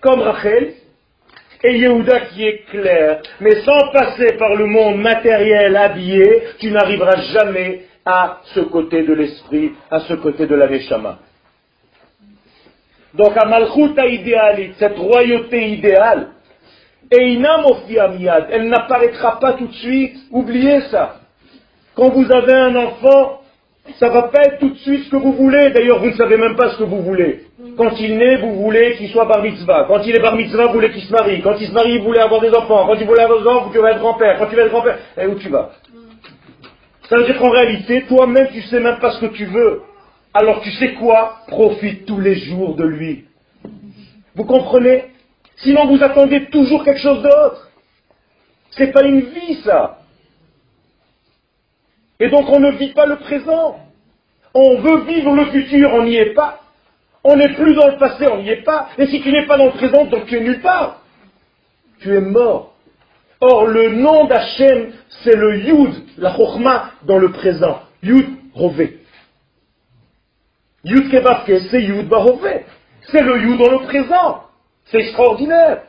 comme 0.00 0.20
Rachel, 0.20 0.72
et 1.62 1.78
Yehuda 1.78 2.20
qui 2.32 2.44
est 2.44 2.64
clair. 2.72 3.22
Mais 3.40 3.54
sans 3.60 3.92
passer 3.92 4.32
par 4.36 4.56
le 4.56 4.66
monde 4.66 4.96
matériel 4.96 5.76
habillé, 5.76 6.42
tu 6.58 6.72
n'arriveras 6.72 7.20
jamais 7.32 7.82
à 8.04 8.40
ce 8.52 8.60
côté 8.62 9.04
de 9.04 9.14
l'esprit, 9.14 9.74
à 9.92 10.00
ce 10.00 10.14
côté 10.14 10.48
de 10.48 10.56
la 10.56 10.66
Neshama. 10.66 11.20
Donc 13.14 13.36
à 13.36 13.44
Malchuta 13.44 14.06
idéalite, 14.06 14.74
cette 14.80 14.98
royauté 14.98 15.68
idéale, 15.68 16.30
elle 17.10 18.68
n'apparaîtra 18.68 19.38
pas 19.40 19.54
tout 19.54 19.66
de 19.66 19.74
suite. 19.74 20.16
Oubliez 20.30 20.80
ça. 20.90 21.16
Quand 21.94 22.10
vous 22.10 22.30
avez 22.32 22.54
un 22.54 22.74
enfant, 22.76 23.40
ça 23.98 24.08
va 24.08 24.22
pas 24.24 24.42
être 24.44 24.58
tout 24.60 24.70
de 24.70 24.78
suite 24.78 25.04
ce 25.04 25.10
que 25.10 25.16
vous 25.16 25.32
voulez. 25.32 25.70
D'ailleurs, 25.70 25.98
vous 25.98 26.10
ne 26.10 26.16
savez 26.16 26.36
même 26.36 26.56
pas 26.56 26.70
ce 26.70 26.78
que 26.78 26.84
vous 26.84 27.02
voulez. 27.02 27.44
Quand 27.76 27.98
il 27.98 28.16
naît, 28.16 28.36
vous 28.36 28.62
voulez 28.62 28.96
qu'il 28.96 29.08
soit 29.10 29.24
bar 29.24 29.42
mitzvah. 29.42 29.84
Quand 29.88 30.00
il 30.06 30.14
est 30.16 30.20
bar 30.20 30.36
mitzvah, 30.36 30.66
vous 30.66 30.74
voulez 30.74 30.90
qu'il 30.90 31.02
se 31.02 31.12
marie. 31.12 31.42
Quand 31.42 31.56
il 31.60 31.66
se 31.66 31.72
marie, 31.72 31.98
vous 31.98 32.04
voulez 32.04 32.20
avoir 32.20 32.40
des 32.40 32.50
enfants. 32.50 32.86
Quand 32.86 32.94
il 32.94 33.06
voulait 33.06 33.22
avoir 33.22 33.40
des 33.42 33.48
enfants, 33.48 33.66
vous 33.66 33.72
voulez 33.72 33.90
être 33.90 33.98
grand-père. 33.98 34.38
Quand 34.38 34.46
tu 34.46 34.56
veux 34.56 34.62
être 34.62 34.70
grand-père, 34.70 34.98
et 35.18 35.26
où 35.26 35.34
tu 35.34 35.48
vas? 35.48 35.70
Ça 37.08 37.16
veut 37.18 37.24
dire 37.24 37.38
qu'en 37.38 37.50
réalité, 37.50 38.04
toi-même, 38.08 38.48
tu 38.52 38.62
sais 38.62 38.80
même 38.80 38.98
pas 38.98 39.12
ce 39.12 39.20
que 39.20 39.32
tu 39.32 39.44
veux. 39.44 39.82
Alors 40.32 40.62
tu 40.62 40.70
sais 40.70 40.94
quoi? 40.94 41.40
Profite 41.48 42.06
tous 42.06 42.20
les 42.20 42.36
jours 42.36 42.74
de 42.74 42.84
lui. 42.84 43.24
Vous 44.34 44.44
comprenez? 44.44 45.11
Sinon 45.62 45.86
vous 45.86 46.02
attendez 46.02 46.46
toujours 46.46 46.84
quelque 46.84 47.00
chose 47.00 47.22
d'autre. 47.22 47.68
C'est 48.72 48.92
pas 48.92 49.04
une 49.04 49.20
vie 49.20 49.62
ça. 49.62 49.98
Et 52.18 52.28
donc 52.28 52.48
on 52.48 52.60
ne 52.60 52.72
vit 52.72 52.92
pas 52.92 53.06
le 53.06 53.16
présent. 53.16 53.78
On 54.54 54.80
veut 54.80 55.04
vivre 55.04 55.34
le 55.34 55.46
futur, 55.46 55.92
on 55.94 56.04
n'y 56.04 56.16
est 56.16 56.34
pas. 56.34 56.60
On 57.24 57.36
n'est 57.36 57.54
plus 57.54 57.74
dans 57.74 57.88
le 57.88 57.98
passé, 57.98 58.26
on 58.26 58.42
n'y 58.42 58.50
est 58.50 58.64
pas. 58.64 58.88
Et 58.98 59.06
si 59.06 59.22
tu 59.22 59.30
n'es 59.30 59.46
pas 59.46 59.56
dans 59.56 59.66
le 59.66 59.72
présent, 59.72 60.04
donc 60.06 60.26
tu 60.26 60.36
es 60.36 60.40
nulle 60.40 60.60
part. 60.60 61.02
Tu 62.00 62.14
es 62.14 62.20
mort. 62.20 62.74
Or, 63.40 63.66
le 63.66 63.90
nom 63.90 64.26
d'Hachem, 64.26 64.92
c'est 65.22 65.36
le 65.36 65.58
Yud, 65.58 65.94
la 66.18 66.34
Chochma, 66.36 66.90
dans 67.04 67.18
le 67.18 67.32
présent. 67.32 67.82
Yud 68.02 68.26
Rové. 68.54 69.00
Yud 70.84 71.10
Kebavke, 71.10 71.60
c'est 71.70 71.82
Yud 71.82 72.08
Barové. 72.08 72.66
C'est 73.10 73.22
le 73.22 73.40
Yud 73.40 73.58
dans 73.58 73.70
le 73.70 73.86
présent. 73.86 74.44
C'est 74.86 74.98
extraordinaire. 74.98 75.82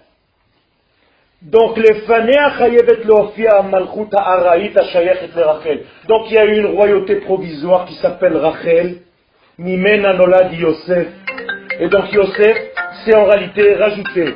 Donc, 1.41 1.77
les 1.77 2.05
chayevet 2.05 3.03
malchut 3.69 4.15
Rachel. 5.35 5.83
Donc, 6.07 6.31
il 6.31 6.35
y 6.35 6.37
a 6.37 6.45
eu 6.45 6.59
une 6.59 6.67
royauté 6.67 7.17
provisoire 7.17 7.85
qui 7.85 7.95
s'appelle 7.95 8.37
Rachel. 8.37 9.01
Mimena 9.57 10.13
nolad 10.13 10.53
Yosef. 10.53 11.07
Et 11.79 11.89
donc, 11.89 12.11
Yosef, 12.13 12.57
c'est 13.03 13.15
en 13.15 13.25
réalité 13.25 13.75
rajouté. 13.75 14.35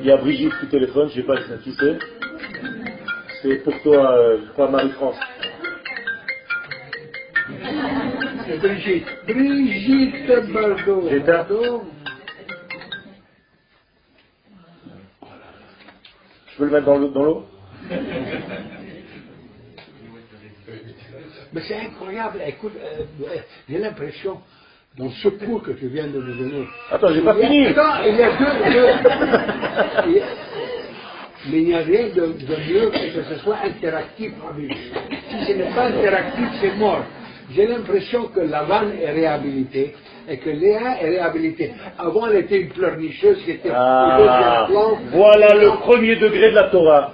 Il 0.00 0.06
y 0.06 0.12
a 0.12 0.16
Brigitte 0.16 0.52
qui 0.60 0.68
téléphone, 0.68 1.08
je 1.12 1.20
ne 1.20 1.22
sais 1.22 1.26
pas 1.26 1.36
qui 1.62 1.74
c'est. 1.78 1.98
C'est 3.42 3.56
pour 3.64 3.80
toi, 3.82 4.12
euh, 4.12 4.38
pas 4.56 4.68
Marie-France. 4.68 5.16
Brigitte. 8.60 9.06
Brigitte 9.26 10.52
Bardot. 10.52 11.84
Je 16.54 16.58
peux 16.58 16.66
le 16.66 16.70
mettre 16.70 16.86
dans 16.86 16.98
l'eau 16.98 17.46
Mais 21.52 21.60
c'est 21.66 21.80
incroyable. 21.80 22.40
Écoute, 22.46 22.74
euh, 22.80 23.04
j'ai 23.68 23.78
l'impression, 23.78 24.38
dans 24.96 25.10
ce 25.10 25.28
cours 25.30 25.64
que 25.64 25.72
tu 25.72 25.88
viens 25.88 26.06
de 26.06 26.20
nous 26.20 26.34
donner. 26.34 26.64
Attends, 26.92 27.12
j'ai 27.12 27.22
pas 27.22 27.34
fini. 27.34 27.66
Attends, 27.66 28.04
il 28.06 28.14
y 28.14 28.22
a 28.22 28.30
deux. 28.36 28.46
mais 31.50 31.58
il 31.58 31.64
n'y 31.64 31.74
a 31.74 31.78
rien 31.78 32.08
de, 32.14 32.22
mieux 32.22 32.90
que 32.90 33.16
que 33.16 33.22
ce 33.24 33.36
soit 33.42 33.58
interactif. 33.64 34.32
Si 35.30 35.44
ce 35.46 35.52
n'est 35.54 35.74
pas 35.74 35.86
interactif, 35.86 36.46
c'est 36.60 36.76
mort. 36.76 37.04
J'ai 37.52 37.66
l'impression 37.66 38.28
que 38.28 38.40
la 38.40 38.62
vanne 38.62 38.92
est 39.00 39.10
réhabilitée 39.10 39.94
et 40.28 40.38
que 40.38 40.50
Léa 40.50 41.02
est 41.02 41.10
réhabilitée. 41.10 41.72
Avant, 41.98 42.26
elle 42.28 42.38
était 42.38 42.60
une 42.60 42.70
pleurnicheuse 42.70 43.42
qui 43.44 43.52
était 43.52 43.70
ah, 43.72 44.66
Voilà 45.12 45.54
le 45.54 45.70
premier 45.80 46.16
degré 46.16 46.50
de 46.50 46.54
la 46.54 46.64
Torah. 46.64 47.12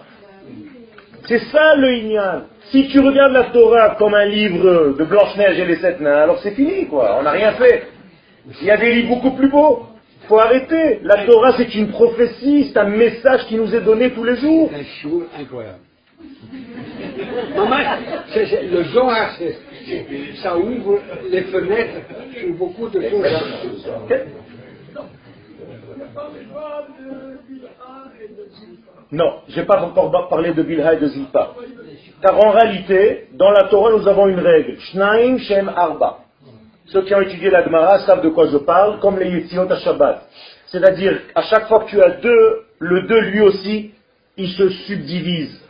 C'est 1.27 1.41
ça 1.53 1.75
le 1.77 1.93
Inyan. 1.95 2.43
Si 2.71 2.89
tu 2.89 3.01
regardes 3.01 3.33
la 3.33 3.45
Torah 3.45 3.97
comme 3.99 4.15
un 4.15 4.25
livre 4.27 4.95
de 4.97 5.05
Blanche-Neige 5.05 5.59
et 5.59 5.65
les 5.65 5.77
sept 5.77 6.01
nains, 6.01 6.23
alors 6.23 6.39
c'est 6.41 6.53
fini, 6.53 6.87
quoi. 6.87 7.17
On 7.19 7.23
n'a 7.23 7.33
rien 7.33 7.53
fait. 7.53 7.89
Il 8.61 8.67
y 8.67 8.71
a 8.71 8.77
des 8.77 8.93
livres 8.95 9.17
beaucoup 9.17 9.37
plus 9.37 9.49
beaux. 9.49 9.87
Il 10.23 10.27
faut 10.29 10.39
arrêter. 10.39 11.01
La 11.03 11.25
Torah, 11.27 11.53
c'est 11.57 11.75
une 11.75 11.89
prophétie, 11.89 12.71
c'est 12.73 12.79
un 12.79 12.89
message 12.89 13.47
qui 13.47 13.57
nous 13.57 13.75
est 13.75 13.81
donné 13.81 14.11
tous 14.11 14.25
les 14.25 14.37
jours. 14.37 14.71
Un 14.73 14.83
jour 15.03 15.23
incroyable. 15.39 15.79
Maman, 17.57 17.77
le 18.37 18.83
Zohar, 18.85 19.37
ça 20.43 20.57
ouvre 20.57 20.99
les 21.31 21.43
fenêtres 21.43 22.01
sur 22.35 22.55
beaucoup 22.55 22.89
de 22.89 23.01
choses. 23.01 23.27
Non, 29.13 29.41
je 29.49 29.61
n'ai 29.61 29.67
pas 29.67 29.83
encore 29.83 30.29
parlé 30.29 30.53
de 30.55 30.63
Bilha 30.63 30.95
et 30.95 30.99
de 30.99 31.07
Zilpa. 31.09 31.55
Car 32.23 32.39
en 32.39 32.51
réalité, 32.51 33.29
dans 33.33 33.51
la 33.51 33.65
Torah, 33.65 33.91
nous 33.97 34.07
avons 34.07 34.29
une 34.29 34.39
règle. 34.39 34.79
Shnaim 34.79 35.39
Shem 35.39 35.69
Arba. 35.69 36.19
Ceux 36.87 37.03
qui 37.03 37.15
ont 37.15 37.21
étudié 37.21 37.51
la 37.51 37.65
Gemara 37.65 38.01
savent 38.01 38.23
de 38.23 38.29
quoi 38.29 38.49
je 38.49 38.59
parle, 38.59 38.99
comme 39.01 39.19
les 39.19 39.31
Yetziot 39.31 39.71
à 39.71 39.79
Shabbat. 39.79 40.27
C'est-à-dire, 40.67 41.21
à 41.35 41.43
chaque 41.43 41.67
fois 41.69 41.81
que 41.81 41.91
tu 41.91 42.03
as 42.03 42.11
deux, 42.11 42.63
le 42.79 43.03
deux 43.03 43.21
lui 43.31 43.41
aussi, 43.41 43.93
il 44.37 44.49
se 44.51 44.69
subdivise. 44.69 45.61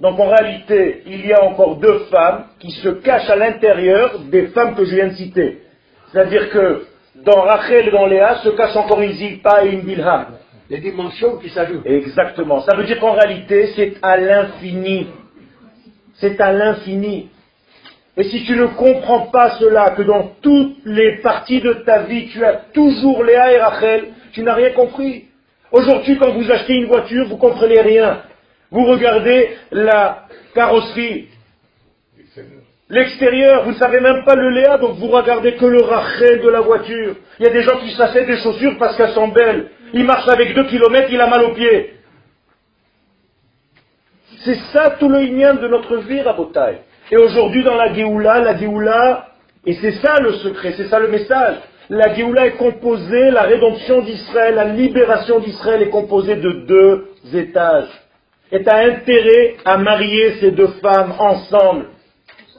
Donc 0.00 0.18
en 0.20 0.28
réalité, 0.28 1.02
il 1.06 1.26
y 1.26 1.32
a 1.32 1.42
encore 1.42 1.76
deux 1.76 2.06
femmes 2.10 2.44
qui 2.60 2.70
se 2.70 2.88
cachent 2.88 3.30
à 3.30 3.36
l'intérieur 3.36 4.20
des 4.30 4.48
femmes 4.48 4.74
que 4.76 4.84
je 4.84 4.94
viens 4.94 5.08
de 5.08 5.14
citer. 5.14 5.58
C'est-à-dire 6.12 6.50
que 6.50 6.86
dans 7.24 7.40
Rachel 7.42 7.88
et 7.88 7.90
dans 7.90 8.06
Léa 8.06 8.36
se 8.36 8.50
cache 8.50 8.76
encore 8.76 9.00
une 9.00 9.12
Zilpa 9.12 9.64
et 9.64 9.70
une 9.70 9.80
Bilha. 9.80 10.28
Les 10.70 10.78
dimensions 10.78 11.38
qui 11.38 11.48
s'ajoutent. 11.48 11.86
Exactement. 11.86 12.60
Ça 12.60 12.76
veut 12.76 12.84
dire 12.84 13.00
qu'en 13.00 13.12
réalité, 13.12 13.72
c'est 13.74 13.94
à 14.02 14.16
l'infini. 14.18 15.08
C'est 16.14 16.40
à 16.40 16.52
l'infini. 16.52 17.30
Et 18.16 18.24
si 18.24 18.44
tu 18.44 18.56
ne 18.56 18.66
comprends 18.66 19.26
pas 19.28 19.50
cela, 19.58 19.90
que 19.90 20.02
dans 20.02 20.32
toutes 20.42 20.76
les 20.84 21.18
parties 21.18 21.60
de 21.60 21.72
ta 21.72 22.02
vie, 22.02 22.28
tu 22.28 22.44
as 22.44 22.54
toujours 22.74 23.24
Léa 23.24 23.52
et 23.52 23.58
Rachel, 23.58 24.08
tu 24.32 24.42
n'as 24.42 24.54
rien 24.54 24.70
compris. 24.70 25.24
Aujourd'hui, 25.72 26.18
quand 26.18 26.30
vous 26.32 26.50
achetez 26.50 26.74
une 26.74 26.86
voiture, 26.86 27.26
vous 27.28 27.36
comprenez 27.36 27.80
rien. 27.80 28.22
Vous 28.70 28.84
regardez 28.84 29.56
la 29.72 30.26
carrosserie, 30.54 31.28
l'extérieur, 32.90 33.64
vous 33.64 33.70
ne 33.70 33.76
savez 33.76 34.00
même 34.00 34.24
pas 34.24 34.34
le 34.34 34.50
Léa, 34.50 34.78
donc 34.78 34.96
vous 34.96 35.08
regardez 35.08 35.54
que 35.54 35.64
le 35.64 35.82
Rachel 35.82 36.40
de 36.42 36.48
la 36.48 36.60
voiture. 36.60 37.16
Il 37.38 37.46
y 37.46 37.48
a 37.48 37.52
des 37.52 37.62
gens 37.62 37.78
qui 37.78 37.92
s'achètent 37.92 38.26
des 38.26 38.38
chaussures 38.38 38.76
parce 38.78 38.96
qu'elles 38.96 39.14
sont 39.14 39.28
belles. 39.28 39.70
Il 39.94 40.04
marche 40.04 40.28
avec 40.28 40.54
deux 40.54 40.64
kilomètres, 40.64 41.08
il 41.10 41.20
a 41.20 41.28
mal 41.28 41.44
aux 41.44 41.54
pieds. 41.54 41.94
C'est 44.44 44.58
ça 44.72 44.90
tout 44.98 45.08
le 45.08 45.20
lien 45.20 45.54
de 45.54 45.66
notre 45.66 45.96
vie, 45.96 46.20
Rabotai. 46.20 46.78
Et 47.10 47.16
aujourd'hui, 47.16 47.64
dans 47.64 47.74
la 47.74 47.92
Géoula, 47.94 48.40
la 48.40 48.56
Géoula, 48.56 49.28
et 49.64 49.74
c'est 49.74 49.92
ça 49.92 50.20
le 50.20 50.32
secret, 50.34 50.74
c'est 50.76 50.88
ça 50.88 50.98
le 50.98 51.08
message. 51.08 51.56
La 51.90 52.14
Géoula 52.14 52.46
est 52.46 52.56
composée, 52.56 53.30
la 53.30 53.42
rédemption 53.42 54.02
d'Israël, 54.02 54.54
la 54.54 54.64
libération 54.64 55.40
d'Israël 55.40 55.82
est 55.82 55.88
composée 55.88 56.36
de 56.36 56.50
deux 56.66 57.08
étages. 57.34 57.88
Et 58.50 58.62
tu 58.62 58.68
as 58.68 58.76
intérêt 58.76 59.56
à 59.64 59.76
marier 59.76 60.36
ces 60.40 60.52
deux 60.52 60.68
femmes 60.80 61.14
ensemble 61.18 61.86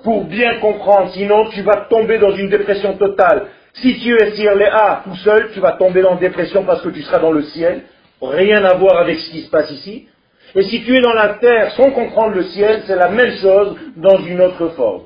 pour 0.03 0.25
bien 0.25 0.59
comprendre, 0.59 1.11
sinon 1.13 1.49
tu 1.49 1.61
vas 1.61 1.87
tomber 1.89 2.19
dans 2.19 2.35
une 2.35 2.49
dépression 2.49 2.97
totale. 2.97 3.47
Si 3.73 3.99
tu 3.99 4.15
es 4.15 4.31
sur 4.35 4.55
les 4.55 4.65
A 4.65 5.01
tout 5.03 5.15
seul, 5.17 5.51
tu 5.53 5.59
vas 5.59 5.73
tomber 5.73 6.01
dans 6.01 6.13
une 6.13 6.19
dépression 6.19 6.63
parce 6.63 6.81
que 6.81 6.89
tu 6.89 7.01
seras 7.01 7.19
dans 7.19 7.31
le 7.31 7.43
ciel, 7.43 7.83
rien 8.21 8.63
à 8.63 8.73
voir 8.75 8.97
avec 8.97 9.19
ce 9.19 9.29
qui 9.31 9.41
se 9.41 9.49
passe 9.49 9.71
ici. 9.71 10.07
Et 10.55 10.63
si 10.63 10.83
tu 10.83 10.95
es 10.95 11.01
dans 11.01 11.13
la 11.13 11.35
terre 11.35 11.71
sans 11.73 11.91
comprendre 11.91 12.35
le 12.35 12.43
ciel, 12.43 12.83
c'est 12.87 12.95
la 12.95 13.09
même 13.09 13.35
chose 13.37 13.77
dans 13.97 14.17
une 14.19 14.41
autre 14.41 14.69
forme. 14.69 15.03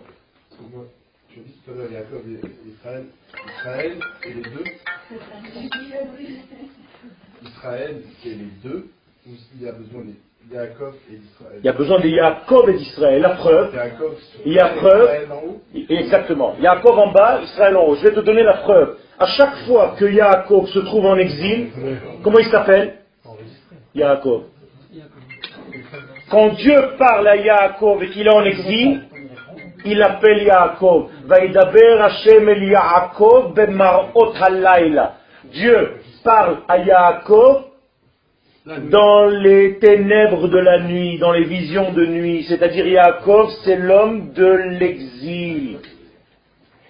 Tu 1.29 1.39
dis 1.39 1.53
tout 1.65 1.71
à 1.71 1.75
l'heure 1.75 1.87
Jacob 1.91 2.21
et 2.27 2.69
Israël, 2.69 3.05
Israël 3.57 3.99
et 4.25 4.33
les 4.33 4.41
deux. 4.41 4.63
Israël 7.43 8.01
c'est 8.21 8.29
les 8.29 8.51
deux, 8.63 8.87
il 9.25 9.61
y 9.61 9.67
a 9.67 9.71
besoin 9.73 10.01
de 10.01 10.13
Et. 10.51 10.55
Il 11.59 11.65
y 11.65 11.69
a 11.69 11.73
besoin 11.73 11.99
de 11.99 12.09
Jacob 12.09 12.69
et 12.69 12.73
d'Israël. 12.73 13.21
La 13.21 13.29
preuve, 13.31 13.71
il 14.45 14.53
y 14.53 14.59
a 14.59 14.69
preuve, 14.69 15.09
exactement. 15.89 16.55
Jacob 16.61 16.97
en 16.97 17.11
bas, 17.11 17.39
Israël 17.43 17.77
en 17.77 17.85
haut. 17.85 17.95
Je 17.95 18.03
vais 18.03 18.13
te 18.13 18.19
donner 18.19 18.43
la 18.43 18.57
preuve. 18.57 18.97
À 19.19 19.25
chaque 19.25 19.55
fois 19.67 19.95
que 19.97 20.11
Jacob 20.11 20.67
se 20.67 20.79
trouve 20.79 21.05
en 21.05 21.17
exil, 21.17 21.71
comment 22.23 22.39
il 22.39 22.49
s'appelle? 22.49 22.95
Jacob. 23.95 24.43
Quand 26.29 26.49
Dieu 26.49 26.75
parle 26.97 27.27
à 27.27 27.35
Yaakov 27.35 28.03
et 28.03 28.09
qu'il 28.09 28.27
est 28.27 28.33
en 28.33 28.43
exil, 28.43 29.01
il 29.85 30.01
appelle 30.01 30.43
Yaakov. 30.43 31.09
Hashem 31.29 32.49
el 32.49 32.63
Yaakov 32.63 33.53
halayla. 34.41 35.15
Dieu 35.51 35.93
parle 36.23 36.57
à 36.67 36.77
Yaakov 36.79 37.72
dans 38.65 39.25
les 39.27 39.77
ténèbres 39.79 40.47
de 40.47 40.57
la 40.57 40.79
nuit, 40.79 41.19
dans 41.19 41.33
les 41.33 41.43
visions 41.43 41.91
de 41.91 42.05
nuit. 42.05 42.45
C'est-à-dire 42.47 42.87
Yaakov, 42.87 43.51
c'est 43.63 43.75
l'homme 43.75 44.31
de 44.33 44.77
l'exil. 44.79 45.79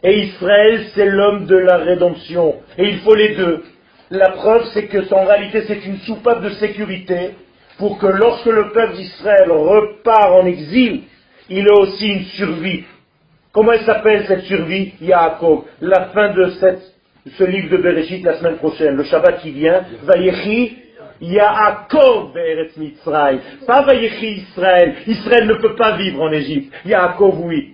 Et 0.03 0.19
Israël, 0.19 0.85
c'est 0.93 1.05
l'homme 1.05 1.45
de 1.45 1.57
la 1.57 1.77
rédemption. 1.77 2.55
Et 2.77 2.89
il 2.89 2.97
faut 2.99 3.15
les 3.15 3.35
deux. 3.35 3.63
La 4.11 4.31
preuve, 4.31 4.65
c'est 4.73 4.85
que 4.87 5.13
en 5.13 5.25
réalité, 5.25 5.63
c'est 5.65 5.85
une 5.85 5.97
soupape 5.99 6.43
de 6.43 6.49
sécurité 6.51 7.31
pour 7.79 7.97
que 7.97 8.05
lorsque 8.05 8.45
le 8.45 8.71
peuple 8.71 8.95
d'Israël 8.95 9.51
repart 9.51 10.31
en 10.31 10.45
exil, 10.45 11.03
il 11.49 11.65
ait 11.65 11.79
aussi 11.79 12.07
une 12.07 12.25
survie. 12.25 12.83
Comment 13.51 13.71
elle 13.71 13.85
s'appelle 13.85 14.25
cette 14.27 14.43
survie 14.43 14.93
Yaakov? 15.01 15.63
La 15.81 16.09
fin 16.09 16.33
de 16.33 16.51
ce 17.37 17.43
livre 17.45 17.69
de 17.69 17.77
Bereshit 17.77 18.23
la 18.23 18.37
semaine 18.37 18.57
prochaine, 18.57 18.95
le 18.95 19.03
Shabbat 19.03 19.41
qui 19.41 19.51
vient, 19.51 19.83
Vayechi 20.03 20.82
Yaakov 21.21 22.33
Be'eretz 22.33 22.77
Mitzrayim. 22.77 23.39
Pas 23.65 23.81
Vayechi 23.83 24.43
Israël. 24.49 24.95
Israël 25.07 25.47
ne 25.47 25.55
peut 25.55 25.75
pas 25.75 25.97
vivre 25.97 26.21
en 26.21 26.31
Égypte. 26.31 26.73
Yaakov, 26.85 27.45
oui. 27.45 27.73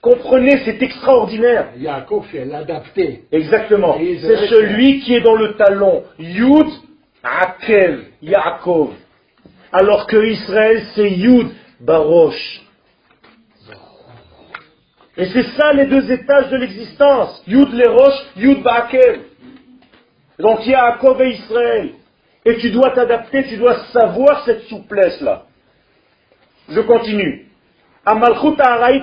Comprenez, 0.00 0.58
c'est 0.64 0.80
extraordinaire. 0.82 1.70
Yaakov, 1.76 2.26
c'est 2.30 2.44
l'adapté. 2.44 3.24
Exactement. 3.32 3.96
C'est 3.98 4.46
celui 4.48 5.00
qui 5.00 5.14
est 5.14 5.20
dans 5.20 5.34
le 5.34 5.54
talon. 5.54 6.04
Yud, 6.18 6.68
Akev, 7.24 8.04
Yaakov. 8.22 8.90
Alors 9.72 10.06
que 10.06 10.24
Israël, 10.24 10.82
c'est 10.94 11.10
Yud, 11.10 11.48
Barosh. 11.80 12.62
Et 15.18 15.26
c'est 15.26 15.46
ça 15.56 15.72
les 15.72 15.86
deux 15.86 16.12
étages 16.12 16.50
de 16.50 16.56
l'existence. 16.56 17.42
Yud 17.46 17.72
les 17.72 17.88
roches, 17.88 18.26
Yud 18.36 18.62
Ba'akev. 18.62 19.20
Donc 20.38 20.66
Yaakov 20.66 21.20
et 21.22 21.30
Israël. 21.30 21.90
Et 22.46 22.58
tu 22.58 22.70
dois 22.70 22.90
t'adapter, 22.90 23.42
tu 23.48 23.56
dois 23.56 23.74
savoir 23.92 24.44
cette 24.44 24.62
souplesse-là. 24.68 25.42
Je 26.68 26.80
continue. 26.80 27.46
Alea. 28.04 29.00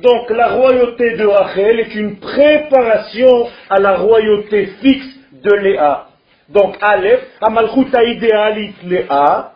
Donc 0.00 0.30
la 0.30 0.48
royauté 0.48 1.16
de 1.16 1.26
Rachel 1.26 1.80
est 1.80 1.94
une 1.96 2.20
préparation 2.20 3.48
à 3.68 3.80
la 3.80 3.96
royauté 3.96 4.66
fixe 4.80 5.18
de 5.32 5.52
Léa. 5.52 6.06
Donc 6.48 6.76
Aleph, 6.80 7.20
Amalchut 7.40 7.88
idéalit 7.92 8.74
Léa. 8.84 9.54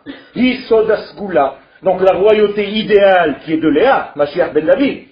Donc 1.81 2.01
la 2.01 2.13
royauté 2.13 2.69
idéale 2.69 3.39
qui 3.45 3.53
est 3.53 3.57
de 3.57 3.69
Léa, 3.69 4.11
Mashiach 4.17 4.51
ben 4.51 4.65
David. 4.65 5.05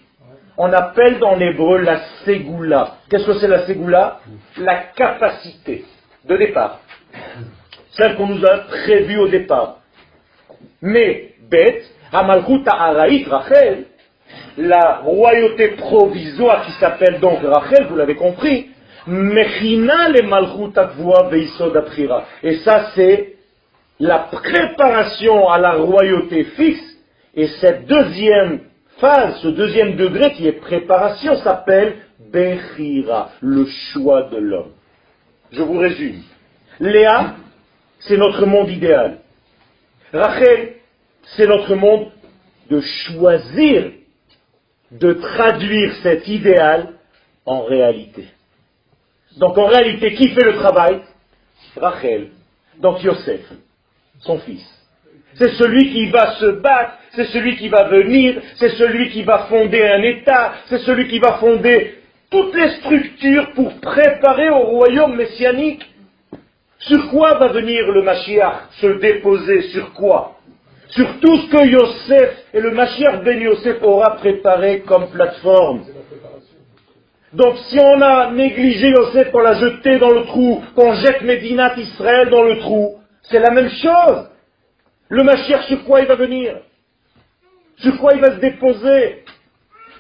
On 0.58 0.72
appelle 0.74 1.20
dans 1.20 1.36
l'hébreu 1.36 1.80
la 1.80 2.00
Ségoula. 2.26 2.96
Qu'est-ce 3.10 3.26
que 3.26 3.40
c'est 3.40 3.48
la 3.48 3.66
Ségoula? 3.66 4.20
La 4.58 4.76
capacité 4.96 5.86
de 6.28 6.38
départ. 6.38 6.80
Celle 7.92 8.16
qu'on 8.16 8.28
nous 8.28 8.46
a 8.46 8.60
prévue 8.60 9.18
au 9.18 9.28
départ. 9.28 9.78
Mais, 10.82 11.34
bête, 11.50 11.84
Amalchut 12.12 12.64
Ha'araït, 12.66 13.28
Rachel, 13.28 13.86
la 14.58 14.98
royauté 14.98 15.70
provisoire 15.70 16.66
qui 16.66 16.72
s'appelle 16.74 17.20
donc 17.20 17.40
Rachel, 17.44 17.88
vous 17.90 17.96
l'avez 17.96 18.16
compris, 18.16 18.70
Mechina 19.08 20.10
le 20.10 20.24
Malchut 20.24 20.78
Akvoa 20.78 21.30
Veisod 21.30 21.76
Aprira. 21.78 22.26
Et 22.42 22.56
ça, 22.58 22.92
c'est 22.96 23.36
la 24.00 24.20
préparation 24.32 25.48
à 25.50 25.60
la 25.60 25.74
royauté 25.74 26.44
fixe. 26.44 26.98
Et 27.36 27.48
cette 27.60 27.86
deuxième 27.86 28.62
phase, 28.98 29.40
ce 29.42 29.50
deuxième 29.50 29.96
degré 29.96 30.32
qui 30.32 30.48
est 30.48 30.54
préparation, 30.54 31.36
s'appelle 31.38 31.96
Bechira, 32.32 33.30
le 33.42 33.66
choix 33.66 34.24
de 34.24 34.38
l'homme. 34.38 34.72
Je 35.52 35.62
vous 35.62 35.78
résume. 35.78 36.22
Léa, 36.80 37.36
c'est 38.00 38.18
notre 38.18 38.46
monde 38.46 38.70
idéal. 38.70 39.20
Rachel, 40.14 40.76
c'est 41.36 41.48
notre 41.48 41.76
monde 41.76 42.12
de 42.70 42.82
choisir 42.82 43.92
de 44.92 45.14
traduire 45.14 45.96
cet 46.04 46.28
idéal 46.28 46.94
en 47.46 47.64
réalité. 47.64 48.26
Donc 49.38 49.58
en 49.58 49.66
réalité, 49.66 50.14
qui 50.14 50.30
fait 50.30 50.46
le 50.46 50.56
travail? 50.56 51.02
Rachel. 51.76 52.30
Donc 52.80 53.04
Yosef, 53.04 53.42
son 54.20 54.40
fils. 54.40 54.66
C'est 55.36 55.52
celui 55.56 55.92
qui 55.92 56.10
va 56.10 56.36
se 56.36 56.46
battre, 56.62 56.98
c'est 57.14 57.26
celui 57.26 57.58
qui 57.58 57.68
va 57.68 57.84
venir, 57.90 58.42
c'est 58.56 58.70
celui 58.70 59.10
qui 59.10 59.24
va 59.24 59.48
fonder 59.50 59.84
un 59.84 60.02
État, 60.02 60.54
c'est 60.68 60.80
celui 60.80 61.10
qui 61.10 61.20
va 61.20 61.38
fonder 61.40 61.96
toutes 62.30 62.56
les 62.56 62.70
structures 62.78 63.52
pour 63.54 63.80
préparer 63.80 64.50
au 64.50 64.60
royaume 64.60 65.16
messianique. 65.16 65.86
Sur 66.80 67.10
quoi 67.10 67.36
va 67.38 67.48
venir 67.48 67.92
le 67.92 68.04
Mashiach 68.04 68.70
se 68.82 68.88
déposer 69.00 69.62
Sur 69.70 69.94
quoi? 69.94 70.36
Sur 70.90 71.20
tout 71.20 71.36
ce 71.36 71.50
que 71.50 71.66
Yosef 71.66 72.46
et 72.54 72.62
le 72.62 72.72
Mashiach 72.72 73.24
ben 73.24 73.42
Yosef 73.42 73.82
aura 73.82 74.18
préparé 74.18 74.82
comme 74.82 75.10
plateforme. 75.10 75.86
Donc 77.34 77.58
si 77.70 77.78
on 77.80 78.02
a 78.02 78.32
négligé 78.32 78.90
Yosef, 78.90 79.32
qu'on 79.32 79.40
l'a 79.40 79.56
jeté 79.56 80.00
dans 80.00 80.12
le 80.12 80.24
trou, 80.26 80.64
qu'on 80.76 80.94
jette 80.94 81.22
Médinat 81.22 81.78
Israël 81.78 82.30
dans 82.30 82.44
le 82.44 82.60
trou, 82.60 83.00
c'est 83.24 83.40
la 83.40 83.52
même 83.52 83.70
chose. 83.70 84.30
Le 85.10 85.24
Mashiach, 85.24 85.66
sur 85.68 85.84
quoi 85.84 86.02
il 86.02 86.08
va 86.08 86.16
venir? 86.16 86.58
Sur 87.78 87.98
quoi 87.98 88.14
il 88.14 88.22
va 88.22 88.36
se 88.36 88.40
déposer? 88.40 89.25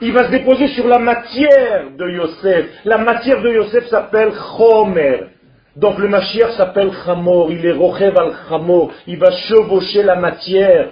Il 0.01 0.11
va 0.11 0.25
se 0.25 0.31
déposer 0.31 0.67
sur 0.69 0.87
la 0.87 0.99
matière 0.99 1.91
de 1.97 2.09
Yosef. 2.09 2.65
La 2.85 2.97
matière 2.97 3.41
de 3.41 3.49
Yosef 3.49 3.87
s'appelle 3.87 4.33
Chomer. 4.57 5.35
Donc 5.75 5.97
le 5.99 6.07
Mashiach 6.07 6.51
s'appelle 6.51 6.91
Chamor, 7.05 7.51
il 7.51 7.65
est 7.65 7.73
Rochev 7.73 8.17
al 8.17 8.33
Chamor, 8.47 8.93
il 9.07 9.17
va 9.17 9.31
chevaucher 9.31 10.03
la 10.03 10.15
matière. 10.15 10.91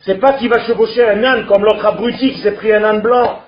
C'est 0.00 0.20
pas 0.20 0.34
qu'il 0.34 0.50
va 0.50 0.60
chevaucher 0.60 1.08
un 1.08 1.24
âne 1.24 1.46
comme 1.46 1.64
l'autre 1.64 1.84
abruti 1.86 2.32
qui 2.32 2.40
s'est 2.40 2.52
pris 2.52 2.72
un 2.72 2.84
âne 2.84 3.00
blanc. 3.00 3.40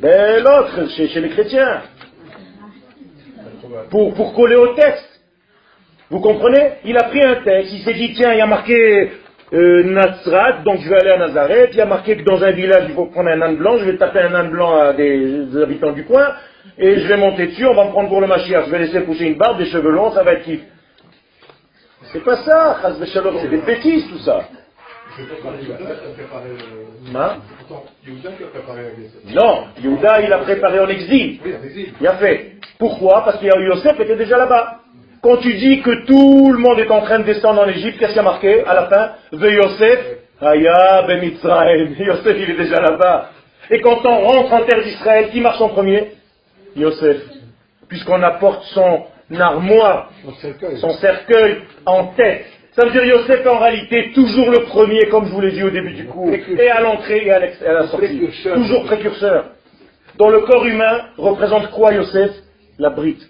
Ben 0.00 0.42
l'autre, 0.42 0.88
chez, 0.96 1.08
chez 1.08 1.20
les 1.20 1.30
chrétiens. 1.30 1.82
Pour, 3.90 4.12
pour 4.14 4.34
coller 4.34 4.56
au 4.56 4.74
texte. 4.74 5.20
Vous 6.10 6.20
comprenez? 6.20 6.72
Il 6.84 6.96
a 6.98 7.04
pris 7.04 7.22
un 7.22 7.36
texte, 7.36 7.72
il 7.72 7.82
s'est 7.82 7.94
dit, 7.94 8.12
tiens, 8.12 8.32
il 8.32 8.38
y 8.38 8.42
a 8.42 8.46
marqué 8.46 9.12
euh, 9.52 9.82
Nazrat, 9.84 10.62
donc 10.64 10.80
je 10.80 10.88
vais 10.88 10.96
aller 10.96 11.10
à 11.10 11.18
Nazareth, 11.18 11.70
il 11.72 11.78
y 11.78 11.80
a 11.80 11.86
marqué 11.86 12.16
que 12.16 12.24
dans 12.24 12.42
un 12.42 12.50
village, 12.50 12.84
il 12.88 12.94
faut 12.94 13.06
prendre 13.06 13.28
un 13.30 13.40
âne 13.40 13.56
blanc, 13.56 13.78
je 13.78 13.84
vais 13.84 13.96
taper 13.96 14.20
un 14.20 14.34
âne 14.34 14.50
blanc 14.50 14.76
à 14.76 14.92
des, 14.92 15.44
des 15.46 15.62
habitants 15.62 15.92
du 15.92 16.04
coin, 16.04 16.34
et 16.78 16.98
je 16.98 17.06
vais 17.06 17.16
monter 17.16 17.46
dessus, 17.46 17.64
on 17.66 17.74
va 17.74 17.84
me 17.84 17.90
prendre 17.90 18.08
pour 18.08 18.20
le 18.20 18.26
Mashiach, 18.26 18.66
je 18.66 18.70
vais 18.70 18.80
laisser 18.80 19.00
pousser 19.00 19.26
une 19.26 19.38
barbe, 19.38 19.58
des 19.58 19.66
cheveux 19.66 19.90
longs, 19.90 20.12
ça 20.12 20.24
va 20.24 20.32
être 20.32 20.42
kiff. 20.42 20.60
C'est 22.12 22.24
pas 22.24 22.36
ça, 22.38 22.80
c'est 22.82 23.50
des 23.50 23.58
bêtises 23.58 24.08
tout 24.08 24.18
ça. 24.18 24.48
A. 27.14 27.18
Hein? 27.18 27.36
a. 27.36 27.36
Non, 29.32 29.64
Yehuda, 29.82 30.20
il 30.22 30.32
a 30.32 30.38
préparé 30.38 30.80
en 30.80 30.88
exil. 30.88 31.40
Oui, 31.44 31.54
en 31.58 31.64
exil. 31.64 31.92
Il 32.00 32.06
a 32.06 32.14
fait. 32.16 32.52
Pourquoi? 32.78 33.24
Parce 33.24 33.38
que 33.38 33.46
Yosef 33.46 33.98
était 33.98 34.16
déjà 34.16 34.36
là-bas. 34.36 34.80
Quand 35.26 35.38
tu 35.38 35.54
dis 35.54 35.82
que 35.82 36.04
tout 36.06 36.52
le 36.52 36.58
monde 36.58 36.78
est 36.78 36.88
en 36.88 37.00
train 37.00 37.18
de 37.18 37.24
descendre 37.24 37.60
en 37.60 37.66
Égypte, 37.66 37.98
qu'est-ce 37.98 38.10
qu'il 38.12 38.18
y 38.18 38.20
a 38.20 38.22
marqué 38.22 38.64
à 38.64 38.74
la 38.74 38.86
fin 38.86 39.10
Ve 39.32 39.50
Yosef, 39.54 39.98
Aya 40.40 41.02
ben 41.08 41.20
Mitzrayim. 41.20 41.94
Yosef, 41.98 42.36
il 42.38 42.50
est 42.50 42.56
déjà 42.56 42.80
là-bas. 42.80 43.30
Et 43.72 43.80
quand 43.80 44.06
on 44.06 44.18
rentre 44.20 44.52
en 44.52 44.62
terre 44.62 44.84
d'Israël, 44.84 45.30
qui 45.30 45.40
marche 45.40 45.60
en 45.60 45.70
premier 45.70 46.12
Yosef. 46.76 47.16
Puisqu'on 47.88 48.22
apporte 48.22 48.62
son 48.66 49.02
armoire, 49.36 50.12
cercueil. 50.40 50.78
son 50.78 50.90
cercueil 50.90 51.56
en 51.86 52.04
tête. 52.14 52.46
Ça 52.76 52.84
veut 52.84 52.92
dire 52.92 53.04
Yosef 53.04 53.44
est 53.44 53.48
en 53.48 53.58
réalité 53.58 54.12
toujours 54.14 54.52
le 54.52 54.60
premier, 54.60 55.06
comme 55.08 55.26
je 55.26 55.32
vous 55.32 55.40
l'ai 55.40 55.50
dit 55.50 55.64
au 55.64 55.70
début 55.70 55.94
du 55.94 56.04
cours, 56.04 56.30
et 56.32 56.70
à 56.70 56.80
l'entrée 56.80 57.24
et 57.26 57.32
à, 57.32 57.38
à 57.38 57.72
la 57.72 57.86
sortie. 57.88 58.06
Précurseur. 58.06 58.54
Toujours 58.54 58.84
précurseur. 58.84 59.44
Dans 60.18 60.30
le 60.30 60.42
corps 60.42 60.64
humain, 60.66 61.00
représente 61.18 61.72
quoi 61.72 61.92
Yosef? 61.92 62.30
La 62.78 62.90
brite. 62.90 63.26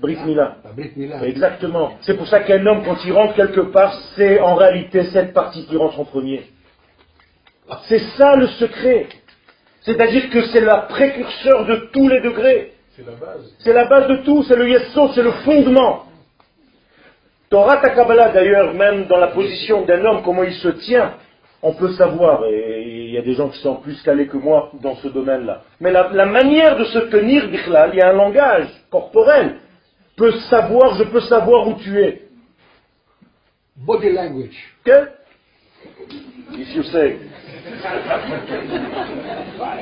Brit 0.00 0.18
Mila. 0.24 0.56
La 0.64 0.72
Brit 0.72 0.92
Mila. 0.96 1.24
Exactement. 1.26 1.98
C'est 2.02 2.16
pour 2.16 2.26
ça 2.26 2.40
qu'un 2.40 2.64
homme, 2.66 2.82
quand 2.84 2.96
il 3.04 3.12
rentre 3.12 3.34
quelque 3.34 3.60
part, 3.60 3.92
c'est 4.16 4.40
en 4.40 4.54
réalité 4.54 5.04
cette 5.12 5.32
partie 5.32 5.66
qui 5.66 5.76
rentre 5.76 6.00
en 6.00 6.04
premier. 6.04 6.42
C'est 7.88 8.00
ça 8.16 8.36
le 8.36 8.46
secret. 8.48 9.06
C'est-à-dire 9.82 10.30
que 10.30 10.42
c'est 10.46 10.60
la 10.60 10.78
précurseur 10.78 11.66
de 11.66 11.88
tous 11.92 12.08
les 12.08 12.20
degrés. 12.20 12.72
C'est 12.96 13.06
la 13.06 13.12
base. 13.12 13.54
C'est 13.60 13.72
la 13.72 13.84
base 13.86 14.08
de 14.08 14.16
tout, 14.16 14.42
c'est 14.42 14.56
le 14.56 14.68
yesod, 14.68 15.12
c'est 15.14 15.22
le 15.22 15.32
fondement. 15.44 16.04
Torah 17.48 17.78
ta 17.78 17.90
Kabbalah, 17.90 18.30
d'ailleurs, 18.30 18.74
même 18.74 19.06
dans 19.06 19.16
la 19.18 19.28
position 19.28 19.84
d'un 19.84 20.04
homme, 20.04 20.22
comment 20.22 20.44
il 20.44 20.52
se 20.54 20.68
tient, 20.68 21.14
on 21.62 21.74
peut 21.74 21.92
savoir, 21.92 22.44
et 22.46 22.82
il 22.86 23.10
y 23.10 23.18
a 23.18 23.22
des 23.22 23.34
gens 23.34 23.48
qui 23.48 23.58
sont 23.60 23.76
plus 23.76 24.00
calés 24.02 24.26
que 24.26 24.36
moi 24.36 24.70
dans 24.80 24.96
ce 24.96 25.08
domaine-là. 25.08 25.62
Mais 25.80 25.90
la, 25.90 26.10
la 26.12 26.26
manière 26.26 26.76
de 26.78 26.84
se 26.84 26.98
tenir, 27.10 27.44
il 27.52 27.96
y 27.96 28.00
a 28.00 28.08
un 28.08 28.12
langage 28.12 28.68
corporel, 28.90 29.56
peut 30.20 30.32
savoir, 30.50 30.96
je 30.96 31.04
peux 31.04 31.22
savoir 31.22 31.66
où 31.66 31.74
tu 31.76 31.98
es. 31.98 32.22
Body 33.74 34.12
language. 34.12 34.58
Ok 34.86 34.92
If 36.52 36.74
you 36.76 36.82
say. 36.82 37.16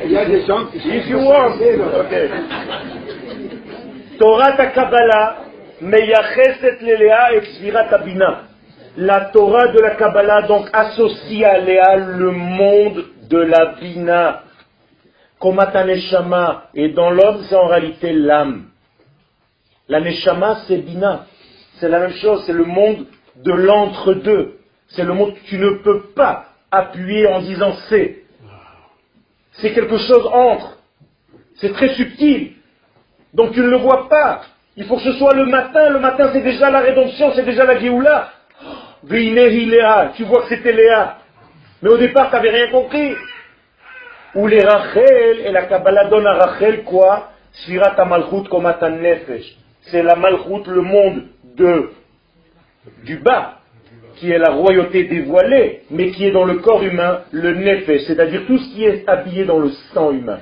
Il 0.04 0.12
y 0.12 0.16
a 0.16 0.24
des 0.26 0.46
gens 0.46 0.66
qui 0.66 0.78
If 0.78 1.08
you 1.08 1.18
want. 1.18 1.56
Ok. 1.56 2.14
Torah 4.20 4.52
ta 4.56 4.66
Kabbalah, 4.66 5.38
meyacheset 5.80 6.78
lelea 6.82 7.34
et 7.34 7.40
svirat 7.56 7.92
abina. 7.92 8.44
La 8.96 9.30
Torah 9.32 9.68
de 9.72 9.80
la 9.80 9.96
Kabbalah 9.96 10.42
donc 10.42 10.68
associe 10.72 11.44
à 11.44 11.58
Léa 11.58 11.96
le 11.96 12.30
monde 12.30 13.04
de 13.28 13.38
la 13.38 13.74
bina. 13.80 14.42
Komata 15.40 15.84
neshama. 15.84 16.68
Et 16.74 16.90
dans 16.90 17.10
l'homme, 17.10 17.42
c'est 17.48 17.56
en 17.56 17.66
réalité 17.66 18.12
l'âme. 18.12 18.66
La 19.88 20.00
neshama, 20.00 20.62
c'est 20.66 20.78
bina. 20.78 21.26
C'est 21.78 21.88
la 21.88 22.00
même 22.00 22.12
chose, 22.12 22.42
c'est 22.46 22.52
le 22.52 22.64
monde 22.64 23.06
de 23.36 23.52
l'entre-deux. 23.52 24.58
C'est 24.88 25.04
le 25.04 25.12
monde 25.14 25.34
que 25.34 25.40
tu 25.46 25.58
ne 25.58 25.70
peux 25.82 26.00
pas 26.14 26.46
appuyer 26.70 27.26
en 27.26 27.40
disant 27.40 27.72
c'est. 27.88 28.24
C'est 29.52 29.72
quelque 29.72 29.98
chose 29.98 30.26
entre. 30.32 30.78
C'est 31.56 31.72
très 31.72 31.94
subtil. 31.94 32.52
Donc 33.34 33.52
tu 33.52 33.60
ne 33.60 33.68
le 33.68 33.76
vois 33.76 34.08
pas. 34.08 34.42
Il 34.76 34.84
faut 34.84 34.96
que 34.96 35.02
ce 35.02 35.12
soit 35.12 35.34
le 35.34 35.46
matin. 35.46 35.90
Le 35.90 35.98
matin, 35.98 36.30
c'est 36.32 36.42
déjà 36.42 36.70
la 36.70 36.80
rédemption, 36.80 37.32
c'est 37.34 37.44
déjà 37.44 37.64
la 37.64 37.78
Géoula. 37.78 38.32
Tu 39.06 40.24
vois 40.24 40.42
que 40.42 40.48
c'était 40.48 40.72
Léa. 40.72 41.18
Mais 41.82 41.90
au 41.90 41.96
départ, 41.96 42.30
tu 42.30 42.36
n'avais 42.36 42.50
rien 42.50 42.70
compris. 42.70 43.14
Ou 44.34 44.46
les 44.46 44.60
Rachel, 44.60 45.40
et 45.46 45.52
la 45.52 45.62
Kabbalah 45.66 46.08
donne 46.08 46.26
à 46.26 46.34
Rachel 46.34 46.84
quoi? 46.84 47.30
Sfirat 47.52 48.04
Malchut 48.04 48.48
Komatan 48.48 48.90
Nefesh. 48.90 49.56
C'est 49.90 50.02
la 50.02 50.16
Malchut, 50.16 50.68
le 50.68 50.82
monde 50.82 51.22
de, 51.56 51.90
du 53.04 53.16
bas, 53.16 53.58
qui 54.16 54.30
est 54.30 54.38
la 54.38 54.50
royauté 54.50 55.04
dévoilée, 55.04 55.82
mais 55.90 56.10
qui 56.10 56.26
est 56.26 56.32
dans 56.32 56.44
le 56.44 56.56
corps 56.56 56.82
humain, 56.82 57.20
le 57.32 57.54
Nefesh, 57.54 58.02
c'est-à-dire 58.06 58.42
tout 58.46 58.58
ce 58.58 58.74
qui 58.74 58.84
est 58.84 59.08
habillé 59.08 59.44
dans 59.44 59.58
le 59.58 59.70
sang 59.94 60.10
humain. 60.12 60.40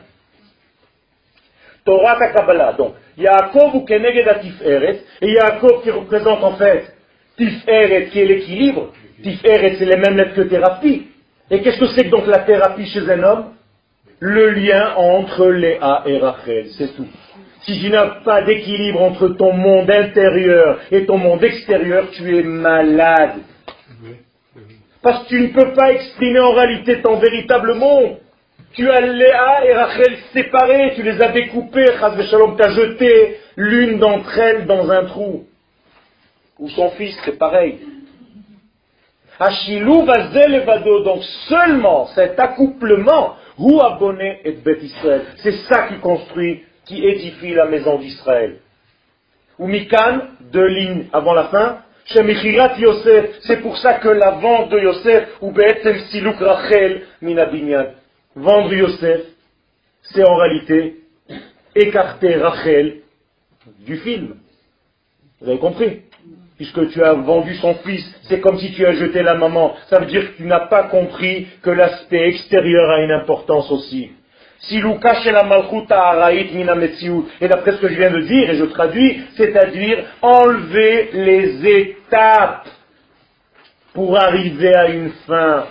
Torah 1.84 2.16
Kabbalah. 2.32 2.72
Donc, 2.72 2.94
Yaakov 3.16 3.76
ou 3.76 3.80
Keneged 3.84 4.28
Tiferet, 4.40 5.00
et 5.20 5.32
Yaakov 5.32 5.82
qui 5.82 5.90
représente 5.90 6.42
en 6.42 6.56
fait 6.56 6.92
Tiferet 7.36 8.08
qui 8.10 8.20
est 8.20 8.24
l'équilibre. 8.24 8.92
Tiferet, 9.22 9.76
c'est 9.78 9.84
les 9.84 9.96
mêmes 9.96 10.16
lettres 10.16 10.34
que 10.34 10.42
thérapie. 10.42 11.06
Et 11.50 11.62
qu'est-ce 11.62 11.78
que 11.78 11.86
c'est 11.94 12.04
que 12.04 12.10
donc 12.10 12.26
la 12.26 12.40
thérapie 12.40 12.86
chez 12.86 13.08
un 13.08 13.22
homme? 13.22 13.44
Le 14.18 14.50
lien 14.50 14.94
entre 14.96 15.46
Léa 15.48 16.02
et 16.06 16.18
Rachel, 16.18 16.66
c'est 16.76 16.96
tout. 16.96 17.06
Si 17.66 17.80
tu 17.80 17.90
n'as 17.90 18.22
pas 18.22 18.42
d'équilibre 18.42 19.02
entre 19.02 19.28
ton 19.30 19.52
monde 19.52 19.90
intérieur 19.90 20.78
et 20.92 21.04
ton 21.04 21.18
monde 21.18 21.42
extérieur, 21.42 22.08
tu 22.12 22.38
es 22.38 22.42
malade. 22.44 23.40
Parce 25.02 25.24
que 25.24 25.28
tu 25.28 25.40
ne 25.40 25.48
peux 25.48 25.72
pas 25.72 25.92
exprimer 25.92 26.40
en 26.40 26.52
réalité 26.52 27.02
ton 27.02 27.16
véritable 27.16 27.74
monde. 27.74 28.18
Tu 28.74 28.88
as 28.88 29.00
Léa 29.00 29.64
et 29.64 29.72
Rachel 29.72 30.16
séparés, 30.32 30.92
tu 30.94 31.02
les 31.02 31.20
as 31.20 31.32
découpés, 31.32 31.86
Chaz 31.98 32.22
Shalom, 32.30 32.56
tu 32.56 32.62
as 32.62 32.70
jeté 32.70 33.38
l'une 33.56 33.98
d'entre 33.98 34.38
elles 34.38 34.66
dans 34.66 34.90
un 34.90 35.04
trou. 35.04 35.46
Ou 36.58 36.68
son 36.68 36.90
fils, 36.90 37.18
c'est 37.24 37.38
pareil. 37.38 37.80
Hashilou 39.38 40.06
levado, 40.06 41.02
donc 41.02 41.22
seulement 41.48 42.06
cet 42.14 42.38
accouplement, 42.38 43.36
ou 43.58 43.80
abonné 43.80 44.40
et 44.44 44.52
Bet 44.52 44.78
Israël. 44.82 45.22
C'est 45.36 45.56
ça 45.72 45.88
qui 45.88 45.98
construit, 45.98 46.62
qui 46.86 47.04
édifie 47.04 47.52
la 47.54 47.66
maison 47.66 47.98
d'Israël. 47.98 48.58
Ou 49.58 49.66
Mikan, 49.66 50.20
deux 50.52 50.66
lignes 50.66 51.06
avant 51.12 51.34
la 51.34 51.44
fin, 51.44 51.78
chez 52.06 52.22
Michirat 52.22 52.78
Yosef, 52.78 53.38
c'est 53.40 53.60
pour 53.62 53.76
ça 53.78 53.94
que 53.94 54.08
la 54.08 54.32
vente 54.32 54.70
de 54.70 54.78
Yosef, 54.78 55.28
ou 55.40 55.50
Be'etzem 55.50 55.98
Siluk 56.10 56.38
Rachel, 56.38 57.02
Minabinyan. 57.20 57.86
Vendre 58.36 58.72
Yosef, 58.72 59.22
c'est 60.02 60.28
en 60.28 60.36
réalité 60.36 60.96
écarter 61.74 62.36
Rachel 62.36 63.00
du 63.80 63.96
film. 63.98 64.36
Vous 65.40 65.48
avez 65.48 65.58
compris? 65.58 66.02
Puisque 66.56 66.88
tu 66.90 67.02
as 67.02 67.12
vendu 67.12 67.54
son 67.56 67.74
fils, 67.74 68.04
c'est 68.28 68.40
comme 68.40 68.58
si 68.58 68.72
tu 68.72 68.86
as 68.86 68.92
jeté 68.92 69.22
la 69.22 69.34
maman. 69.34 69.74
Ça 69.88 69.98
veut 69.98 70.06
dire 70.06 70.32
que 70.32 70.36
tu 70.36 70.44
n'as 70.44 70.66
pas 70.68 70.84
compris 70.84 71.48
que 71.62 71.70
l'aspect 71.70 72.28
extérieur 72.28 72.88
a 72.88 73.02
une 73.02 73.10
importance 73.10 73.70
aussi. 73.70 74.12
Et 74.70 74.80
d'après 77.48 77.72
ce 77.72 77.80
que 77.80 77.88
je 77.88 77.94
viens 77.94 78.10
de 78.10 78.20
dire, 78.20 78.50
et 78.50 78.56
je 78.56 78.64
traduis, 78.64 79.24
c'est-à-dire 79.36 80.04
enlever 80.22 81.10
les 81.12 81.66
étapes 81.66 82.66
pour 83.92 84.16
arriver 84.16 84.74
à 84.74 84.88
une 84.88 85.10
fin. 85.26 85.66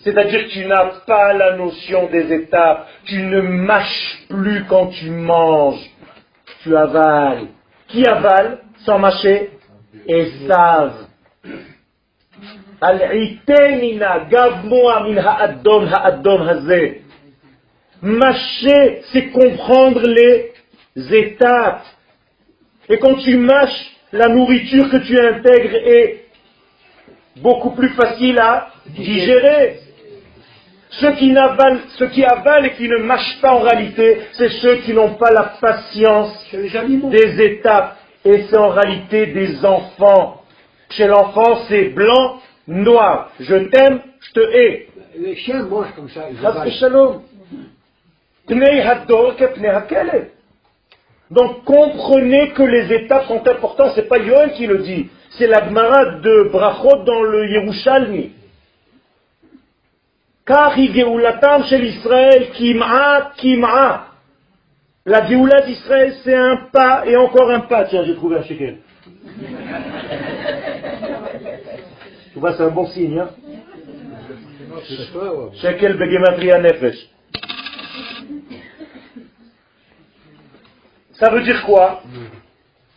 C'est-à-dire 0.00 0.44
que 0.44 0.50
tu 0.52 0.66
n'as 0.66 1.00
pas 1.06 1.32
la 1.32 1.56
notion 1.56 2.08
des 2.08 2.30
étapes. 2.32 2.86
Tu 3.06 3.22
ne 3.22 3.40
mâches 3.40 4.26
plus 4.28 4.64
quand 4.68 4.86
tu 4.86 5.10
manges. 5.10 5.84
Tu 6.62 6.76
avales. 6.76 7.48
Qui 7.88 8.06
avale 8.06 8.58
sans 8.84 9.00
mâcher? 9.00 9.50
Esav. 10.06 10.92
Al-itenina 12.80 14.26
gavmoa 14.30 15.08
min 15.08 15.16
ha'adon 15.16 15.88
ha'adon 15.88 16.46
hazeh. 16.46 17.02
Mâcher, 18.06 19.02
c'est 19.12 19.30
comprendre 19.30 20.00
les 20.06 20.52
étapes. 21.12 21.84
Et 22.88 22.98
quand 22.98 23.16
tu 23.16 23.36
mâches, 23.36 23.90
la 24.12 24.28
nourriture 24.28 24.88
que 24.90 24.98
tu 24.98 25.18
intègres 25.18 25.74
est 25.74 26.24
beaucoup 27.38 27.70
plus 27.72 27.88
facile 27.90 28.38
à 28.38 28.68
digérer. 28.86 29.80
Ceux 30.90 31.12
qui, 31.16 31.32
n'avalent- 31.32 31.80
ceux 31.98 32.06
qui 32.06 32.24
avalent 32.24 32.64
et 32.66 32.74
qui 32.74 32.88
ne 32.88 32.98
mâchent 32.98 33.40
pas 33.42 33.52
en 33.54 33.58
réalité, 33.60 34.18
c'est 34.34 34.50
ceux 34.50 34.76
qui 34.76 34.92
n'ont 34.94 35.14
pas 35.14 35.32
la 35.32 35.54
patience 35.60 36.32
des 36.52 37.42
étapes. 37.44 37.96
Et 38.24 38.44
c'est 38.48 38.56
en 38.56 38.68
réalité 38.68 39.26
des 39.26 39.64
enfants. 39.64 40.42
Chez 40.90 41.08
l'enfant, 41.08 41.64
c'est 41.68 41.88
blanc, 41.88 42.40
noir. 42.68 43.32
Je 43.40 43.56
t'aime, 43.56 44.00
je 44.20 44.32
te 44.32 44.40
hais. 44.40 44.86
Les 45.18 45.34
chiens 45.36 45.64
mangent 45.64 45.92
comme 45.96 46.08
ça. 46.08 46.28
Ils. 46.30 46.38
Pnei 48.46 48.80
Hador 48.80 49.36
ke 49.36 49.54
Pnei 49.54 49.70
Hakelev. 49.70 50.28
Donc 51.30 51.64
comprenez 51.64 52.50
que 52.50 52.62
les 52.62 52.92
étapes 52.92 53.26
sont 53.26 53.46
importantes. 53.46 53.92
C'est 53.94 54.08
pas 54.08 54.18
Yoel 54.18 54.52
qui 54.52 54.66
le 54.66 54.78
dit. 54.78 55.08
C'est 55.30 55.46
la 55.46 55.60
de 55.60 56.48
Brachot 56.50 57.04
dans 57.04 57.22
le 57.22 57.48
Yerushalmi. 57.50 58.32
Car 60.46 60.76
Geoulatam 60.76 61.64
chez 61.64 61.78
l'Israël, 61.78 62.50
Kim'a, 62.52 63.32
Kim'a. 63.36 64.06
La 65.04 65.26
Géoula 65.26 65.62
d'Israël, 65.62 66.14
c'est 66.22 66.34
un 66.34 66.56
pas 66.72 67.04
et 67.06 67.16
encore 67.16 67.50
un 67.50 67.60
pas. 67.60 67.84
Tiens, 67.84 68.04
j'ai 68.04 68.14
trouvé 68.14 68.36
un 68.36 68.42
shekel. 68.42 68.78
Tu 72.32 72.38
vois, 72.38 72.54
c'est 72.54 72.62
un 72.62 72.70
bon 72.70 72.86
signe, 72.86 73.18
hein. 73.18 73.30
Shekel 75.54 75.96
begematria 75.96 76.58
nefesh. 76.58 77.08
Ça 81.15 81.29
veut 81.29 81.41
dire 81.41 81.63
quoi 81.65 82.01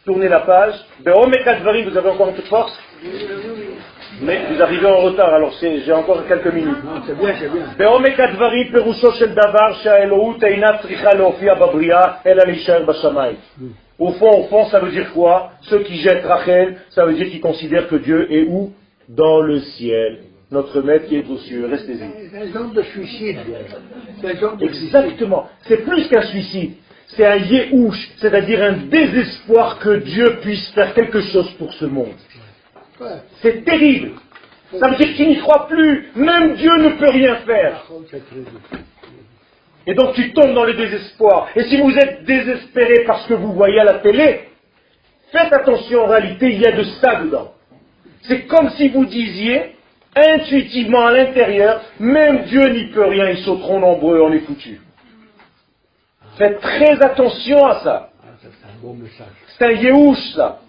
Tournez 0.05 0.29
la 0.29 0.41
page. 0.41 0.75
Be'om 1.05 1.33
et 1.35 1.43
Kadvarim, 1.45 1.89
vous 1.89 1.97
avez 1.97 2.11
encore 2.11 2.29
un 2.29 2.33
peu 2.33 2.43
de 2.43 2.49
force 2.49 2.79
Mais 4.21 4.39
vous 4.51 4.63
arrivez 4.63 4.87
en 4.87 4.97
retard, 4.99 5.33
alors 5.35 5.53
c'est- 5.55 5.81
j'ai 5.81 5.93
encore 5.93 6.27
quelques 6.27 6.53
minutes. 6.53 6.85
Non, 6.85 7.03
c'est 7.07 7.19
bien, 7.19 7.35
c'est 7.39 7.49
bien. 7.49 7.67
בעומק 7.79 8.21
הדברים 8.21 8.73
פירושו 8.73 9.13
של 9.13 9.33
דבר 9.35 9.73
שהאלוהות 9.83 10.45
אינה 10.45 10.79
צריכה 10.83 11.15
להופיע 11.15 11.55
בבריאה, 11.55 12.05
אלא 12.27 12.45
להישאר 12.47 12.85
בשמיים. 12.85 13.37
Au 14.01 14.11
fond, 14.19 14.31
au 14.31 14.45
fond, 14.51 14.65
ça 14.71 14.81
veut 14.81 14.91
dire 14.91 15.13
quoi 15.13 15.51
Ceux 15.63 15.81
qui 15.85 15.97
jettent 15.99 16.25
Rachel, 16.27 16.77
ça 16.91 17.05
veut 17.07 17.15
dire 17.15 17.29
qu'ils 17.31 17.41
considèrent 17.41 17.89
que 17.89 17.97
Dieu 17.97 18.27
est 18.31 18.45
où 18.49 18.73
Dans 19.09 19.41
le 19.41 19.61
ciel. 19.61 20.13
Notre 20.51 20.81
maître 20.83 21.07
qui 21.09 21.17
est 21.17 21.29
aux 21.29 21.39
cieux. 21.39 21.67
Restez-y. 21.71 22.07
C'est 22.31 22.39
un 22.39 22.53
genre 22.53 22.73
de 22.79 22.83
suicide. 22.83 23.39
C'est 24.21 24.31
un 24.33 24.37
genre 24.41 24.57
de 24.57 24.67
suicide. 24.69 24.95
Exactement. 24.97 25.43
C'est 25.67 25.81
plus 25.89 26.09
qu'un 26.09 26.23
suicide. 26.23 26.73
C'est 27.16 27.26
un 27.26 27.38
yéhouch, 27.38 28.10
c'est-à-dire 28.18 28.62
un 28.62 28.74
désespoir 28.88 29.80
que 29.80 29.98
Dieu 29.98 30.38
puisse 30.42 30.70
faire 30.72 30.94
quelque 30.94 31.22
chose 31.22 31.50
pour 31.58 31.74
ce 31.74 31.86
monde. 31.86 32.14
C'est 33.42 33.64
terrible. 33.66 34.12
Ça 34.78 34.90
veut 34.90 34.98
dire 34.98 35.16
qu'il 35.16 35.30
n'y 35.30 35.38
croit 35.40 35.68
plus. 35.68 36.12
Même 36.16 36.56
Dieu 36.56 36.72
ne 36.78 36.90
peut 36.90 37.10
rien 37.10 37.38
faire. 37.38 37.86
Et 39.88 39.94
donc 39.96 40.14
tu 40.14 40.32
tombes 40.34 40.54
dans 40.54 40.66
le 40.66 40.74
désespoir. 40.74 41.50
Et 41.56 41.64
si 41.64 41.78
vous 41.82 41.92
êtes 41.98 42.24
désespéré 42.26 43.06
parce 43.08 43.26
que 43.26 43.34
vous 43.34 43.54
voyez 43.54 43.80
à 43.80 43.86
la 43.86 43.96
télé, 43.96 44.42
faites 45.32 45.52
attention, 45.52 46.04
en 46.04 46.08
réalité, 46.08 46.52
il 46.52 46.62
y 46.62 46.68
a 46.68 46.74
de 46.74 46.84
ça 47.02 47.24
dedans. 47.24 47.54
C'est 48.24 48.42
comme 48.46 48.70
si 48.72 48.90
vous 48.90 49.06
disiez, 49.06 49.76
intuitivement 50.16 51.08
à 51.08 51.14
l'intérieur, 51.14 51.82
même 52.00 52.44
Dieu 52.44 52.68
n'y 52.70 52.92
peut 52.92 53.06
rien, 53.06 53.30
ils 53.30 53.44
sauteront 53.44 53.80
nombreux, 53.80 54.22
on 54.22 54.32
est 54.32 54.42
foutus. 54.42 54.80
Faites 56.40 56.60
très 56.62 57.00
attention 57.04 57.66
à 57.68 57.82
ça. 57.82 58.10
C'est 58.42 58.48
un 58.48 58.82
bon 58.82 58.94
message. 58.94 59.28
C'est 59.58 59.66
un 59.66 59.72
yéhouch, 59.72 60.18
ça. 60.36 60.60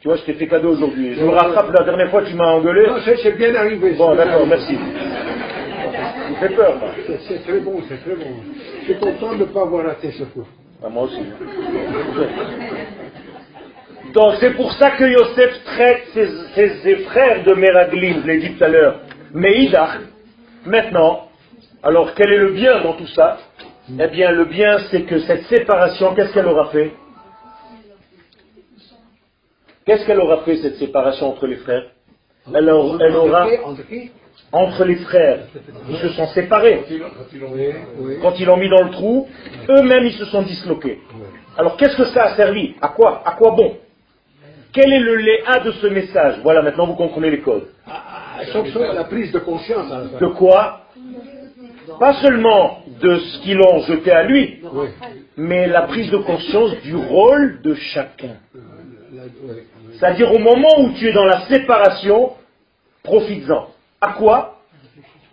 Tu 0.00 0.08
vois, 0.08 0.18
je 0.18 0.22
t'ai 0.24 0.34
fait 0.34 0.46
cadeau 0.46 0.72
aujourd'hui. 0.72 1.14
Je 1.14 1.24
me 1.24 1.30
rattrape, 1.30 1.72
la 1.72 1.82
dernière 1.84 2.10
fois 2.10 2.22
tu 2.22 2.34
m'as 2.34 2.44
engueulé. 2.52 2.86
Non, 2.86 2.96
c'est 3.04 3.32
bien 3.38 3.54
arrivé. 3.54 3.92
Bon, 3.94 4.14
d'accord, 4.14 4.46
merci. 4.46 4.74
Me 4.76 6.36
fais 6.40 6.54
peur. 6.54 6.74
C'est- 7.26 7.42
très 7.42 7.60
bon, 7.60 7.80
c'est 7.88 8.02
très 8.04 8.14
bon. 8.14 8.30
Je 8.80 8.84
suis 8.84 8.96
content 9.00 9.32
de 9.32 9.38
ne 9.38 9.44
pas 9.44 9.62
avoir 9.62 9.86
raté 9.86 10.10
ce 10.12 10.24
coup. 10.24 10.46
Ah, 10.84 10.90
moi 10.90 11.04
aussi. 11.04 11.20
Donc 14.12 14.34
c'est 14.40 14.54
pour 14.54 14.72
ça 14.74 14.90
que 14.90 15.04
Yosef 15.04 15.64
traite 15.64 16.02
ses, 16.12 16.28
ses- 16.54 16.74
ses 16.82 16.96
frères 17.04 17.42
de 17.44 17.54
Meraglim, 17.54 18.20
je 18.22 18.26
l'ai 18.26 18.38
dit 18.40 18.54
tout 18.56 18.64
à 18.64 18.68
l'heure. 18.68 19.00
Mais 19.32 19.54
Idach, 19.64 20.00
maintenant, 20.66 21.28
alors 21.82 22.14
quel 22.14 22.30
est 22.30 22.38
le 22.38 22.52
bien 22.52 22.80
dans 22.82 22.92
tout 22.92 23.06
ça? 23.08 23.38
Eh 23.88 24.08
bien 24.08 24.30
le 24.30 24.44
bien 24.46 24.78
c'est 24.90 25.02
que 25.02 25.18
cette 25.20 25.44
séparation, 25.46 26.14
qu'est-ce 26.14 26.32
qu'elle 26.32 26.46
aura 26.46 26.66
fait? 26.70 26.92
Qu'est-ce 29.84 30.06
qu'elle 30.06 30.20
aura 30.20 30.38
fait 30.38 30.56
cette 30.56 30.76
séparation 30.76 31.28
entre 31.28 31.46
les 31.46 31.56
frères? 31.56 31.84
Elle, 32.54 32.68
aura- 32.70 32.98
elle 33.04 33.16
aura, 33.16 33.46
Entre 34.52 34.84
les 34.84 34.96
frères, 34.96 35.40
ils 35.88 35.96
se 35.96 36.08
sont 36.10 36.26
séparés. 36.28 36.84
Quand 38.22 38.38
ils 38.38 38.46
l'ont- 38.46 38.56
mis 38.56 38.68
dans 38.68 38.82
le 38.82 38.90
trou, 38.90 39.28
eux-mêmes 39.68 40.04
ils 40.06 40.12
se 40.12 40.24
sont 40.26 40.42
disloqués. 40.42 41.00
Alors 41.56 41.76
qu'est-ce 41.76 41.96
que 41.96 42.04
ça 42.06 42.24
a 42.24 42.36
servi? 42.36 42.74
À 42.80 42.88
quoi? 42.88 43.22
À 43.26 43.32
quoi 43.32 43.50
bon? 43.52 43.76
Quel 44.72 44.92
est 44.92 45.00
le 45.00 45.16
léa 45.16 45.60
de 45.60 45.72
ce 45.72 45.86
message? 45.88 46.40
Voilà, 46.42 46.62
maintenant 46.62 46.86
vous 46.86 46.94
comprenez 46.94 47.30
les 47.30 47.40
codes. 47.40 47.68
La 48.94 49.04
prise 49.04 49.32
de 49.32 49.38
conscience. 49.40 49.90
De 50.18 50.26
quoi? 50.26 50.80
Pas 51.98 52.14
seulement 52.22 52.80
de 53.00 53.18
ce 53.18 53.38
qu'ils 53.40 53.60
ont 53.60 53.80
jeté 53.82 54.10
à 54.10 54.22
lui, 54.24 54.60
Oui. 54.72 54.88
mais 55.36 55.66
la 55.66 55.82
prise 55.82 56.10
de 56.10 56.16
conscience 56.18 56.72
du 56.82 56.94
rôle 56.94 57.60
de 57.62 57.74
chacun. 57.74 58.36
Oui. 59.12 59.54
C'est-à-dire 59.98 60.32
au 60.32 60.38
moment 60.38 60.80
où 60.80 60.92
tu 60.94 61.08
es 61.08 61.12
dans 61.12 61.24
la 61.24 61.46
séparation, 61.46 62.32
profites-en. 63.02 63.68
À 64.00 64.12
quoi? 64.14 64.60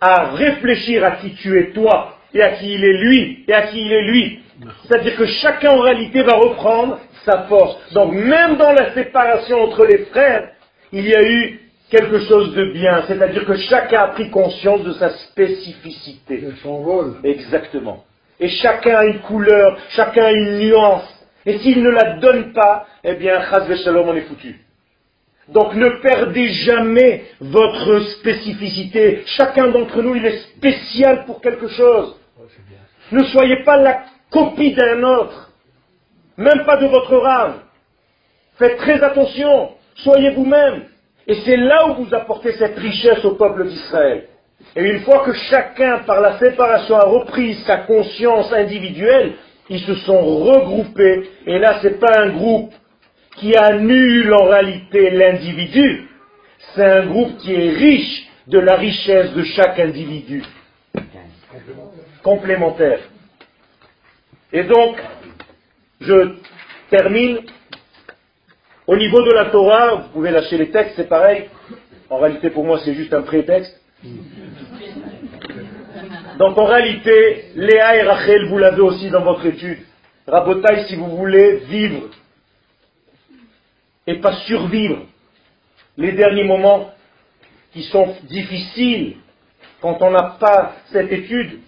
À 0.00 0.30
réfléchir 0.32 1.04
à 1.04 1.12
qui 1.12 1.34
tu 1.34 1.58
es 1.58 1.70
toi, 1.72 2.16
et 2.34 2.42
à 2.42 2.50
qui 2.52 2.72
il 2.72 2.84
est 2.84 2.98
lui, 2.98 3.44
et 3.48 3.52
à 3.52 3.62
qui 3.68 3.80
il 3.80 3.92
est 3.92 4.02
lui. 4.02 4.40
C'est-à-dire 4.84 5.16
que 5.16 5.26
chacun 5.26 5.72
en 5.72 5.80
réalité 5.80 6.22
va 6.22 6.34
reprendre 6.34 6.98
sa 7.24 7.42
force. 7.44 7.76
Donc 7.92 8.12
même 8.12 8.56
dans 8.56 8.72
la 8.72 8.94
séparation 8.94 9.62
entre 9.62 9.84
les 9.86 9.98
frères, 10.06 10.50
il 10.92 11.06
y 11.06 11.14
a 11.14 11.22
eu 11.22 11.60
quelque 11.92 12.20
chose 12.20 12.54
de 12.54 12.72
bien. 12.72 13.04
C'est-à-dire 13.06 13.44
que 13.44 13.56
chacun 13.56 14.00
a 14.00 14.08
pris 14.08 14.30
conscience 14.30 14.82
de 14.82 14.92
sa 14.94 15.10
spécificité. 15.10 16.38
De 16.38 16.54
son 16.62 16.78
rôle. 16.78 17.16
Exactement. 17.22 18.04
Et 18.40 18.48
chacun 18.48 18.96
a 18.96 19.04
une 19.04 19.20
couleur, 19.20 19.78
chacun 19.90 20.24
a 20.24 20.32
une 20.32 20.58
nuance. 20.58 21.08
Et 21.44 21.58
s'il 21.58 21.82
ne 21.82 21.90
la 21.90 22.16
donne 22.16 22.52
pas, 22.52 22.86
eh 23.04 23.14
bien, 23.14 23.40
chas 23.42 23.66
shalom, 23.84 24.08
on 24.08 24.14
est 24.14 24.22
foutu. 24.22 24.58
Donc 25.48 25.74
ne 25.74 25.88
perdez 26.00 26.48
jamais 26.48 27.24
votre 27.40 28.00
spécificité. 28.18 29.22
Chacun 29.26 29.68
d'entre 29.68 30.00
nous, 30.00 30.14
il 30.14 30.24
est 30.24 30.38
spécial 30.56 31.24
pour 31.26 31.40
quelque 31.40 31.68
chose. 31.68 32.16
Ne 33.10 33.22
soyez 33.24 33.62
pas 33.64 33.76
la 33.76 34.04
copie 34.30 34.72
d'un 34.72 35.02
autre, 35.02 35.50
même 36.38 36.64
pas 36.64 36.76
de 36.78 36.86
votre 36.86 37.16
rave. 37.16 37.56
Faites 38.58 38.78
très 38.78 39.02
attention, 39.02 39.72
soyez 39.96 40.30
vous-même. 40.30 40.84
Et 41.26 41.34
c'est 41.44 41.56
là 41.56 41.88
où 41.88 42.04
vous 42.04 42.14
apportez 42.14 42.52
cette 42.52 42.78
richesse 42.78 43.24
au 43.24 43.36
peuple 43.36 43.68
d'Israël. 43.68 44.24
Et 44.74 44.82
une 44.82 45.00
fois 45.00 45.24
que 45.24 45.32
chacun, 45.32 46.00
par 46.00 46.20
la 46.20 46.38
séparation, 46.38 46.96
a 46.96 47.04
repris 47.04 47.54
sa 47.66 47.78
conscience 47.78 48.52
individuelle, 48.52 49.34
ils 49.68 49.80
se 49.80 49.94
sont 49.96 50.20
regroupés. 50.20 51.30
Et 51.46 51.58
là, 51.58 51.80
ce 51.80 51.88
n'est 51.88 51.94
pas 51.94 52.20
un 52.20 52.30
groupe 52.30 52.72
qui 53.36 53.56
annule 53.56 54.32
en 54.34 54.44
réalité 54.44 55.10
l'individu. 55.10 56.08
C'est 56.74 56.84
un 56.84 57.06
groupe 57.06 57.36
qui 57.38 57.54
est 57.54 57.70
riche 57.70 58.28
de 58.46 58.58
la 58.58 58.76
richesse 58.76 59.32
de 59.32 59.42
chaque 59.42 59.78
individu. 59.78 60.42
Complémentaire. 62.22 63.00
Et 64.52 64.64
donc, 64.64 64.96
je 66.00 66.34
termine. 66.90 67.40
Au 68.86 68.96
niveau 68.96 69.22
de 69.22 69.30
la 69.32 69.46
Torah, 69.46 69.94
vous 69.94 70.08
pouvez 70.08 70.30
lâcher 70.30 70.58
les 70.58 70.70
textes, 70.70 70.94
c'est 70.96 71.08
pareil. 71.08 71.48
En 72.10 72.18
réalité, 72.18 72.50
pour 72.50 72.64
moi, 72.64 72.80
c'est 72.84 72.94
juste 72.94 73.14
un 73.14 73.22
prétexte. 73.22 73.80
Donc, 76.38 76.58
en 76.58 76.64
réalité, 76.64 77.44
Léa 77.54 77.96
et 77.96 78.02
Rachel, 78.02 78.48
vous 78.48 78.58
l'avez 78.58 78.80
aussi 78.80 79.08
dans 79.10 79.22
votre 79.22 79.46
étude. 79.46 79.78
Rabotaille, 80.26 80.86
si 80.88 80.96
vous 80.96 81.16
voulez 81.16 81.56
vivre 81.68 82.08
et 84.06 84.16
pas 84.16 84.32
survivre 84.46 85.06
les 85.96 86.12
derniers 86.12 86.44
moments 86.44 86.90
qui 87.72 87.84
sont 87.84 88.14
difficiles 88.24 89.16
quand 89.80 89.98
on 90.00 90.10
n'a 90.10 90.36
pas 90.40 90.76
cette 90.90 91.12
étude. 91.12 91.60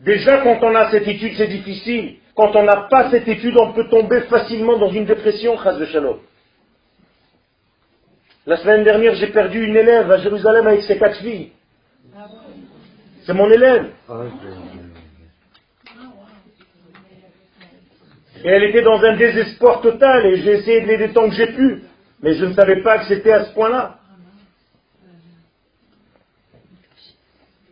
Déjà, 0.00 0.38
quand 0.38 0.58
on 0.62 0.74
a 0.74 0.90
cette 0.90 1.08
étude, 1.08 1.34
c'est 1.36 1.48
difficile. 1.48 2.16
Quand 2.36 2.54
on 2.54 2.62
n'a 2.62 2.88
pas 2.90 3.10
cette 3.10 3.26
étude, 3.26 3.56
on 3.56 3.72
peut 3.72 3.88
tomber 3.88 4.20
facilement 4.22 4.78
dans 4.78 4.90
une 4.90 5.04
dépression, 5.04 5.56
de 5.56 5.86
shalom. 5.86 6.18
La 8.46 8.58
semaine 8.58 8.84
dernière, 8.84 9.14
j'ai 9.14 9.28
perdu 9.28 9.64
une 9.64 9.76
élève 9.76 10.10
à 10.10 10.18
Jérusalem 10.18 10.66
avec 10.66 10.82
ses 10.82 10.98
quatre 10.98 11.16
filles. 11.16 11.52
C'est 13.24 13.32
mon 13.32 13.50
élève. 13.50 13.90
Et 18.44 18.48
elle 18.48 18.64
était 18.64 18.82
dans 18.82 19.02
un 19.02 19.16
désespoir 19.16 19.80
total 19.80 20.26
et 20.26 20.42
j'ai 20.42 20.52
essayé 20.58 20.82
de 20.82 20.86
l'aider 20.86 21.12
tant 21.14 21.26
que 21.30 21.34
j'ai 21.34 21.46
pu. 21.46 21.84
Mais 22.20 22.34
je 22.34 22.44
ne 22.44 22.52
savais 22.52 22.82
pas 22.82 22.98
que 22.98 23.06
c'était 23.06 23.32
à 23.32 23.46
ce 23.46 23.54
point-là. 23.54 23.98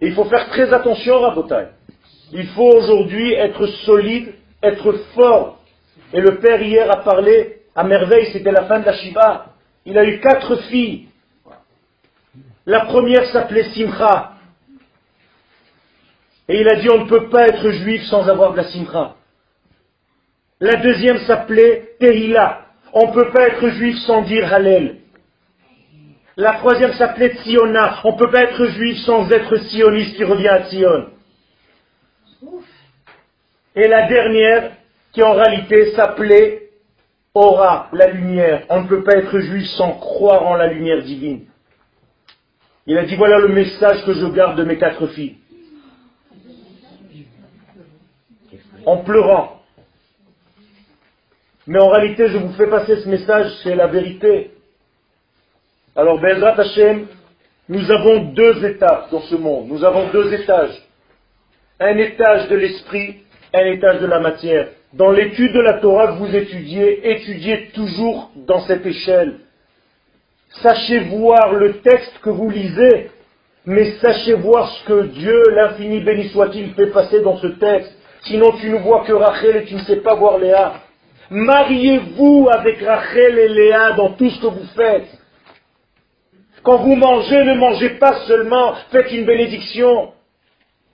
Il 0.01 0.15
faut 0.15 0.25
faire 0.25 0.49
très 0.49 0.73
attention, 0.73 1.21
Rabotai. 1.21 1.67
Il 2.33 2.47
faut 2.49 2.73
aujourd'hui 2.79 3.35
être 3.35 3.67
solide, 3.85 4.33
être 4.63 4.93
fort. 5.15 5.61
Et 6.15 6.21
le 6.23 6.39
père 6.39 6.63
hier 6.63 6.91
a 6.91 7.05
parlé 7.05 7.61
à 7.77 7.85
merveille, 7.85 8.31
c'était 8.33 8.53
la 8.53 8.65
fin 8.65 8.81
de 8.81 8.87
la 8.87 8.95
Shiva. 8.95 9.52
Il 9.85 9.99
a 9.99 10.05
eu 10.05 10.21
quatre 10.21 10.57
filles. 10.69 11.09
La 12.67 12.85
première 12.87 13.27
s'appelait 13.33 13.71
Simcha. 13.73 14.33
Et 16.49 16.61
il 16.61 16.69
a 16.69 16.77
dit 16.77 16.91
on 16.91 17.05
ne 17.05 17.09
peut 17.09 17.29
pas 17.29 17.49
être 17.49 17.71
juif 17.71 18.03
sans 18.05 18.29
avoir 18.29 18.53
de 18.53 18.59
la 18.59 18.65
simcha. 18.65 19.17
La 20.61 20.77
deuxième 20.77 21.19
s'appelait 21.21 21.95
Tehila. 21.99 22.67
On 22.93 23.09
ne 23.09 23.13
peut 23.13 23.31
pas 23.31 23.49
être 23.49 23.69
juif 23.71 23.97
sans 24.07 24.23
dire 24.23 24.53
Hallel. 24.53 24.99
La 26.37 26.55
troisième 26.55 26.93
s'appelait 26.93 27.35
Tsiona. 27.37 28.01
On 28.05 28.13
ne 28.13 28.19
peut 28.19 28.31
pas 28.31 28.43
être 28.43 28.67
juif 28.67 28.99
sans 28.99 29.31
être 29.31 29.57
sioniste 29.57 30.17
qui 30.17 30.25
revient 30.25 30.49
à 30.49 30.65
Sion. 30.65 31.11
Et 33.75 33.89
la 33.89 34.07
dernière, 34.07 34.73
qui 35.13 35.23
en 35.23 35.33
réalité 35.33 35.93
s'appelait 35.93 36.62
Ora, 37.35 37.89
la 37.93 38.09
lumière. 38.09 38.67
On 38.69 38.83
ne 38.83 38.89
peut 38.89 39.03
pas 39.03 39.17
être 39.17 39.39
juif 39.41 39.67
sans 39.79 39.93
croire 39.93 40.47
en 40.47 40.55
la 40.55 40.67
lumière 40.67 41.03
divine. 41.03 41.47
Il 42.87 42.99
a 42.99 43.05
dit 43.05 43.17
voilà 43.17 43.39
le 43.39 43.49
message 43.49 44.05
que 44.05 44.13
je 44.13 44.27
garde 44.27 44.59
de 44.59 44.65
mes 44.65 44.77
quatre 44.77 45.07
filles. 45.09 45.39
En 48.85 48.99
pleurant. 48.99 49.63
Mais 51.67 51.79
en 51.79 51.89
réalité, 51.89 52.29
je 52.29 52.39
vous 52.39 52.53
fais 52.55 52.67
passer 52.67 52.97
ce 53.01 53.09
message, 53.09 53.53
c'est 53.63 53.77
la 53.77 53.87
vérité. 53.87 54.51
Alors, 55.95 56.21
Bezrat 56.21 56.59
Hashem, 56.61 57.07
nous 57.69 57.91
avons 57.91 58.33
deux 58.33 58.65
étapes 58.65 59.11
dans 59.13 59.21
ce 59.23 59.37
monde. 59.37 59.69
Nous 59.69 59.85
avons 59.85 60.11
deux 60.11 60.35
étages. 60.35 60.83
Un 61.79 61.97
étage 61.99 62.49
de 62.49 62.57
l'esprit, 62.57 63.23
un 63.55 63.65
étage 63.67 64.01
de 64.01 64.07
la 64.07 64.19
matière. 64.19 64.69
Dans 64.95 65.11
l'étude 65.11 65.55
de 65.55 65.61
la 65.61 65.75
Torah 65.81 66.09
que 66.09 66.19
vous 66.19 66.37
étudiez, 66.37 67.11
étudiez 67.13 67.69
toujours 67.75 68.31
dans 68.37 68.61
cette 68.61 68.85
échelle. 68.85 69.39
Sachez 70.63 70.99
voir 71.01 71.55
le 71.55 71.81
texte 71.81 72.19
que 72.23 72.29
vous 72.29 72.51
lisez, 72.51 73.11
mais 73.65 73.93
sachez 74.03 74.35
voir 74.35 74.69
ce 74.69 74.85
que 74.85 75.07
Dieu, 75.07 75.43
l'infini 75.55 76.01
béni 76.01 76.29
soit-il, 76.29 76.75
fait 76.75 76.89
passer 76.89 77.23
dans 77.23 77.39
ce 77.39 77.47
texte. 77.47 77.91
Sinon 78.25 78.53
tu 78.61 78.69
ne 78.69 78.79
vois 78.81 79.05
que 79.05 79.15
Rachel 79.15 79.57
et 79.57 79.65
tu 79.65 79.77
ne 79.77 79.81
sais 79.81 79.97
pas 79.97 80.15
voir 80.15 80.39
Léa. 80.39 80.75
Mariez-vous 81.31 82.49
avec 82.53 82.83
Rachel 82.83 83.39
et 83.39 83.49
Léa 83.49 83.93
dans 83.93 84.11
tout 84.11 84.29
ce 84.29 84.43
que 84.43 84.47
vous 84.49 84.67
faites. 84.77 85.09
Quand 86.63 86.77
vous 86.77 86.97
mangez, 86.97 87.45
ne 87.45 87.55
mangez 87.55 87.91
pas 87.99 88.27
seulement, 88.27 88.75
faites 88.91 89.11
une 89.11 89.25
bénédiction. 89.25 90.13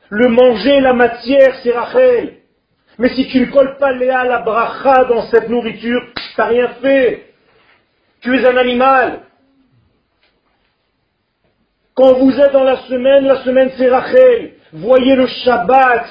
Le 0.09 0.29
manger, 0.29 0.81
la 0.81 0.93
matière, 0.93 1.57
c'est 1.65 1.73
Rachel. 1.73 2.35
Mais 2.99 3.15
si 3.15 3.29
tu 3.29 3.41
ne 3.41 3.47
colles 3.47 3.77
pas 3.79 3.93
Léa 3.93 4.25
la 4.25 4.41
bracha 4.41 5.05
dans 5.05 5.23
cette 5.31 5.49
nourriture, 5.49 6.01
tu 6.15 6.23
n'as 6.37 6.47
rien 6.47 6.69
fait. 6.83 7.33
Tu 8.21 8.37
es 8.37 8.45
un 8.45 8.57
animal. 8.57 9.21
Quand 11.95 12.15
vous 12.15 12.33
êtes 12.33 12.53
dans 12.53 12.65
la 12.65 12.79
semaine, 12.83 13.25
la 13.25 13.43
semaine 13.45 13.71
c'est 13.77 13.89
Rachel. 13.89 14.55
Voyez 14.73 15.15
le 15.15 15.27
Shabbat. 15.27 16.07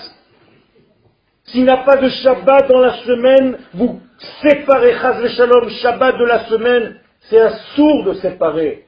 S'il 1.45 1.63
n'y 1.63 1.69
a 1.69 1.77
pas 1.77 1.97
de 1.97 2.09
Shabbat 2.09 2.69
dans 2.69 2.79
la 2.79 2.93
semaine, 3.03 3.57
vous 3.73 4.01
séparez 4.41 4.93
Chaz 4.93 5.27
Shalom, 5.35 5.69
Shabbat 5.69 6.17
de 6.17 6.25
la 6.25 6.45
semaine. 6.45 6.99
C'est 7.29 7.39
un 7.39 7.51
sourd 7.75 8.05
de 8.05 8.13
séparer. 8.13 8.85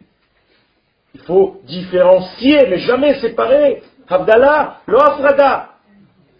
Il 1.16 1.22
faut 1.22 1.62
différencier, 1.66 2.68
mais 2.70 2.80
jamais 2.80 3.20
séparer. 3.20 3.84
Abdallah, 4.08 4.82
lo 4.88 5.00
afrada. 5.00 5.70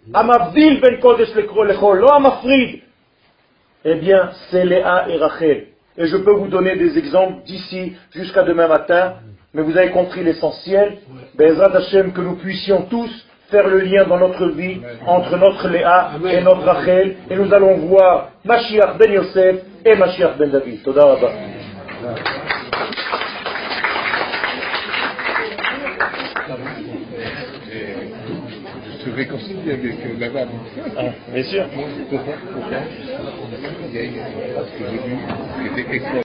Ben 0.06 0.30
amafrid. 2.14 2.80
Eh 3.84 3.94
bien, 3.94 4.30
c'est 4.50 4.64
Léa 4.64 5.08
et 5.08 5.16
Rachel. 5.16 5.66
Et 5.96 6.06
je 6.06 6.16
peux 6.16 6.32
vous 6.32 6.48
donner 6.48 6.76
des 6.76 6.98
exemples 6.98 7.42
d'ici 7.44 7.96
jusqu'à 8.12 8.42
demain 8.42 8.68
matin, 8.68 9.14
mais 9.54 9.62
vous 9.62 9.76
avez 9.76 9.90
compris 9.90 10.22
l'essentiel. 10.22 10.98
Bezrat 11.34 11.76
Hashem, 11.76 12.12
que 12.12 12.20
nous 12.20 12.36
puissions 12.36 12.82
tous 12.82 13.10
faire 13.50 13.66
le 13.66 13.80
lien 13.80 14.06
dans 14.06 14.18
notre 14.18 14.46
vie 14.48 14.80
entre 15.06 15.36
notre 15.36 15.68
Léa 15.68 16.12
et 16.30 16.40
notre 16.40 16.62
Rachel, 16.62 17.16
et 17.28 17.36
nous 17.36 17.52
allons 17.52 17.76
voir 17.78 18.30
Mashiach 18.44 18.96
ben 18.96 19.12
Yosef 19.12 19.56
et 19.84 19.96
Mashiach 19.96 20.36
ben 20.38 20.50
David. 20.50 20.82
Toda 20.82 21.16
Réconcilier 29.20 29.72
avec 29.72 29.84
euh, 29.84 30.16
la. 30.18 30.28
Ah, 30.96 31.12
bien 31.30 31.42
sûr. 31.44 31.68
Pourquoi? 32.08 32.34
Que 32.34 33.94
j'ai 33.94 35.80
extraordinaire. 35.94 36.16